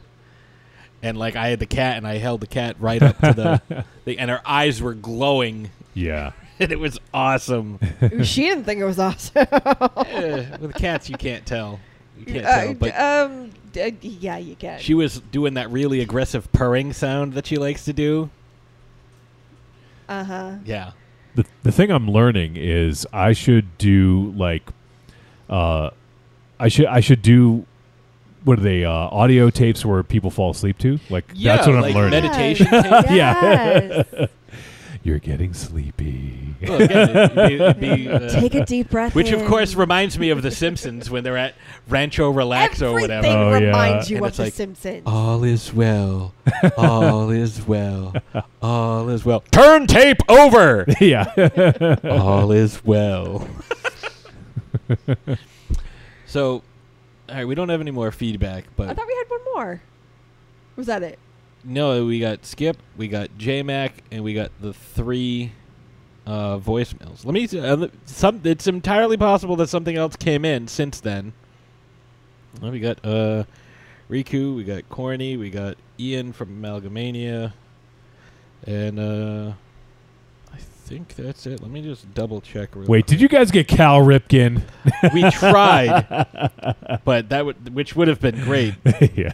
[1.02, 3.85] and like I had the cat, and I held the cat right up to the
[4.05, 6.32] thing, and her eyes were glowing, Yeah.
[6.60, 7.78] and it was awesome.
[8.22, 9.47] she didn't think it was awesome.
[9.51, 11.81] Eh, with cats, you can't tell.
[12.18, 14.78] You can't Uh, tell, but um, d- yeah, you can.
[14.81, 18.28] she was doing that really aggressive purring sound that she likes to do.
[20.09, 20.52] Uh huh.
[20.64, 20.90] Yeah,
[21.35, 24.68] The the thing I'm learning is I should do like,
[25.48, 25.90] uh,
[26.59, 27.64] I should I should do.
[28.51, 28.85] What are they?
[28.85, 30.98] Uh, audio tapes where people fall asleep to?
[31.09, 32.20] Like Yeah, that's what like I'm learning.
[32.22, 32.85] meditation tapes.
[33.12, 34.02] yeah.
[34.12, 34.28] Yes.
[35.05, 36.56] You're getting sleepy.
[36.60, 39.47] Well, again, it'd be- it'd be, uh, Take a deep breath Which, of in.
[39.47, 41.55] course, reminds me of The Simpsons when they're at
[41.89, 43.24] Rancho Relax or whatever.
[43.24, 43.66] Everything Oh, yeah.
[43.66, 45.05] reminds you And of The like, Simpsons.
[45.06, 46.35] All is well.
[46.77, 48.14] All is well.
[48.60, 49.44] All is well.
[49.52, 50.85] Turn tape over.
[51.01, 51.97] yeah.
[52.05, 53.48] All is well.
[56.27, 56.62] so,
[57.31, 59.82] all right, we don't have any more feedback, but I thought we had one more.
[60.77, 61.19] Was that it?
[61.65, 65.52] no, we got Skip, we got J Mac, and we got the three
[66.27, 67.24] uh, voicemails.
[67.24, 67.48] Let me.
[67.59, 68.40] Uh, some.
[68.44, 71.32] It's entirely possible that something else came in since then.
[72.61, 73.44] Well, we got uh,
[74.09, 77.52] Riku, we got Corny, we got Ian from Amalgamania,
[78.66, 79.52] and uh,
[80.91, 81.62] think that's it.
[81.62, 82.75] Let me just double check.
[82.75, 84.62] Real Wait, did you guys get Cal Ripken?
[85.15, 86.05] we tried,
[87.05, 88.75] but that would which would have been great.
[89.15, 89.31] yeah.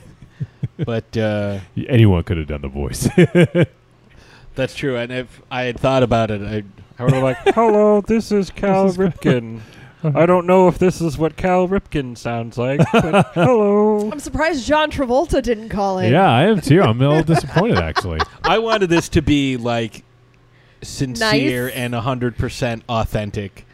[0.77, 3.09] But uh, Anyone could have done the voice.
[4.55, 4.97] that's true.
[4.99, 6.63] And if I had thought about it, I,
[7.01, 9.61] I would have like, "Hello, this is Cal Ripken.
[10.05, 14.67] I don't know if this is what Cal Ripken sounds like, but hello." I'm surprised
[14.67, 16.13] John Travolta didn't call in.
[16.13, 16.83] yeah, I am too.
[16.83, 18.21] I'm a little disappointed actually.
[18.43, 20.05] I wanted this to be like
[20.83, 21.75] sincere Nice.
[21.75, 23.67] and hundred percent authentic.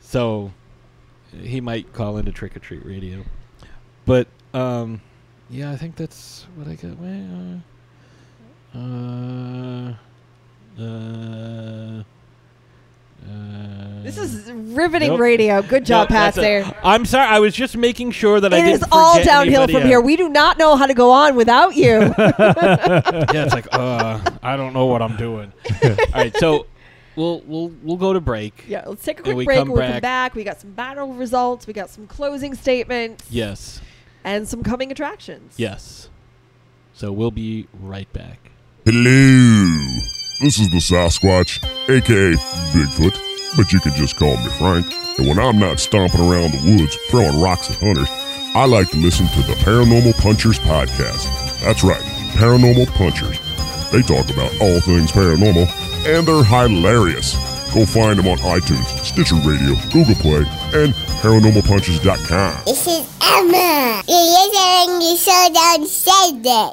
[0.00, 0.52] So
[1.42, 3.24] he might call into Trick or Treat Radio,
[4.06, 5.00] but um,
[5.50, 6.96] yeah, I think that's what I got.
[6.98, 7.62] Well,
[8.74, 9.94] uh,
[10.82, 12.02] uh,
[13.26, 15.20] uh, This is riveting Nope.
[15.20, 15.62] radio.
[15.62, 16.34] Good job, No, Pat.
[16.34, 16.64] There.
[16.82, 17.26] I'm sorry.
[17.28, 19.84] I was just making sure that I It didn't is all downhill from else.
[19.84, 20.00] here.
[20.00, 21.84] We do not know how to go on without you.
[22.18, 25.52] yeah, it's like, uh, I don't know what I'm doing.
[25.82, 26.66] All right, so
[27.16, 28.64] we'll we'll we'll go to break.
[28.68, 29.58] yeah, let's take a quick we break.
[29.58, 30.34] come We'll come back- back.
[30.34, 31.66] We got some battle results.
[31.66, 33.24] We got some closing statements.
[33.30, 33.80] Yes,
[34.24, 35.54] And some coming attractions.
[35.56, 36.08] yes.
[36.96, 38.50] So we'll be right back.
[38.84, 39.98] Hello,
[40.40, 42.32] this is the Sasquatch, aka
[42.72, 44.86] Bigfoot, but you can just call me Frank.
[45.18, 48.08] And when I'm not stomping around the woods throwing rocks at hunters,
[48.54, 51.24] I like to listen to the Paranormal Punchers podcast.
[51.60, 52.02] That's right,
[52.34, 53.38] Paranormal Punchers.
[53.90, 55.68] They talk about all things paranormal,
[56.06, 57.34] and they're hilarious.
[57.72, 60.44] Go find them on iTunes, Stitcher Radio, Google Play,
[60.74, 62.64] and ParanormalPunchers.com.
[62.66, 64.02] This is Emma.
[64.06, 66.70] You're listening to Showdown Sunday.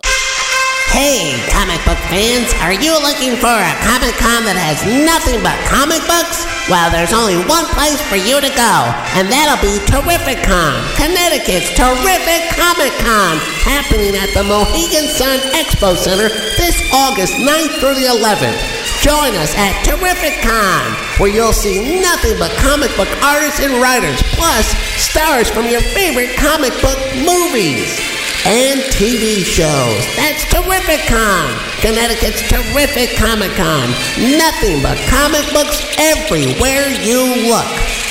[0.92, 5.56] Hey, comic book fans, are you looking for a Comic Con that has nothing but
[5.64, 6.44] comic books?
[6.68, 8.76] Well, there's only one place for you to go,
[9.16, 16.28] and that'll be Terrificon, Connecticut's Terrific Comic Con, happening at the Mohegan Sun Expo Center
[16.60, 18.60] this August 9th through the 11th.
[19.00, 20.92] Join us at Terrificon,
[21.24, 24.68] where you'll see nothing but comic book artists and writers, plus
[25.00, 28.11] stars from your favorite comic book movies
[28.46, 30.06] and TV shows.
[30.16, 31.50] That's Terrificon,
[31.82, 33.90] Connecticut's terrific Comic Con.
[34.38, 37.66] Nothing but comic books everywhere you look.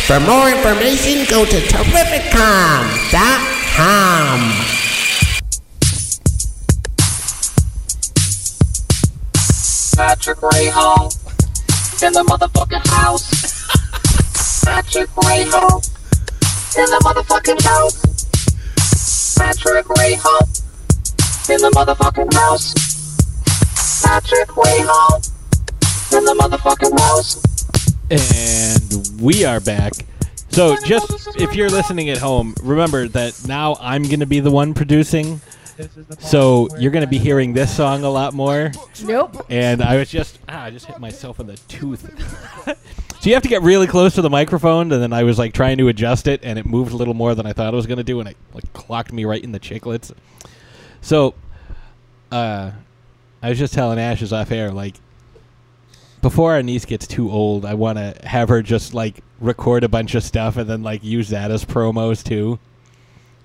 [0.07, 4.41] For more information, go to terrificcon.com.
[9.97, 11.13] Patrick Ray Hall
[12.03, 13.31] in the motherfucking house.
[14.65, 15.83] Patrick Ray Hall
[16.77, 18.10] in the motherfucking house.
[19.41, 20.47] Patrick Ray Hall
[21.49, 22.75] in the motherfucking house.
[24.05, 25.17] Patrick Ray Hall
[26.13, 27.43] in the motherfucking house.
[28.11, 29.95] And we are back.
[30.51, 34.51] So, just if you're listening at home, remember that now I'm going to be the
[34.51, 35.41] one producing.
[36.19, 38.73] So, you're going to be hearing this song a lot more.
[39.03, 39.47] Nope.
[39.49, 42.05] And I was just, ah, I just hit myself in the tooth.
[43.21, 45.53] so, you have to get really close to the microphone, and then I was like
[45.53, 47.87] trying to adjust it, and it moved a little more than I thought it was
[47.87, 50.13] going to do, and it like clocked me right in the chiclets.
[51.01, 51.35] So,
[52.33, 52.73] uh,
[53.43, 54.97] I was just telling Ashes off air, like,
[56.23, 59.89] before our niece gets too old, I want to have her just like record a
[59.89, 62.59] bunch of stuff and then like use that as promos too.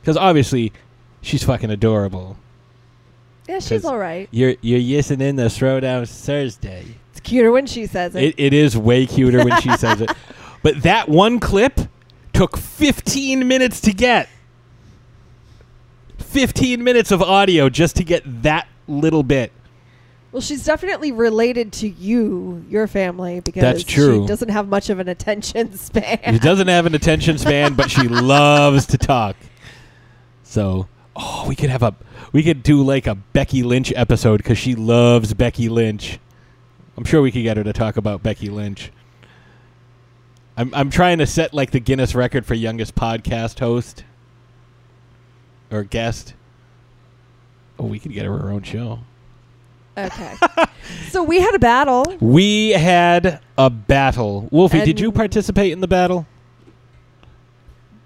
[0.02, 0.74] Because obviously,
[1.22, 2.38] she's fucking adorable.
[3.48, 4.28] Yeah, she's all right.
[4.32, 6.86] You're you're yissing in the Throwdown Thursday.
[7.26, 8.24] Cuter when she says it.
[8.24, 10.12] It, it is way cuter when she says it.
[10.64, 11.80] But that one clip
[12.34, 14.28] took 15 minutes to get.
[16.18, 19.52] 15 minutes of audio just to get that little bit.
[20.32, 24.24] Well, she's definitely related to you, your family, because That's true.
[24.24, 26.34] she doesn't have much of an attention span.
[26.34, 29.36] She doesn't have an attention span, but she loves to talk.
[30.42, 31.96] So, oh, we could have a
[32.34, 36.20] we could do like a Becky Lynch episode because she loves Becky Lynch.
[36.98, 38.92] I'm sure we could get her to talk about Becky Lynch.
[40.58, 44.04] I'm I'm trying to set like the Guinness record for youngest podcast host
[45.72, 46.34] or guest.
[47.78, 49.00] Oh, we could get her her own show.
[49.98, 50.36] Okay.
[51.10, 52.06] so we had a battle.
[52.20, 54.48] We had a battle.
[54.52, 56.26] Wolfie, did you participate in the battle?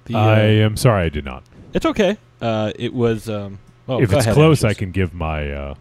[0.05, 1.43] The, uh, I am sorry, I did not.
[1.73, 2.17] It's okay.
[2.41, 3.29] Uh, it was.
[3.29, 4.75] Um, oh, if go it's ahead, close, Ashes.
[4.75, 5.51] I can give my.
[5.51, 5.75] Uh,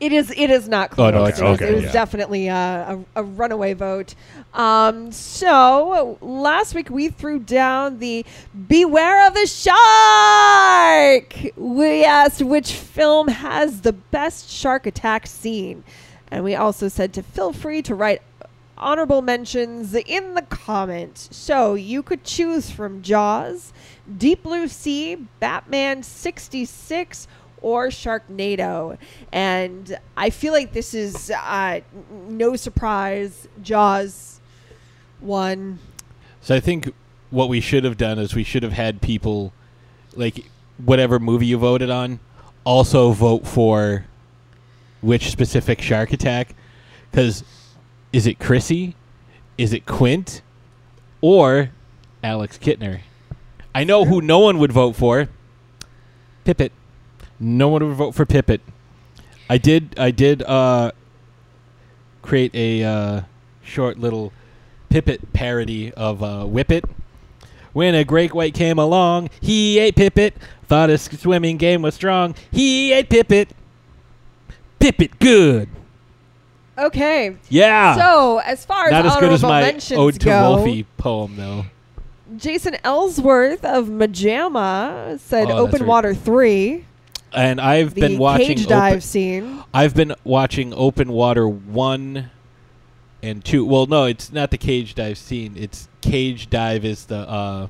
[0.00, 0.30] It is.
[0.36, 1.12] It is not Oh, close.
[1.14, 1.92] no, it's- it was, okay, it was yeah.
[1.92, 2.56] definitely uh,
[2.96, 4.14] a, a runaway vote.
[4.54, 8.24] Um, so last week we threw down the
[8.68, 15.84] "Beware of the Shark." We asked which film has the best shark attack scene,
[16.30, 18.22] and we also said to feel free to write
[18.76, 21.28] honorable mentions in the comments.
[21.32, 23.72] So you could choose from Jaws,
[24.16, 27.26] Deep Blue Sea, Batman 66,
[27.62, 28.98] or Sharknado.
[29.32, 31.80] And I feel like this is uh,
[32.28, 33.48] no surprise.
[33.62, 34.40] Jaws
[35.20, 35.78] won.
[36.40, 36.92] So I think
[37.30, 39.52] what we should have done is we should have had people,
[40.14, 40.46] like
[40.78, 42.20] whatever movie you voted on,
[42.64, 44.06] also vote for
[45.00, 46.54] which specific shark attack.
[47.10, 47.44] Because
[48.12, 48.94] is it Chrissy?
[49.56, 50.42] Is it Quint?
[51.20, 51.70] Or
[52.22, 53.00] Alex Kintner?
[53.74, 55.28] I know who no one would vote for.
[56.44, 56.70] Pippet.
[57.40, 58.60] No one would vote for Pippet.
[59.48, 59.98] I did.
[59.98, 60.92] I did uh,
[62.22, 63.20] create a uh,
[63.62, 64.32] short little
[64.90, 66.84] Pippet parody of uh, Whip It.
[67.72, 70.32] When a great white came along, he ate Pippet.
[70.66, 72.34] Thought his swimming game was strong.
[72.50, 73.50] He ate Pippet.
[74.80, 75.68] Pippet good.
[76.76, 77.36] Okay.
[77.48, 77.96] Yeah.
[77.96, 81.64] So as far as Not as good as my Ode to go, Wolfie poem, though.
[82.36, 85.88] Jason Ellsworth of Majama said Oh, Open right.
[85.88, 86.84] Water 3.
[87.32, 89.64] And I've The been watching cage dive open, scene.
[89.74, 92.30] I've been watching Open Water one
[93.22, 93.64] and two.
[93.66, 95.54] Well, no, it's not the cage dive scene.
[95.56, 97.66] It's cage dive is the uh,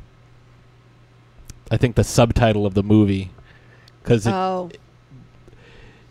[1.71, 3.31] I think the subtitle of the movie
[4.03, 4.71] because Oh.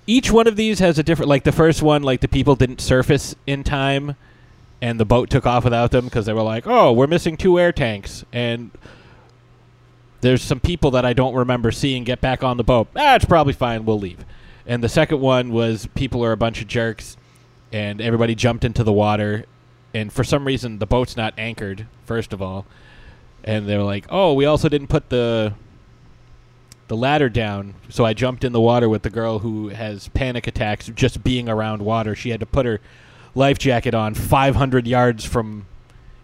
[0.06, 1.30] each one of these has a different.
[1.30, 4.16] Like the first one, like the people didn't surface in time,
[4.82, 7.60] and the boat took off without them because they were like, "Oh, we're missing two
[7.60, 8.72] air tanks," and
[10.22, 12.88] there's some people that I don't remember seeing get back on the boat.
[12.96, 13.86] Ah, it's probably fine.
[13.86, 14.26] We'll leave.
[14.66, 17.18] And the second one was people are a bunch of jerks,
[17.72, 19.46] and everybody jumped into the water,
[19.94, 21.88] and for some reason the boat's not anchored.
[22.06, 22.66] First of all,
[23.44, 25.54] and they're like, "Oh, we also didn't put the
[26.90, 30.48] the ladder down." So I jumped in the water with the girl who has panic
[30.48, 32.14] attacks just being around water.
[32.16, 32.82] She had to put her
[33.36, 35.66] life jacket on 500 yards from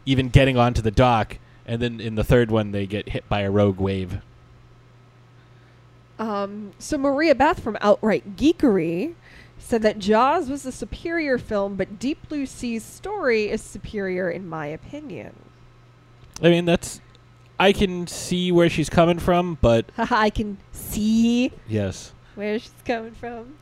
[0.06, 1.38] even getting onto the dock.
[1.66, 4.20] And then in the third one, they get hit by a rogue wave.
[6.20, 9.16] Um, so Maria Beth from Outright Geekery
[9.58, 14.48] said that Jaws was a superior film, but Deep Blue Sea's story is superior in
[14.48, 15.34] my opinion.
[16.42, 17.00] I mean, that's.
[17.60, 22.12] I can see where she's coming from, but I can see yes.
[22.36, 23.56] where she's coming from.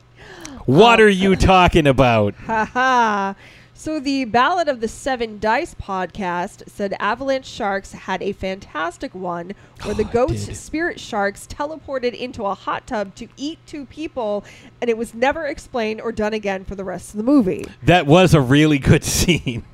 [0.66, 2.34] What Um, are you talking about?
[2.36, 3.34] Haha.
[3.82, 9.54] So the Ballad of the Seven Dice podcast said Avalanche Sharks had a fantastic one
[9.82, 14.46] where the oh, ghost spirit sharks teleported into a hot tub to eat two people,
[14.80, 17.66] and it was never explained or done again for the rest of the movie.
[17.82, 19.66] That was a really good scene.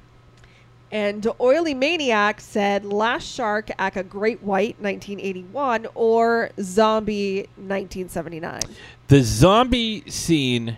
[0.90, 8.62] And Oily Maniac said Last Shark at a Great White 1981 or Zombie 1979.
[9.10, 10.78] The zombie scene,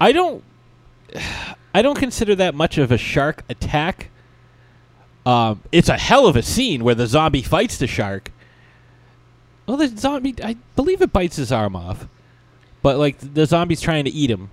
[0.00, 0.42] I don't,
[1.74, 4.10] I don't consider that much of a shark attack.
[5.26, 8.30] Um, it's a hell of a scene where the zombie fights the shark.
[9.66, 12.06] Well, the zombie, I believe it bites his arm off,
[12.82, 14.50] but like the zombie's trying to eat him.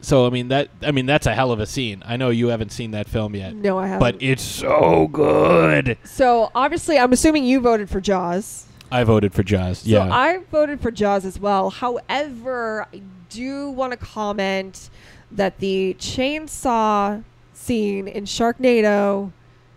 [0.00, 2.02] So I mean that I mean that's a hell of a scene.
[2.04, 3.54] I know you haven't seen that film yet.
[3.54, 4.00] No, I haven't.
[4.00, 5.96] But it's so good.
[6.04, 8.66] So obviously, I'm assuming you voted for Jaws.
[8.94, 9.78] I voted for Jaws.
[9.78, 10.08] So yeah.
[10.14, 11.70] I voted for Jaws as well.
[11.70, 14.88] However, I do want to comment
[15.32, 19.32] that the chainsaw scene in Sharknado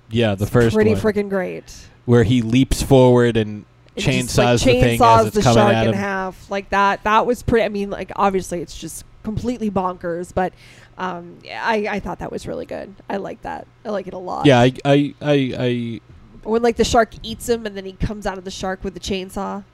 [0.10, 1.76] yeah, the first pretty freaking great.
[2.06, 3.66] where he leaps forward and
[3.96, 6.70] It chainsaws just, like, the thing as it's the coming shark at in half like
[6.70, 7.04] that.
[7.04, 7.66] That was pretty.
[7.66, 10.54] I mean, like obviously it's just completely bonkers, but
[10.98, 12.94] um, I I thought that was really good.
[13.10, 13.68] I like that.
[13.84, 14.46] I like it a lot.
[14.46, 16.02] Yeah, I, I, I, I,
[16.48, 18.82] Or when like the shark eats him and then he comes out of the shark
[18.82, 19.66] with the chainsaw.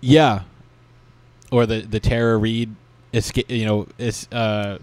[0.00, 0.42] yeah.
[1.50, 2.74] Or the the Tara Reid,
[3.12, 4.78] esca- you know, is uh,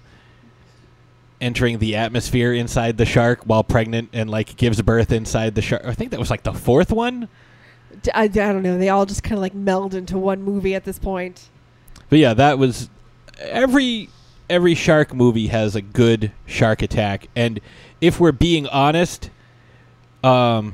[1.39, 5.83] entering the atmosphere inside the shark while pregnant and like gives birth inside the shark.
[5.85, 7.29] I think that was like the fourth one.
[8.13, 8.77] I, I don't know.
[8.77, 11.49] They all just kind of like meld into one movie at this point.
[12.09, 12.89] But yeah, that was
[13.39, 14.09] every
[14.49, 17.61] every shark movie has a good shark attack, and
[18.01, 19.29] if we're being honest,
[20.23, 20.73] um,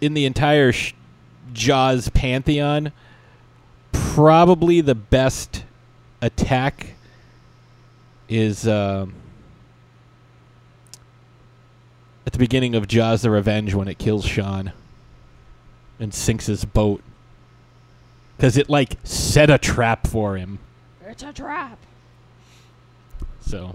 [0.00, 0.94] in the entire sh-
[1.52, 2.92] Jaws pantheon,
[3.92, 5.64] probably the best
[6.20, 6.94] attack
[8.28, 9.14] is um,
[12.26, 14.72] at the beginning of Jaws: The Revenge when it kills Sean
[16.00, 17.02] and sinks his boat
[18.36, 20.58] because it like set a trap for him.
[21.06, 21.78] It's a trap.
[23.40, 23.74] So,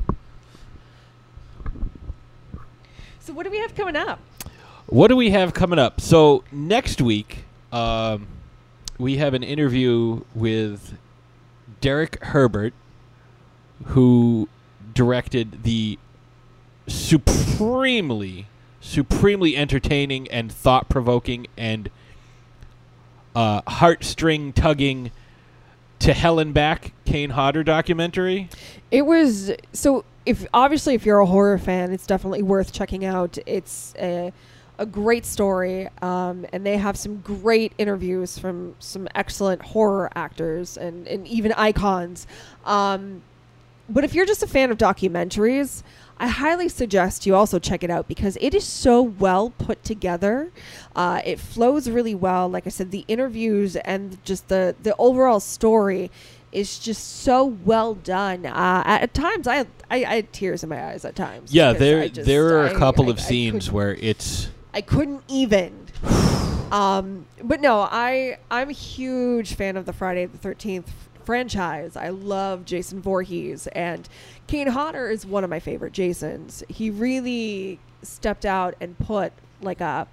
[3.20, 4.20] So what do we have coming up?
[4.90, 6.02] What do we have coming up?
[6.02, 8.28] So next week, um,
[8.98, 10.98] we have an interview with
[11.82, 12.74] Derek Herbert,
[13.86, 14.50] who
[14.94, 15.98] directed the
[16.88, 18.48] supremely,
[18.82, 21.90] supremely entertaining and thought-provoking and
[23.36, 25.12] uh, heartstring tugging
[26.00, 28.50] to hell and back Kane Hodder documentary.
[28.90, 30.04] It was so.
[30.26, 33.38] If obviously, if you're a horror fan, it's definitely worth checking out.
[33.46, 34.32] It's a,
[34.80, 40.78] a great story, um, and they have some great interviews from some excellent horror actors
[40.78, 42.26] and, and even icons.
[42.66, 43.22] Um,
[43.90, 45.84] but if you're just a fan of documentaries,
[46.18, 50.50] I highly suggest you also check it out because it is so well put together.
[50.96, 52.48] Uh, it flows really well.
[52.50, 56.10] Like I said, the interviews and just the the overall story
[56.52, 58.46] is just so well done.
[58.46, 61.04] Uh, at, times, I, I I had tears in my eyes.
[61.06, 63.96] At times, Yeah, there just- there are a I- couple I- of I scenes where
[63.96, 65.88] it's I couldn't even.
[66.72, 70.92] um, but no, I I'm a huge fan of the Friday the Thirteenth
[71.24, 71.96] franchise.
[71.96, 74.08] I love Jason Voorhees, and
[74.48, 76.64] Kane Hodder is one of my favorite Jasons.
[76.68, 80.08] He really stepped out and put like a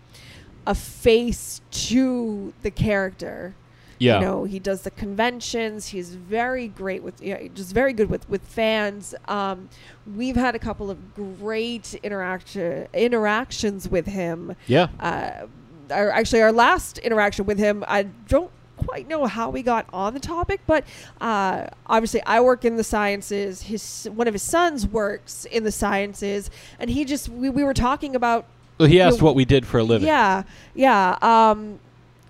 [0.66, 3.54] a face to the character.
[3.98, 4.20] Yeah.
[4.20, 5.88] You know, he does the conventions.
[5.88, 9.14] He's very great with, yeah, just very good with with fans.
[9.26, 9.68] Um,
[10.16, 14.54] we've had a couple of great interaction interactions with him.
[14.66, 14.88] Yeah.
[15.00, 15.46] Uh,
[15.90, 20.14] our, actually, our last interaction with him, I don't quite know how we got on
[20.14, 20.84] the topic, but
[21.20, 23.62] uh, obviously, I work in the sciences.
[23.62, 27.74] His one of his sons works in the sciences, and he just we, we were
[27.74, 28.46] talking about.
[28.78, 30.06] well, he you asked know, what we did for a living.
[30.06, 30.42] yeah,
[30.74, 31.16] yeah.
[31.22, 31.78] Um,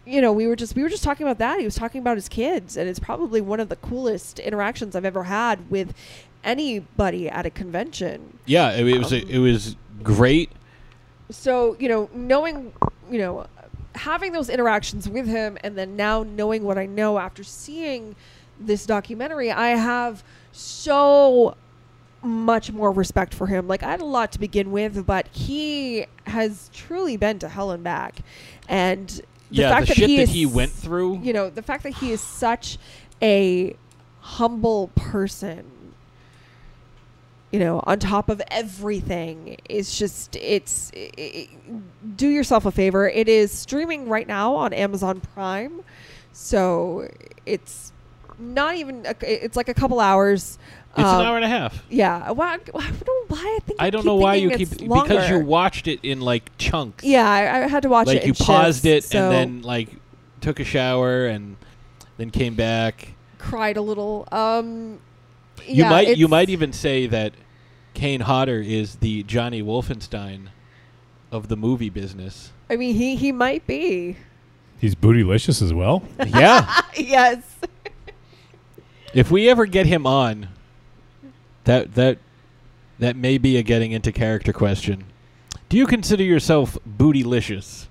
[0.06, 1.58] you know, we were just we were just talking about that.
[1.58, 5.04] He was talking about his kids, and it's probably one of the coolest interactions I've
[5.04, 5.92] ever had with
[6.44, 8.38] anybody at a convention.
[8.46, 10.50] Yeah, it, it was Um, it was great.
[11.30, 12.72] So you know, knowing
[13.10, 13.46] you know,
[13.96, 18.14] having those interactions with him, and then now knowing what I know after seeing
[18.60, 20.22] this documentary, I have
[20.52, 21.56] so
[22.22, 23.66] much more respect for him.
[23.66, 27.72] Like I had a lot to begin with, but he has truly been to hell
[27.72, 28.18] and back,
[28.68, 29.20] and
[29.54, 31.20] the Yeah, fact the that shit he that he went through.
[31.22, 32.78] You know, the fact that he is such
[33.22, 33.76] a
[34.20, 35.94] humble person.
[37.52, 41.48] You know, on top of everything, it's just it's i i
[42.16, 43.08] do yourself a favor.
[43.08, 45.82] It is streaming right now on Amazon Prime,
[46.32, 47.08] so
[47.46, 47.92] it's
[48.38, 49.06] not even.
[49.06, 50.58] A, it's like a couple hours.
[50.98, 51.82] It's Um, an hour and a half.
[51.90, 52.58] Yeah, well, I, I
[52.90, 55.40] don't know why I think I I don't know why you keep it's because you
[55.40, 57.04] watched it in like chunks.
[57.04, 58.22] Yeah, I, I had to watch like it.
[58.22, 59.88] in you paused shifts, it so and then like
[60.40, 61.56] took a shower and
[62.16, 63.08] then came back.
[63.38, 64.26] cried a little.
[64.32, 64.98] Um,
[65.66, 67.32] You yeah, might you might even say that
[67.94, 70.48] Kane Hodder is the Johnny Wolfenstein
[71.30, 72.52] of the movie business.
[72.70, 74.16] I mean, he he might be.
[74.78, 76.02] He's bootylicious as well.
[76.26, 76.82] Yeah.
[76.96, 77.42] yes.
[79.14, 80.48] if we ever get him on,
[81.66, 82.18] that that
[82.98, 85.04] that may be a getting into character question.
[85.68, 87.86] Do you consider yourself bootylicious?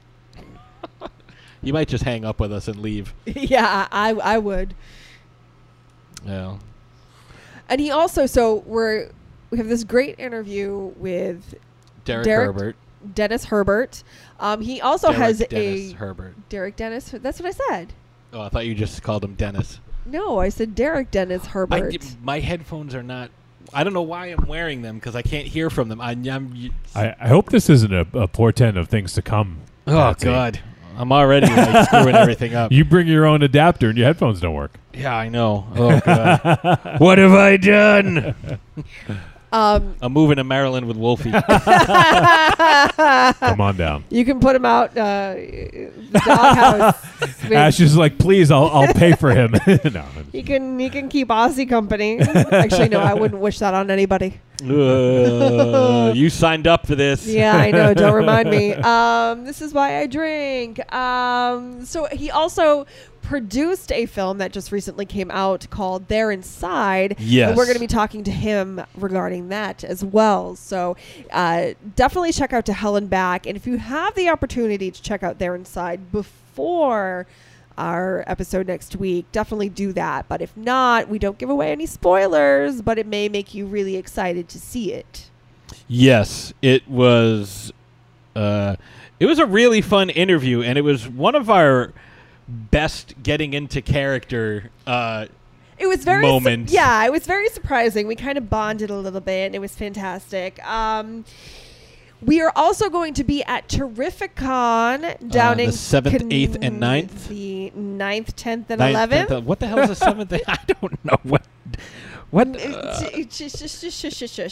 [1.61, 3.13] you might just hang up with us and leave.
[3.25, 4.73] yeah, I I would.
[6.25, 6.57] Yeah.
[7.69, 9.11] And he also so we're
[9.51, 11.55] we have this great interview with
[12.03, 12.75] Derek Herbert.
[13.13, 14.03] Dennis Herbert.
[14.39, 16.49] Um, he also Derek has Dennis a Herbert.
[16.49, 17.09] Derek Dennis.
[17.13, 17.93] That's what I said.
[18.33, 19.79] Oh, I thought you just called him Dennis.
[20.05, 22.15] No, I said Derek Dennis Herbert.
[22.21, 23.31] my headphones are not.
[23.75, 25.99] I don't know why I'm wearing them because I can't hear from them.
[25.99, 26.71] I, I'm.
[26.95, 29.59] I, I hope this isn't a, a portent of things to come.
[29.85, 30.25] Oh Patsy.
[30.25, 30.59] God,
[30.97, 32.71] I'm already like screwing everything up.
[32.75, 34.79] You bring your own adapter and your headphones don't work.
[34.93, 35.67] Yeah, I know.
[35.75, 38.33] Oh God, what have I done?
[39.55, 41.31] Um, I'm moving to Maryland with Wolfie.
[41.31, 41.41] Come
[43.61, 44.03] on down.
[44.09, 47.01] You can put him out uh, the doghouse.
[47.21, 49.55] with- Ash is like, please, I'll, I'll pay for him.
[49.93, 50.05] no.
[50.33, 52.19] He can he can keep Aussie company.
[52.19, 54.41] Actually, no, I wouldn't wish that on anybody.
[54.61, 57.25] Uh, you signed up for this.
[57.25, 57.93] Yeah, I know.
[57.93, 58.73] Don't remind me.
[58.73, 60.93] Um, this is why I drink.
[60.93, 62.85] Um, so he also
[63.25, 67.15] produced a film that just recently came out called They're Inside.
[67.19, 67.49] Yes.
[67.49, 70.55] And we're going to be talking to him regarding that as well.
[70.55, 70.95] So
[71.31, 73.47] uh, definitely check out To Hell and Back.
[73.47, 77.25] And if you have the opportunity to check out They're Inside before
[77.77, 80.27] our episode next week, definitely do that.
[80.27, 83.95] But if not, we don't give away any spoilers, but it may make you really
[83.95, 85.29] excited to see it.
[85.87, 87.73] Yes, it was.
[88.35, 88.75] Uh,
[89.19, 91.93] it was a really fun interview, and it was one of our
[92.47, 94.69] best getting into character.
[94.85, 95.25] Uh,
[95.77, 98.07] It was very su- yeah, it was very surprising.
[98.07, 100.63] We kind of bonded a little bit, and it was fantastic.
[100.65, 101.25] Um,
[102.21, 106.79] we are also going to be at Terrificon down Uh, the in 7th, 8th, and
[106.81, 107.27] 9th?
[107.27, 109.31] The 9th, 10th, and eleventh.
[109.31, 110.33] uh, what the hell is the seventh?
[110.47, 111.43] I don't know what.
[112.31, 112.47] What?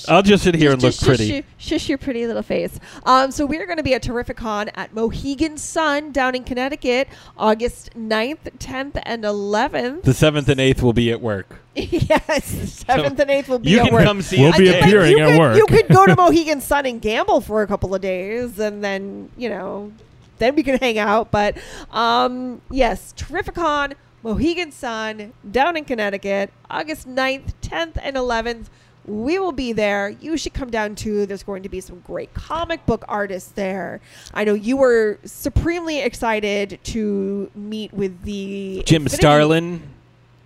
[0.08, 1.28] I'll just sit here and look pretty.
[1.30, 2.80] Shush, shush your pretty little face.
[3.06, 7.90] Um, so we're going to be at Terrificon at Mohegan Sun down in Connecticut, August
[7.98, 10.04] 9th, 10th, and 11th.
[10.04, 11.60] The seventh and eighth will be at work.
[11.76, 14.04] yes, 7th and 8th will be you at can work.
[14.04, 14.80] come see We'll it be today.
[14.82, 15.58] appearing you at could, work.
[15.58, 19.30] You could go to Mohegan Sun and gamble for a couple of days, and then
[19.36, 19.92] you know,
[20.38, 21.32] then we can hang out.
[21.32, 21.58] But
[21.92, 23.94] um, yes, Terrificon,
[24.24, 28.68] Mohegan Sun, down in Connecticut, August 9th, 10th, and 11th.
[29.06, 30.10] We will be there.
[30.10, 31.26] You should come down too.
[31.26, 34.00] There's going to be some great comic book artists there.
[34.34, 39.82] I know you were supremely excited to meet with the Jim Infinity- Starlin,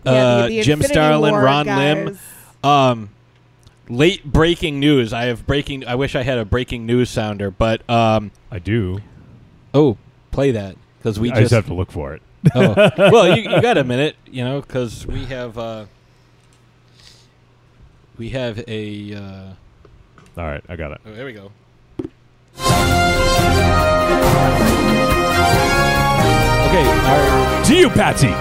[0.06, 2.20] Yeah, uh, the Jim Infinity Starlin, War Ron Lim.
[2.64, 3.10] Um,
[3.90, 5.14] late breaking news.
[5.14, 5.86] I have breaking.
[5.86, 9.02] I wish I had a breaking news sounder, but um, I do.
[9.76, 9.98] Oh,
[10.32, 12.24] play that because we I just, just have to look for it.
[12.56, 12.92] Oh.
[12.98, 15.86] well, you, you got a minute, you know, because we have uh,
[18.18, 19.14] we have a.
[19.16, 19.54] Uh,
[20.38, 21.02] All right, I got it.
[21.06, 21.52] oh, there we go.
[26.68, 28.34] Okay, our To you, Patsy.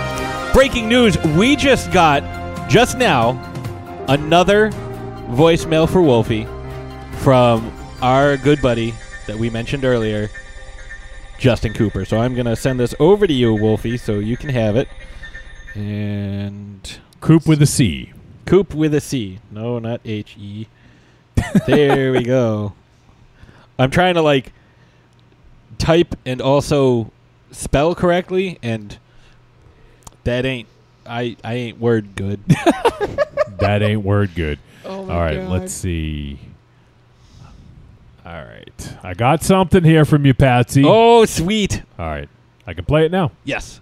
[0.52, 1.16] breaking news.
[1.18, 2.22] We just got
[2.68, 3.30] just now
[4.08, 4.70] another
[5.30, 6.46] voicemail for Wolfie
[7.18, 8.94] from our good buddy
[9.26, 10.28] that we mentioned earlier,
[11.38, 12.04] Justin Cooper.
[12.04, 14.88] So I'm going to send this over to you, Wolfie, so you can have it.
[15.74, 18.12] And Coop with a C.
[18.46, 19.38] Coop with a C.
[19.50, 20.68] No, not H E.
[21.66, 22.72] there we go.
[23.78, 24.52] I'm trying to like
[25.78, 27.10] type and also
[27.50, 28.96] spell correctly, and
[30.24, 30.68] that ain't
[31.04, 32.40] I I ain't word good.
[33.58, 34.58] That ain't word good.
[34.84, 35.50] Oh All my right, God.
[35.50, 36.38] let's see.
[38.26, 40.82] All right, I got something here from you, Patsy.
[40.84, 41.82] oh, sweet.
[41.96, 42.28] All right,
[42.66, 43.30] I can play it now.
[43.44, 43.80] Yes.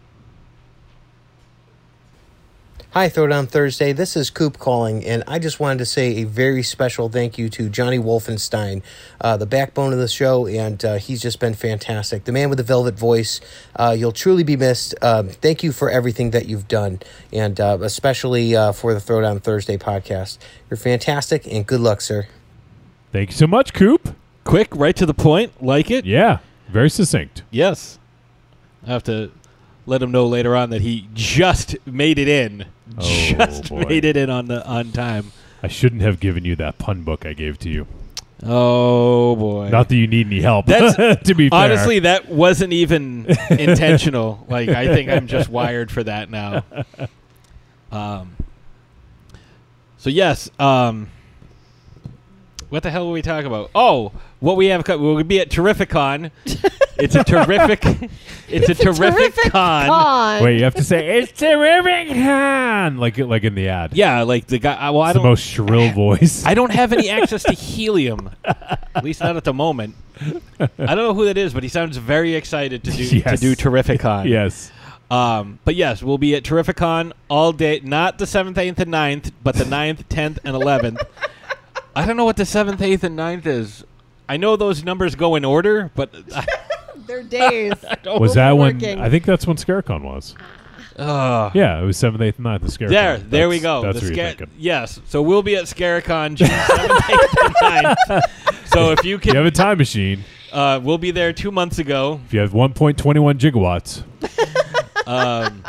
[2.91, 3.95] Hi, Throwdown Thursday.
[3.95, 7.49] This is Coop calling, and I just wanted to say a very special thank you
[7.49, 8.83] to Johnny Wolfenstein,
[9.19, 12.25] uh, the backbone of the show, and uh, he's just been fantastic.
[12.25, 13.41] The man with the velvet voice.
[13.75, 14.95] Uh, you'll truly be missed.
[15.03, 17.01] Um, thank you for everything that you've done,
[17.33, 20.37] and uh, especially uh, for the Throwdown Thursday podcast.
[20.69, 22.29] You're fantastic, and good luck, sir.
[23.11, 24.15] Thank you so much, Coop.
[24.45, 25.62] Quick, right to the point.
[25.62, 26.05] Like it?
[26.05, 26.39] Yeah,
[26.69, 27.43] very succinct.
[27.51, 27.99] Yes.
[28.87, 29.31] I have to
[29.87, 32.66] let him know later on that he just made it in.
[32.99, 33.85] Oh, just boy.
[33.89, 35.33] made it in on the on time.
[35.62, 37.87] I shouldn't have given you that pun book I gave to you.
[38.43, 39.71] Oh boy.
[39.71, 40.66] Not that you need any help.
[40.66, 41.59] That's to be fair.
[41.59, 44.45] honestly that wasn't even intentional.
[44.51, 46.65] Like I think I'm just wired for that now.
[47.93, 48.35] Um.
[49.99, 50.51] So yes.
[50.59, 51.09] Um.
[52.75, 53.71] What the hell were we talking about?
[53.73, 54.11] Oh,
[54.41, 54.83] what we have.
[54.85, 56.33] co- We'll be at Terrificon.
[56.99, 57.85] It's a terrific.
[58.49, 60.43] It's, a terrific, con.
[60.43, 63.93] Wait, you have to say it's terrific, Han, like like in the ad.
[63.95, 64.91] Yeah, like the guy.
[64.91, 65.31] Well, I It's the don't.
[65.31, 66.45] most shrill voice.
[66.45, 69.95] I don't have any access to helium, at least not at the moment.
[70.21, 73.39] I don't know who that is, but he sounds very excited to do to Yes.
[73.41, 74.29] do Terrificon.
[74.29, 74.73] Yes.
[75.13, 77.81] Um, but yes, we'll be at Terrificon all day.
[77.85, 81.01] Not the seventh, eighth, and 9th, but the 9th, tenth, and eleventh.
[81.97, 83.85] I don't know what the seventh, eighth, and 9th is.
[84.29, 86.47] I know those numbers go in order, but I,
[87.07, 87.73] Their days.
[88.05, 88.75] Was that when?
[88.77, 89.01] working.
[89.01, 90.35] I think that's when Scarecon was.
[90.97, 91.51] Ugh.
[91.55, 92.62] Yeah, it was seventh, eighth, and ninth.
[92.62, 92.89] The Scarecon.
[92.91, 93.93] There, there we That's- go.
[93.93, 94.57] That's The what you're Sca- thinking.
[94.61, 97.55] Yes, so we'll be at Scaricon June seventh, eighth, and
[98.07, 98.21] 9th.
[98.66, 100.25] So if you can, You have a time machine.
[100.53, 102.21] uh, we'll be there two months ago.
[102.27, 104.03] If you have 1.21 gigawatts,
[105.07, 105.62] Um,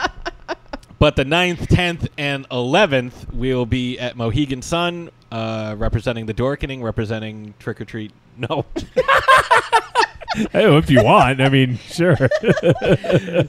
[0.97, 6.81] but the 9th, 10th, and 11th, we'll be at Mohegan Sun, uh, representing the Dorkening,
[6.81, 8.13] representing Trick or Treat.
[8.37, 8.63] No.
[10.51, 12.15] hey, if you want, I mean, sure.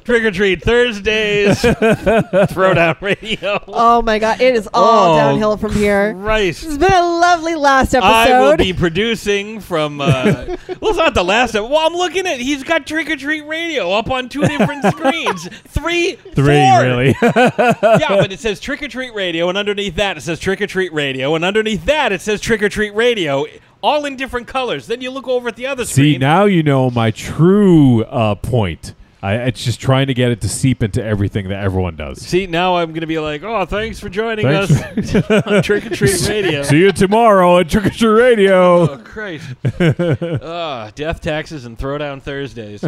[0.05, 3.63] Trick or Treat Thursdays, Throwdown Radio.
[3.69, 6.15] Oh my god, it is all Oh, downhill from here.
[6.15, 8.09] Right, It's been a lovely last episode.
[8.09, 10.01] I will be producing from.
[10.01, 11.55] Uh, well, it's not the last.
[11.55, 12.39] Of, well, I'm looking at.
[12.41, 15.49] He's got Trick or Treat Radio up on two different screens.
[15.69, 16.83] Three, Three, four.
[16.83, 17.15] really.
[17.23, 20.67] yeah, but it says Trick or Treat Radio, and underneath that it says Trick or
[20.67, 23.47] Treat Radio, and underneath that it says Trick or Treat Radio,
[23.87, 24.87] all in different colors.
[24.87, 28.95] Then you look over at the other See, now you know my true uh, point.
[29.23, 32.21] I, it's just trying to get it to seep into everything that everyone does.
[32.21, 35.87] See, now I'm going to be like, oh, thanks for joining Thanks us on Trick
[35.87, 36.63] or Treat Radio.
[36.63, 38.91] See you tomorrow at Trick or Treat Radio.
[38.91, 39.49] Oh, Christ.
[40.43, 42.85] Ah, death taxes and throwdown Thursdays.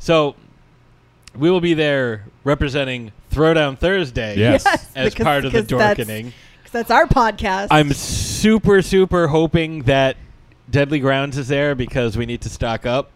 [0.00, 0.34] so
[1.36, 4.64] we will be there representing Throwdown Thursday Yes.
[4.66, 6.26] Yes, as because- part of the darkening.
[6.26, 6.32] because that's- Dorkening.
[6.64, 7.68] 'Cause that's our podcast.
[7.70, 10.16] I'm super, super hoping that
[10.70, 13.10] Deadly Grounds is there because we need to stock up.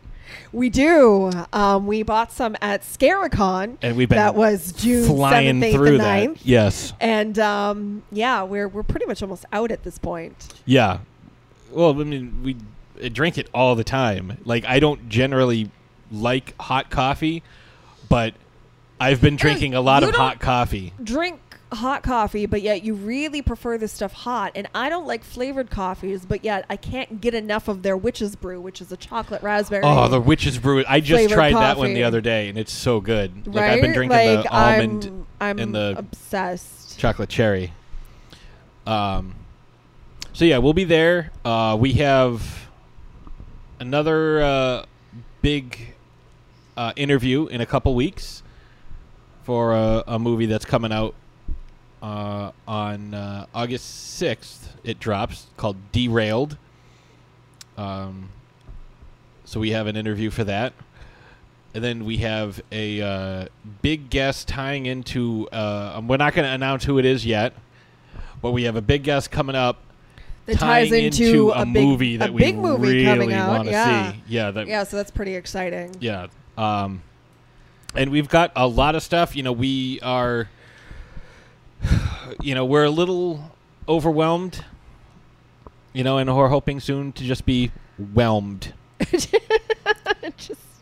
[0.52, 1.30] We do.
[1.52, 3.76] Um, we bought some at Scaricon.
[3.82, 6.46] And we've been that was June flying 7th, 8th, through and that.
[6.46, 6.92] Yes.
[7.00, 10.52] And um, yeah, we're we're pretty much almost out at this point.
[10.64, 10.98] Yeah.
[11.70, 12.56] Well, I mean, we
[13.08, 14.38] drink it all the time.
[14.44, 15.70] Like, I don't generally
[16.12, 17.42] like hot coffee,
[18.08, 18.34] but
[19.00, 20.92] I've been drinking a lot you of hot coffee.
[21.02, 21.40] Drink
[21.74, 24.52] hot coffee, but yet you really prefer this stuff hot.
[24.54, 28.36] And I don't like flavored coffees, but yet I can't get enough of their witch's
[28.36, 29.82] brew, which is a chocolate raspberry.
[29.84, 30.84] Oh, the witch's brew!
[30.88, 33.46] I just tried that one the other day, and it's so good.
[33.46, 33.72] Like right?
[33.72, 36.98] I've been drinking like, the almond I'm, I'm and the obsessed.
[36.98, 37.72] chocolate cherry.
[38.86, 39.34] Um,
[40.32, 41.30] so yeah, we'll be there.
[41.44, 42.68] Uh, we have
[43.80, 44.84] another uh,
[45.42, 45.94] big
[46.76, 48.42] uh, interview in a couple weeks
[49.44, 51.14] for a, a movie that's coming out
[52.04, 54.76] uh, on uh, August sixth.
[54.84, 56.58] It drops called Derailed.
[57.78, 58.28] Um,
[59.46, 60.74] so we have an interview for that.
[61.74, 63.46] And then we have a uh,
[63.80, 65.48] big guest tying into.
[65.50, 67.54] Uh, um, we're not going to announce who it is yet,
[68.42, 69.78] but we have a big guest coming up.
[70.46, 73.32] That ties tying into a, a big- movie a that big we movie really coming
[73.32, 74.12] out, want to yeah.
[74.12, 74.22] see.
[74.28, 75.96] Yeah, that, yeah, so that's pretty exciting.
[76.00, 76.26] yeah.
[76.58, 77.02] Um,
[77.94, 79.34] and we've got a lot of stuff.
[79.34, 80.50] You know, we are.
[82.42, 83.52] You know, we're a little
[83.88, 84.64] overwhelmed.
[85.92, 87.70] You know, and we're hoping soon to just be
[88.12, 88.74] whelmed.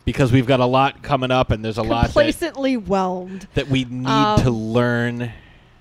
[0.04, 3.46] because we've got a lot coming up, and there's a lot that, whelmed.
[3.54, 5.32] that we need Um, to learn.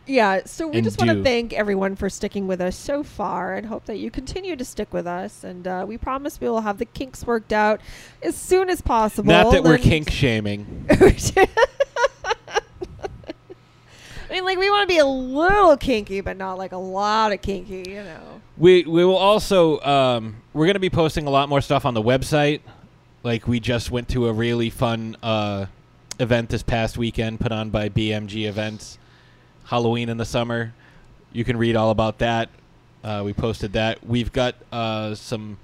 [0.07, 3.67] Yeah, so we just want to thank everyone for sticking with us so far and
[3.67, 5.43] hope that you continue to stick with us.
[5.43, 7.79] And uh, we promise we will have the kinks worked out
[8.21, 9.31] as soon as possible.
[9.31, 10.85] Not that we're kink shaming.
[14.31, 17.33] I mean, like, we want to be a little kinky, but not like a lot
[17.33, 18.41] of kinky, you know.
[18.57, 21.93] We we will also um, we're going to be posting a lot more stuff on
[21.93, 22.61] the website.
[23.23, 25.65] Like we just went to a really fun uh,
[26.17, 28.97] event this past weekend put on by BMG Events,
[29.65, 30.73] Halloween in the summer.
[31.33, 32.47] You can read all about that.
[33.03, 34.05] Uh, we posted that.
[34.05, 35.57] We've got uh, some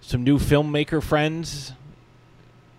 [0.00, 1.72] some new filmmaker friends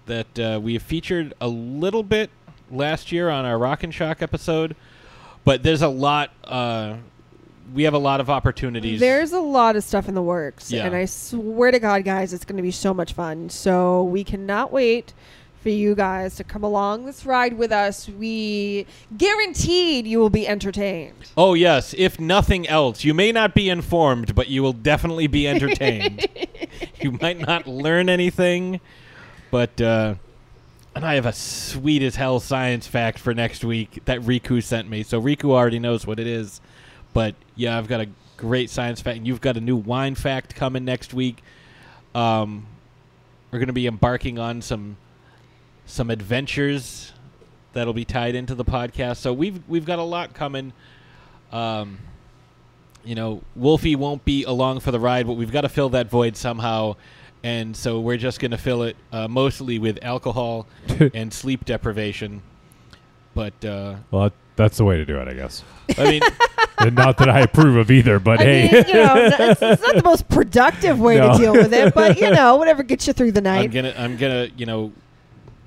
[0.08, 2.32] that uh, we have featured a little bit
[2.72, 4.76] last year on our Rock and Shock episode,
[5.44, 6.32] but there's a lot.
[6.44, 6.98] Uh,
[7.74, 9.00] we have a lot of opportunities.
[9.00, 10.72] There's a lot of stuff in the works.
[10.72, 10.86] Yeah.
[10.86, 13.50] And I swear to God, guys, it's going to be so much fun.
[13.50, 15.14] So we cannot wait
[15.62, 18.08] for you guys to come along this ride with us.
[18.08, 18.86] We
[19.18, 21.32] guaranteed you will be entertained.
[21.36, 25.48] Oh yes, if nothing else, you may not be informed, but you will definitely be
[25.48, 26.26] entertained.
[27.02, 28.80] you might not learn anything,
[29.52, 30.16] but uh,
[31.00, 34.90] and I have a sweet as hell science fact for next week that Riku sent
[34.90, 35.04] me.
[35.04, 36.60] So Riku already knows what it is,
[37.14, 40.56] but yeah, I've got a great science fact, and you've got a new wine fact
[40.56, 41.42] coming next week.
[42.14, 42.66] Um,
[43.50, 44.98] we're going to be embarking on some
[45.86, 47.14] some adventures
[47.72, 49.18] that'll be tied into the podcast.
[49.18, 50.74] So we've we've got a lot coming.
[51.54, 52.00] Um,
[53.06, 56.10] you know, Wolfie won't be along for the ride, but we've got to fill that
[56.10, 56.98] void somehow.
[57.44, 60.68] And so we're just going to fill it uh, mostly with alcohol
[61.14, 62.42] and sleep deprivation.
[63.34, 65.64] But uh, Well, that's the way to do it, I guess.
[65.98, 66.22] I mean,
[66.80, 69.82] and not that I approve of either, but I hey, mean, you know, it's, it's
[69.82, 71.32] not the most productive way No.
[71.32, 73.60] to deal with it, but, you know, whatever gets you through the night.
[73.60, 73.94] I'm night.
[73.94, 74.92] gonna I'm gonna you know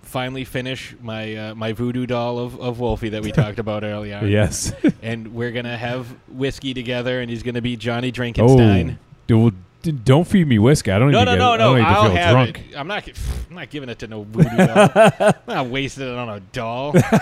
[0.02, 4.20] finally finish my uh, my voodoo doll of, of Wolfie that we talked about earlier.
[4.24, 4.72] Yes.
[5.00, 8.98] and we're gonna have whiskey together, and he's gonna be Johnny oh, Drinkenstein.
[9.26, 10.90] dude, d- don't feed me whiskey.
[10.92, 12.30] I don't No, need no, to get, no, I don't need to I'll feel have
[12.32, 12.58] drunk.
[12.70, 12.76] it.
[12.76, 13.08] I'm not.
[13.50, 14.90] I'm not giving it to no voodoo doll.
[15.20, 16.94] I'm not wasting it on a doll.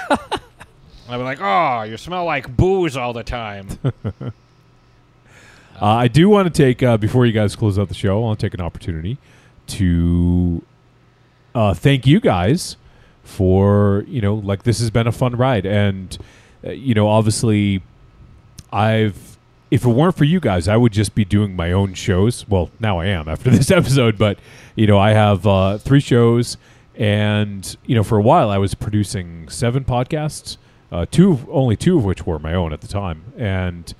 [1.09, 3.69] I'll be like, oh, you smell like booze all the time.
[5.81, 8.19] Uh, I do want to take uh, before you guys close out the show.
[8.19, 9.17] I want to take an opportunity
[9.69, 10.63] to
[11.55, 12.77] uh, thank you guys
[13.25, 16.19] for you know like this has been a fun ride, and
[16.65, 17.83] uh, you know obviously
[18.73, 19.30] I've
[19.71, 22.49] if it weren't for you guys, I would just be doing my own shows.
[22.49, 24.39] Well, now I am after this episode, but
[24.75, 26.57] you know I have uh, three shows,
[26.97, 30.57] and you know for a while I was producing seven podcasts,
[30.91, 33.95] uh, two only two of which were my own at the time, and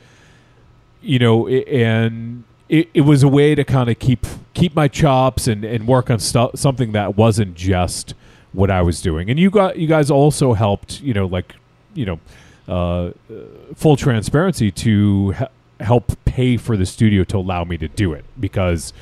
[1.03, 4.89] you know, i and it, it was a way to kind of keep keep my
[4.89, 8.15] chops and, and work on something that wasn't just
[8.53, 9.31] what I was doing.
[9.31, 11.55] And you got you guys also helped, you know, like
[11.95, 12.21] you know,
[12.69, 13.13] uh, uh,
[13.75, 15.35] full transparency to
[15.81, 18.93] help pay for the studio to allow me to do it because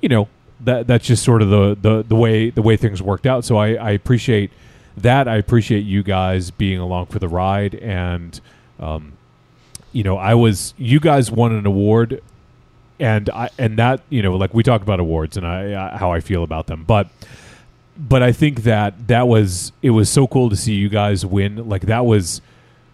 [0.00, 0.28] you know
[0.60, 3.44] that that's just sort of the, the, the way the way things worked out.
[3.44, 4.50] So I, I appreciate
[4.96, 5.28] that.
[5.28, 8.40] I appreciate you guys being along for the ride and
[8.78, 9.12] um,
[9.96, 12.22] you know, I was you guys won an award,
[13.00, 16.20] and I and that you know, like we talk about awards and I how I
[16.20, 17.08] feel about them, but
[17.96, 21.66] but I think that that was it was so cool to see you guys win.
[21.66, 22.42] Like that was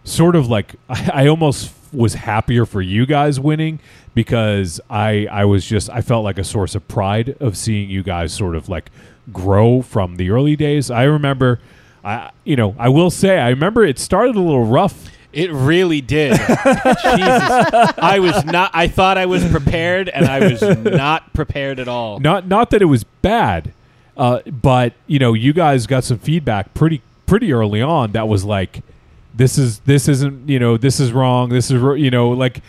[0.05, 3.79] sort of like I, I almost was happier for you guys winning
[4.13, 8.03] because I I was just I felt like a source of pride of seeing you
[8.03, 8.91] guys sort of like
[9.31, 10.91] grow from the early days.
[10.91, 11.59] I remember
[12.03, 15.09] I you know, I will say I remember it started a little rough.
[15.31, 16.31] It really did.
[16.37, 16.43] Jesus.
[17.97, 22.19] I was not I thought I was prepared and I was not prepared at all.
[22.19, 23.73] Not not that it was bad,
[24.15, 28.43] uh, but you know, you guys got some feedback pretty pretty early on that was
[28.43, 28.83] like,
[29.33, 31.49] this is this isn't you know this is wrong.
[31.49, 32.61] This is you know like.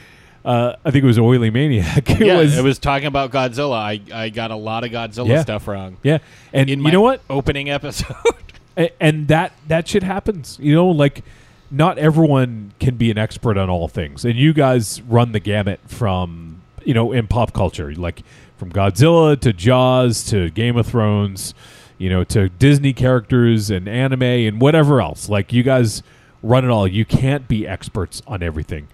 [0.45, 2.11] Uh, I think it was Oily Maniac.
[2.21, 3.79] it yeah, was it was talking about Godzilla.
[3.79, 5.41] I, I got a lot of Godzilla Yeah.
[5.41, 5.97] stuff wrong.
[6.03, 6.19] Yeah,
[6.53, 7.23] and in you my know what?
[7.31, 8.15] Opening episode.
[8.77, 10.59] A- and that that shit happens.
[10.61, 11.25] You know, like
[11.71, 15.81] not everyone can be an expert on all things, and you guys run the gamut
[15.87, 18.23] from you know in pop culture, like
[18.59, 21.55] from Godzilla to Jaws to Game of Thrones,
[21.97, 25.31] you know, to Disney characters and anime and whatever else.
[25.31, 26.03] Like you guys
[26.45, 26.87] run it all.
[26.87, 28.89] You can't be experts on everything,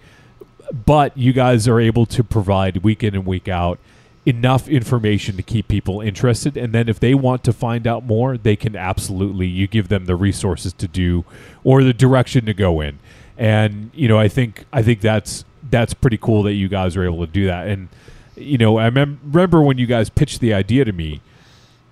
[0.85, 3.77] but you guys are able to provide week in and week out
[4.25, 6.55] enough information to keep people interested.
[6.55, 10.05] And then if they want to find out more they can absolutely you give them
[10.05, 11.25] the resources to do
[11.63, 12.99] or the direction to go in.
[13.37, 17.03] And you know i think i think that's that's pretty cool that you guys are
[17.03, 17.67] able to do that.
[17.67, 17.89] And
[18.35, 21.21] you know i mem- remember when you guys pitched the idea to me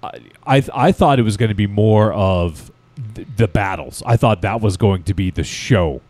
[0.03, 2.71] I I, I thought it was going to be more of
[3.25, 4.03] th- the battles.
[4.05, 6.01] I thought that was going to be the show,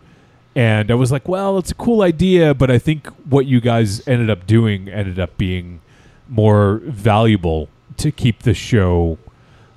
[0.55, 4.07] and I was like, well, it's a cool idea, but I think what you guys
[4.07, 5.81] ended up doing ended up being
[6.27, 9.17] more valuable to keep the show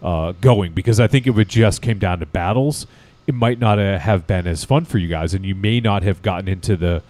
[0.03, 2.87] uh, going because I think if it just came down to battles,
[3.27, 6.03] it might not uh, have been as fun for you guys, and you may not
[6.03, 7.03] have gotten into the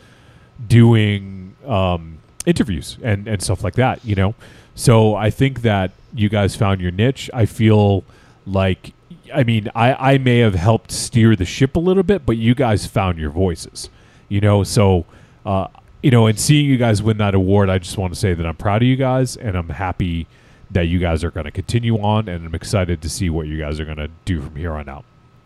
[0.67, 4.35] doing um, interviews and, and stuff like that, you know?
[4.75, 7.31] So I think that you guys found your niche.
[7.33, 8.05] I feel
[8.47, 8.93] like,
[9.35, 12.55] I mean, I, I may have helped steer the ship a little bit, but you
[12.55, 13.89] guys found your voices,
[14.29, 14.63] you know?
[14.65, 15.05] So,
[15.47, 15.69] uh,
[16.03, 18.47] you know, and seeing you guys win that award, I just want to say that
[18.47, 20.27] I'm proud of you guys and I'm happy
[20.71, 23.59] that you guys are going to continue on and I'm excited to see what you
[23.59, 25.05] guys are going to do from here on out.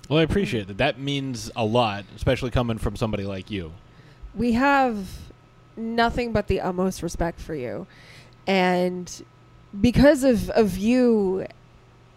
[0.09, 0.79] Well, I appreciate that.
[0.79, 3.73] That means a lot, especially coming from somebody like you.
[4.35, 5.09] we have
[5.77, 7.87] nothing but the utmost respect for you
[8.47, 9.25] and
[9.81, 11.47] because of of you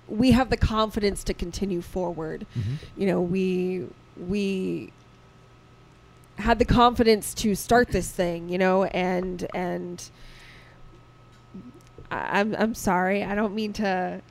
[0.09, 2.45] we have the confidence to continue forward.
[2.97, 3.87] You know we
[4.17, 4.91] we
[6.37, 10.09] had the confidence to start this thing you know and and
[12.11, 13.23] I- I'm I'm sorry.
[13.23, 14.21] I don't mean to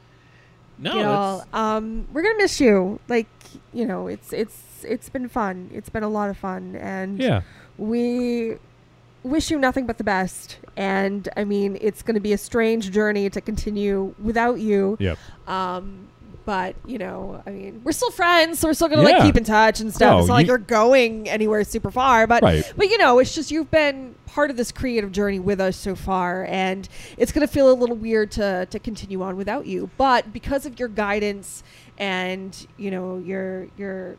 [0.78, 2.98] No, get all um we're gonna miss you.
[3.09, 3.28] Like
[3.72, 5.70] you know it's it's it's been fun.
[5.72, 6.76] It's been a lot of fun.
[6.76, 7.42] And Yeah.
[7.76, 8.56] we
[9.28, 12.90] wish you nothing but the best and i mean it's going to be a strange
[12.90, 15.18] journey to continue without you Yep.
[15.46, 16.09] um
[16.44, 19.18] but you know i mean we're still friends so we're still going to Yeah.
[19.18, 21.90] like keep in touch and stuff No, it's not like you- you're going anywhere super
[21.90, 22.72] far but Right.
[22.76, 25.94] but you know it's just you've been part of this creative journey with us so
[25.94, 26.88] far and
[27.18, 30.64] it's going to feel a little weird to to continue on without you but because
[30.66, 31.62] of your guidance
[31.98, 34.16] and you know your your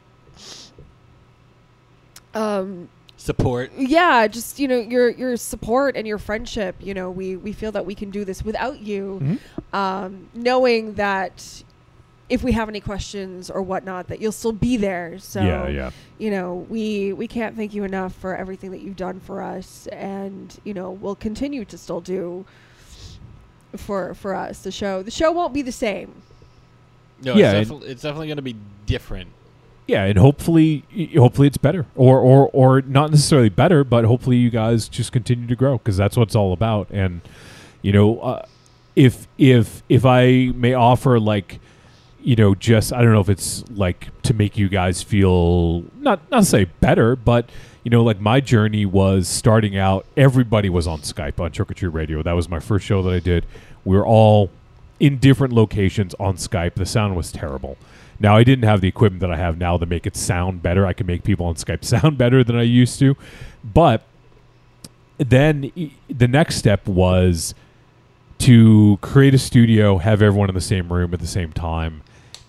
[2.34, 2.90] um
[3.30, 3.72] Support.
[3.78, 7.72] yeah just you know your your support and your friendship you know we we feel
[7.74, 9.76] that we can do this without you Mm-hmm.
[9.76, 11.36] um knowing that
[12.28, 15.92] if we have any questions or whatnot that you'll still be there so Yeah, yeah.
[16.18, 19.88] you know we we can't thank you enough for everything that you've done for us
[19.92, 22.46] and you know we'll continue to still do
[23.78, 26.10] for for us the show the show won't be the same
[27.24, 28.56] No, Yeah, it's, defi- it's definitely going to be
[28.88, 29.30] different.
[29.90, 30.84] Yeah, and hopefully,
[31.18, 35.48] hopefully it's better, or or or not necessarily better, but hopefully you guys just continue
[35.48, 36.92] to grow because that's what it's all about.
[36.92, 37.22] And
[37.82, 38.46] you know, uh,
[38.96, 41.60] if if if I may offer like,
[42.22, 46.20] you know, just I don't know if it's like to make you guys feel not
[46.30, 47.50] not say better, but
[47.84, 50.06] you know, like my journey was starting out.
[50.16, 52.22] Everybody was on Skype on Trick Radio.
[52.22, 53.44] That was my first show that I did.
[53.84, 54.52] We were all
[55.00, 56.76] in different locations on Skype.
[56.76, 57.76] The sound was terrible.
[58.20, 60.86] Now I didn't have the equipment that I have now to make it sound better.
[60.86, 63.16] I can make people on Skype sound better than I used to,
[63.64, 64.04] but
[65.18, 65.72] then
[66.10, 67.54] the next step was
[68.40, 72.02] to create a studio, have everyone in the same room at the same time,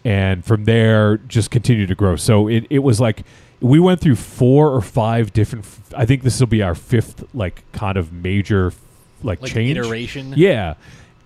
[0.04, 2.16] and from there just continue to grow.
[2.16, 3.24] So it, it was like
[3.60, 5.64] we went through four or five different.
[5.64, 8.72] f- I think this will be our fifth like kind of major
[9.22, 10.32] like, Like change iteration?
[10.36, 10.74] Yeah,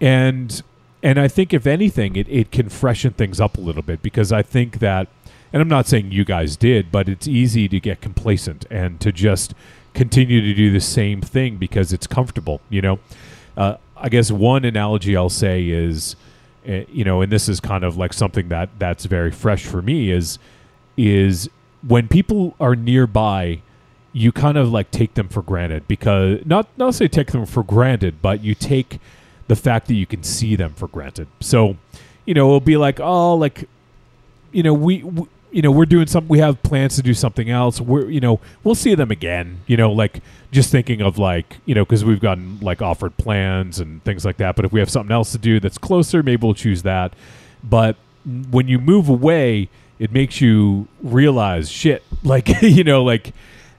[0.01, 0.63] and
[1.05, 4.33] and I think if anything, it it can freshen things up a little bit because
[4.33, 5.07] I think that,
[5.53, 9.13] and I'm not saying you guys did, but it's easy to get complacent and to
[9.13, 9.53] just
[9.93, 12.63] continue to do the same thing because it's comfortable.
[12.71, 12.99] You know,
[13.55, 16.17] uh, I guess one analogy I'll say is
[16.65, 19.83] eh, you know, and this is kind of like something that that's very fresh for
[19.83, 20.39] me is
[20.97, 21.51] is
[21.87, 23.61] when people are nearby,
[24.15, 27.63] you kind of like take them for granted because not not say take them for
[27.63, 29.01] granted, but you take
[29.49, 31.29] the fact that you can see them for granted.
[31.41, 31.77] So,
[32.25, 33.69] you know, it'll be like, oh, like,
[34.53, 36.27] you know, we, we you know, we're doing some.
[36.27, 37.81] We have plans to do something else.
[37.81, 39.61] We're, you know, we'll see them again.
[39.69, 43.79] You know, like just thinking of like, you know, because we've gotten like offered plans
[43.79, 44.57] and things like that.
[44.57, 47.13] But if we have something else to do that's closer, maybe we'll choose that.
[47.63, 47.95] But
[48.51, 49.69] when you move away,
[50.01, 52.03] it makes you realize shit.
[52.25, 53.33] Like, you know, like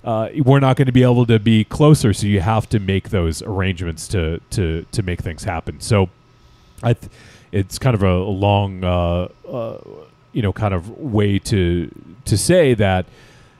[0.05, 3.09] uh, we're not going to be able to be closer, so you have to make
[3.09, 5.81] those arrangements to to to make things happen.
[5.81, 6.09] So,
[6.83, 7.11] I, th-
[7.51, 9.77] it's kind of a, long, uh, uh,
[10.31, 11.89] you know, kind of way to
[12.25, 13.07] to say that,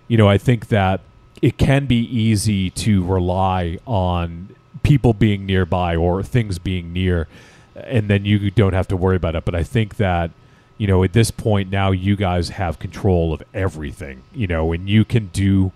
[0.08, 1.02] you know, I think that
[1.42, 7.28] it can be easy to rely on people being nearby or things being near,
[7.76, 9.46] and then you don't have to worry about it.
[9.46, 10.30] But I think that
[10.78, 14.90] you know, at this point now, you guys have control of everything, you know, and
[14.90, 15.72] you can do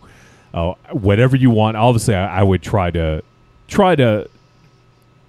[0.54, 1.78] uh, whatever you want.
[1.78, 3.24] Obviously, I, I, would try to
[3.68, 4.30] try to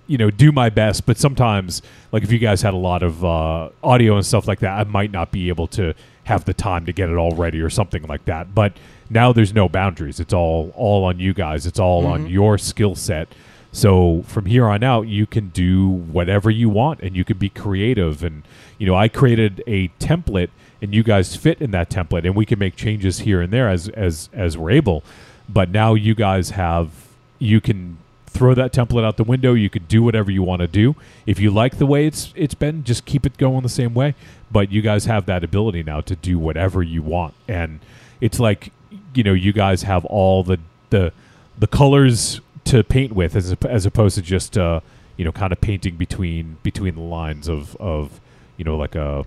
[0.06, 1.82] you know do my best, but sometimes,
[2.12, 4.84] like if you guys had a lot of uh, audio and stuff like that, I
[4.84, 5.94] might not be able to
[6.24, 8.54] have the time to get it all ready or something like that.
[8.54, 8.72] But
[9.08, 10.20] now there's no boundaries.
[10.20, 11.66] It's all all on you guys.
[11.66, 12.12] It's all Mm-hmm.
[12.12, 13.28] on your skill set.
[13.72, 17.48] So from here on out, you can do whatever you want, and you can be
[17.48, 18.24] creative.
[18.24, 18.42] And
[18.78, 20.48] you know, I created a template,
[20.82, 23.68] and you guys fit in that template, and we can make changes here and there
[23.68, 25.02] as as as we're able.
[25.48, 26.90] But now you guys have
[27.38, 29.54] you can throw that template out the window.
[29.54, 30.94] You can do whatever you want to do.
[31.26, 34.14] If you like the way it's it's been, just keep it going the same way.
[34.50, 37.80] But you guys have that ability now to do whatever you want, and
[38.20, 38.72] it's like
[39.14, 40.58] you know you guys have all the
[40.90, 41.12] the
[41.58, 44.80] the colors to paint with as as opposed to just uh,
[45.16, 48.20] you know kind of painting between between the lines of of
[48.56, 49.24] you know like a,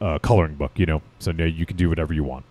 [0.00, 0.72] a coloring book.
[0.76, 2.44] You know, so now you can do whatever you want.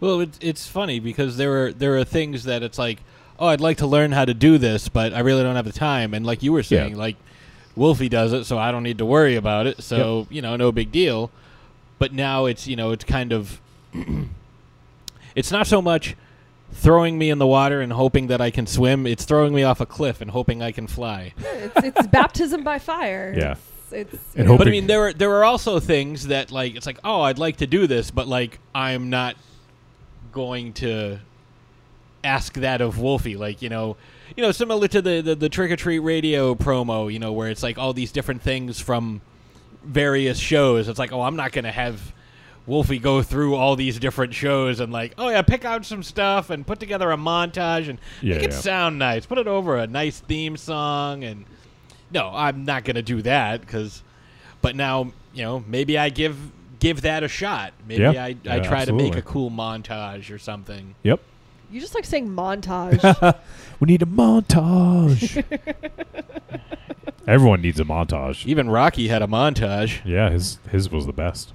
[0.00, 2.98] Well, it's it's funny because there are there are things that it's like,
[3.38, 5.72] oh, I'd like to learn how to do this, but I really don't have the
[5.72, 6.14] time.
[6.14, 6.98] And like you were saying, Yeah.
[6.98, 7.16] like
[7.76, 9.82] Wolfie does it, so I don't need to worry about it.
[9.82, 11.30] So you know, no big deal.
[11.98, 13.60] But now it's you know it's kind of
[15.34, 16.16] it's not so much
[16.72, 19.06] throwing me in the water and hoping that I can swim.
[19.06, 21.32] It's throwing me off a cliff and hoping I can fly.
[21.38, 23.32] it's, it's baptism by fire.
[23.38, 23.54] Yeah.
[23.94, 26.74] It's, it's And you But I mean, there are there are also things that like
[26.74, 29.36] it's like, oh, I'd like to do this, but like I'm not
[30.32, 31.18] going to
[32.22, 33.36] ask that of Wolfie.
[33.36, 33.96] Like you know,
[34.36, 37.48] you know, similar to the the, the Trick or Treat Radio promo, you know, where
[37.50, 39.20] it's like all these different things from
[39.84, 40.88] various shows.
[40.88, 42.12] It's like, oh, I'm not going to have
[42.66, 46.50] Wolfie go through all these different shows and like, oh yeah, pick out some stuff
[46.50, 48.58] and put together a montage and Yeah, make it yeah.
[48.58, 49.26] sound nice.
[49.26, 51.44] Put it over a nice theme song and
[52.14, 54.02] no, I'm not going to do that because.
[54.62, 56.38] But now, you know, maybe I give
[56.78, 57.74] give that a shot.
[57.86, 58.10] Maybe Yeah.
[58.12, 60.94] I, I Yeah, try to make a cool montage or something.
[61.02, 61.20] Yep.
[61.70, 63.02] you just like saying montage.
[63.80, 65.44] we need a montage.
[67.26, 68.46] Everyone needs a montage.
[68.46, 70.00] Even Rocky had a montage.
[70.04, 71.52] Yeah, his his was the best.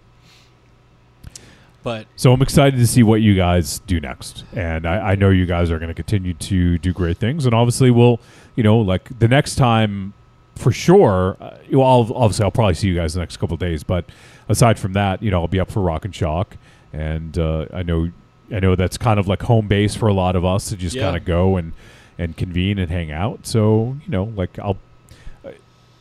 [1.82, 5.30] But So I'm excited to see what you guys do next, and I, I know
[5.30, 8.20] you guys are going to continue to do great things, and obviously we'll,
[8.56, 10.14] you know, like the next time,
[10.60, 11.38] for sure.
[11.40, 14.06] Uh, well, I'll, obviously I'll probably see you guys the next couple of days, but
[14.48, 16.58] aside from that, you know, I'll be up for Rock and Shock,
[16.94, 18.12] and uh, I know,
[18.52, 20.96] I know that's kind of like home base for a lot of us to just
[20.96, 21.04] Yeah.
[21.04, 21.74] kind of go and
[22.18, 23.48] and convene and hang out.
[23.48, 24.78] So you know, like I'll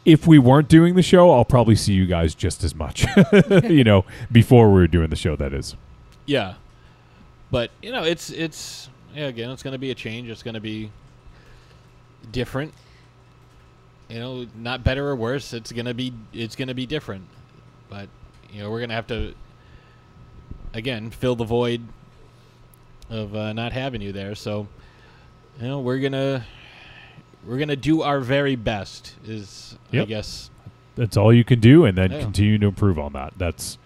[0.05, 3.05] if we weren't doing the show, I'll probably see you guys just as much.
[3.65, 5.77] you know, before we were doing the show, that is.
[6.25, 6.55] Yeah,
[7.51, 10.29] but you know, it's it's yeah, again, it's going to be a change.
[10.31, 10.91] It's going to be
[12.33, 12.73] different.
[14.09, 15.53] You know, not better or worse.
[15.53, 17.27] It's gonna be it's gonna be different.
[17.91, 18.09] But
[18.53, 19.35] you know, we're gonna have to
[20.75, 21.83] again fill the void
[23.11, 24.35] of uh, not having you there.
[24.35, 24.67] So
[25.61, 26.45] you know, we're gonna
[27.47, 29.15] we're gonna do our very best.
[29.27, 30.51] Is I guess
[30.97, 32.21] That's all you can do, and then Yeah.
[32.21, 33.35] continue to improve on that.
[33.37, 33.79] That's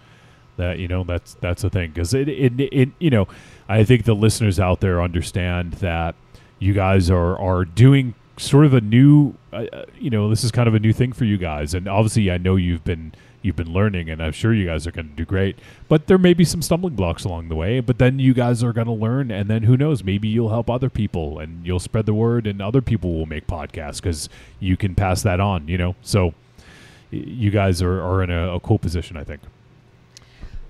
[0.56, 3.26] that you know that's that's the thing because it, it it you know
[3.68, 6.14] I think the listeners out there understand that
[6.58, 10.50] you guys are are doing sort of a new uh, uh, you know this is
[10.50, 13.56] kind of a new thing for you guys, and obviously I know you've been you've
[13.56, 15.58] been learning, and I'm sure you guys are going to do great.
[15.88, 18.72] But there may be some stumbling blocks along the way, but then you guys are
[18.72, 20.04] going to learn, and then who knows?
[20.04, 23.46] Maybe you'll help other people, and you'll spread the word, and other people will make
[23.46, 24.28] podcasts because
[24.60, 25.68] you can pass that on.
[25.68, 26.34] You know, so
[27.10, 29.42] you guys are, are in a, a cool position, I think.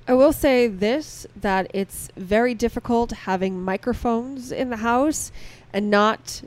[0.09, 5.31] I will say this that it's very difficult having microphones in the house
[5.73, 6.43] and not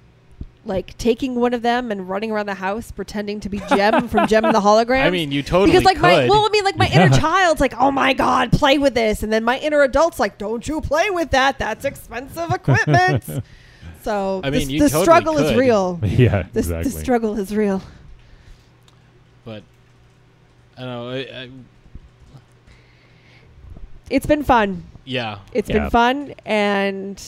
[0.65, 4.27] like taking one of them and running around the house pretending to be Jem from
[4.27, 5.03] Jem and the Hologram.
[5.05, 7.73] I mean, you totally because like my well, I mean, like my inner child's like,
[7.79, 11.09] oh my god, play with this, and then my inner adult's like, don't you play
[11.11, 11.59] with that?
[11.59, 13.23] That's expensive equipment.
[14.01, 15.99] so I mean, the, the totally struggle is real.
[16.03, 16.91] Yeah, The- exactly.
[16.91, 17.81] The struggle is real.
[19.43, 19.61] But
[20.77, 21.09] I don't know.
[21.11, 21.49] I, I,
[24.09, 24.83] It's been fun.
[25.03, 25.79] yeah, It's Yeah.
[25.79, 27.21] been fun, and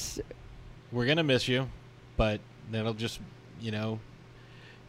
[0.92, 1.70] we're gonna miss you,
[2.18, 2.40] but
[2.72, 3.20] that'll just
[3.60, 4.00] you know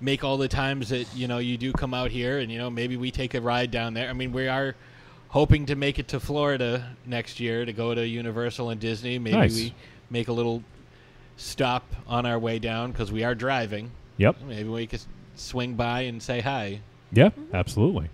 [0.00, 2.70] make all the times that you know you do come out here, and you know
[2.70, 4.08] maybe we take a ride down there.
[4.08, 4.74] I mean, we are
[5.28, 9.18] hoping to make it to Florida next year to go to Universal and Disney.
[9.18, 9.54] Maybe Nice.
[9.54, 9.74] we
[10.10, 10.62] make a little
[11.36, 13.90] stop on our way down because we are driving.
[14.16, 14.36] Yep.
[14.46, 15.02] Maybe we could
[15.36, 16.80] swing by and say hi.
[17.12, 18.08] Yeah, absolutely.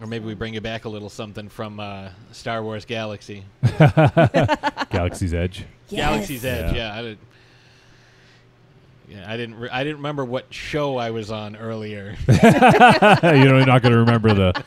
[0.00, 3.44] Or maybe we bring you back a little something from uh, Star Wars Galaxy.
[4.90, 5.64] Galaxy's Edge.
[5.88, 6.74] Galaxy's Edge.
[6.74, 6.94] Yeah.
[6.94, 7.18] Yeah, I did.
[9.14, 9.54] Yeah, I didn't.
[9.56, 12.16] Re- I didn't remember what show I was on earlier.
[12.26, 14.64] you know, you're not going to remember the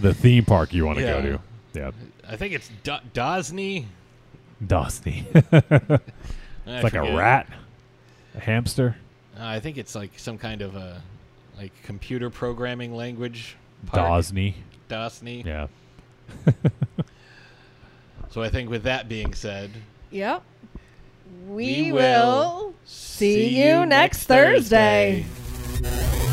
[0.00, 1.20] the theme park you want to Yeah.
[1.20, 1.40] go to.
[1.74, 1.90] Yeah,
[2.28, 3.86] I think it's Do- Dosney.
[4.64, 5.26] Dusty.
[5.34, 7.16] I it's like a forget.
[7.16, 7.48] rat,
[8.36, 8.96] a hamster.
[9.38, 11.00] Uh, I think it's like some kind of a
[11.56, 13.56] like computer programming language.
[13.86, 14.06] park.
[14.06, 14.54] Dosney.
[14.88, 15.44] Dosney.
[15.44, 15.66] Yeah.
[18.30, 19.70] So I think with that being said,
[20.10, 20.42] Yep.
[21.46, 25.24] We, will see you next Thursday.
[25.24, 26.28] Thursday.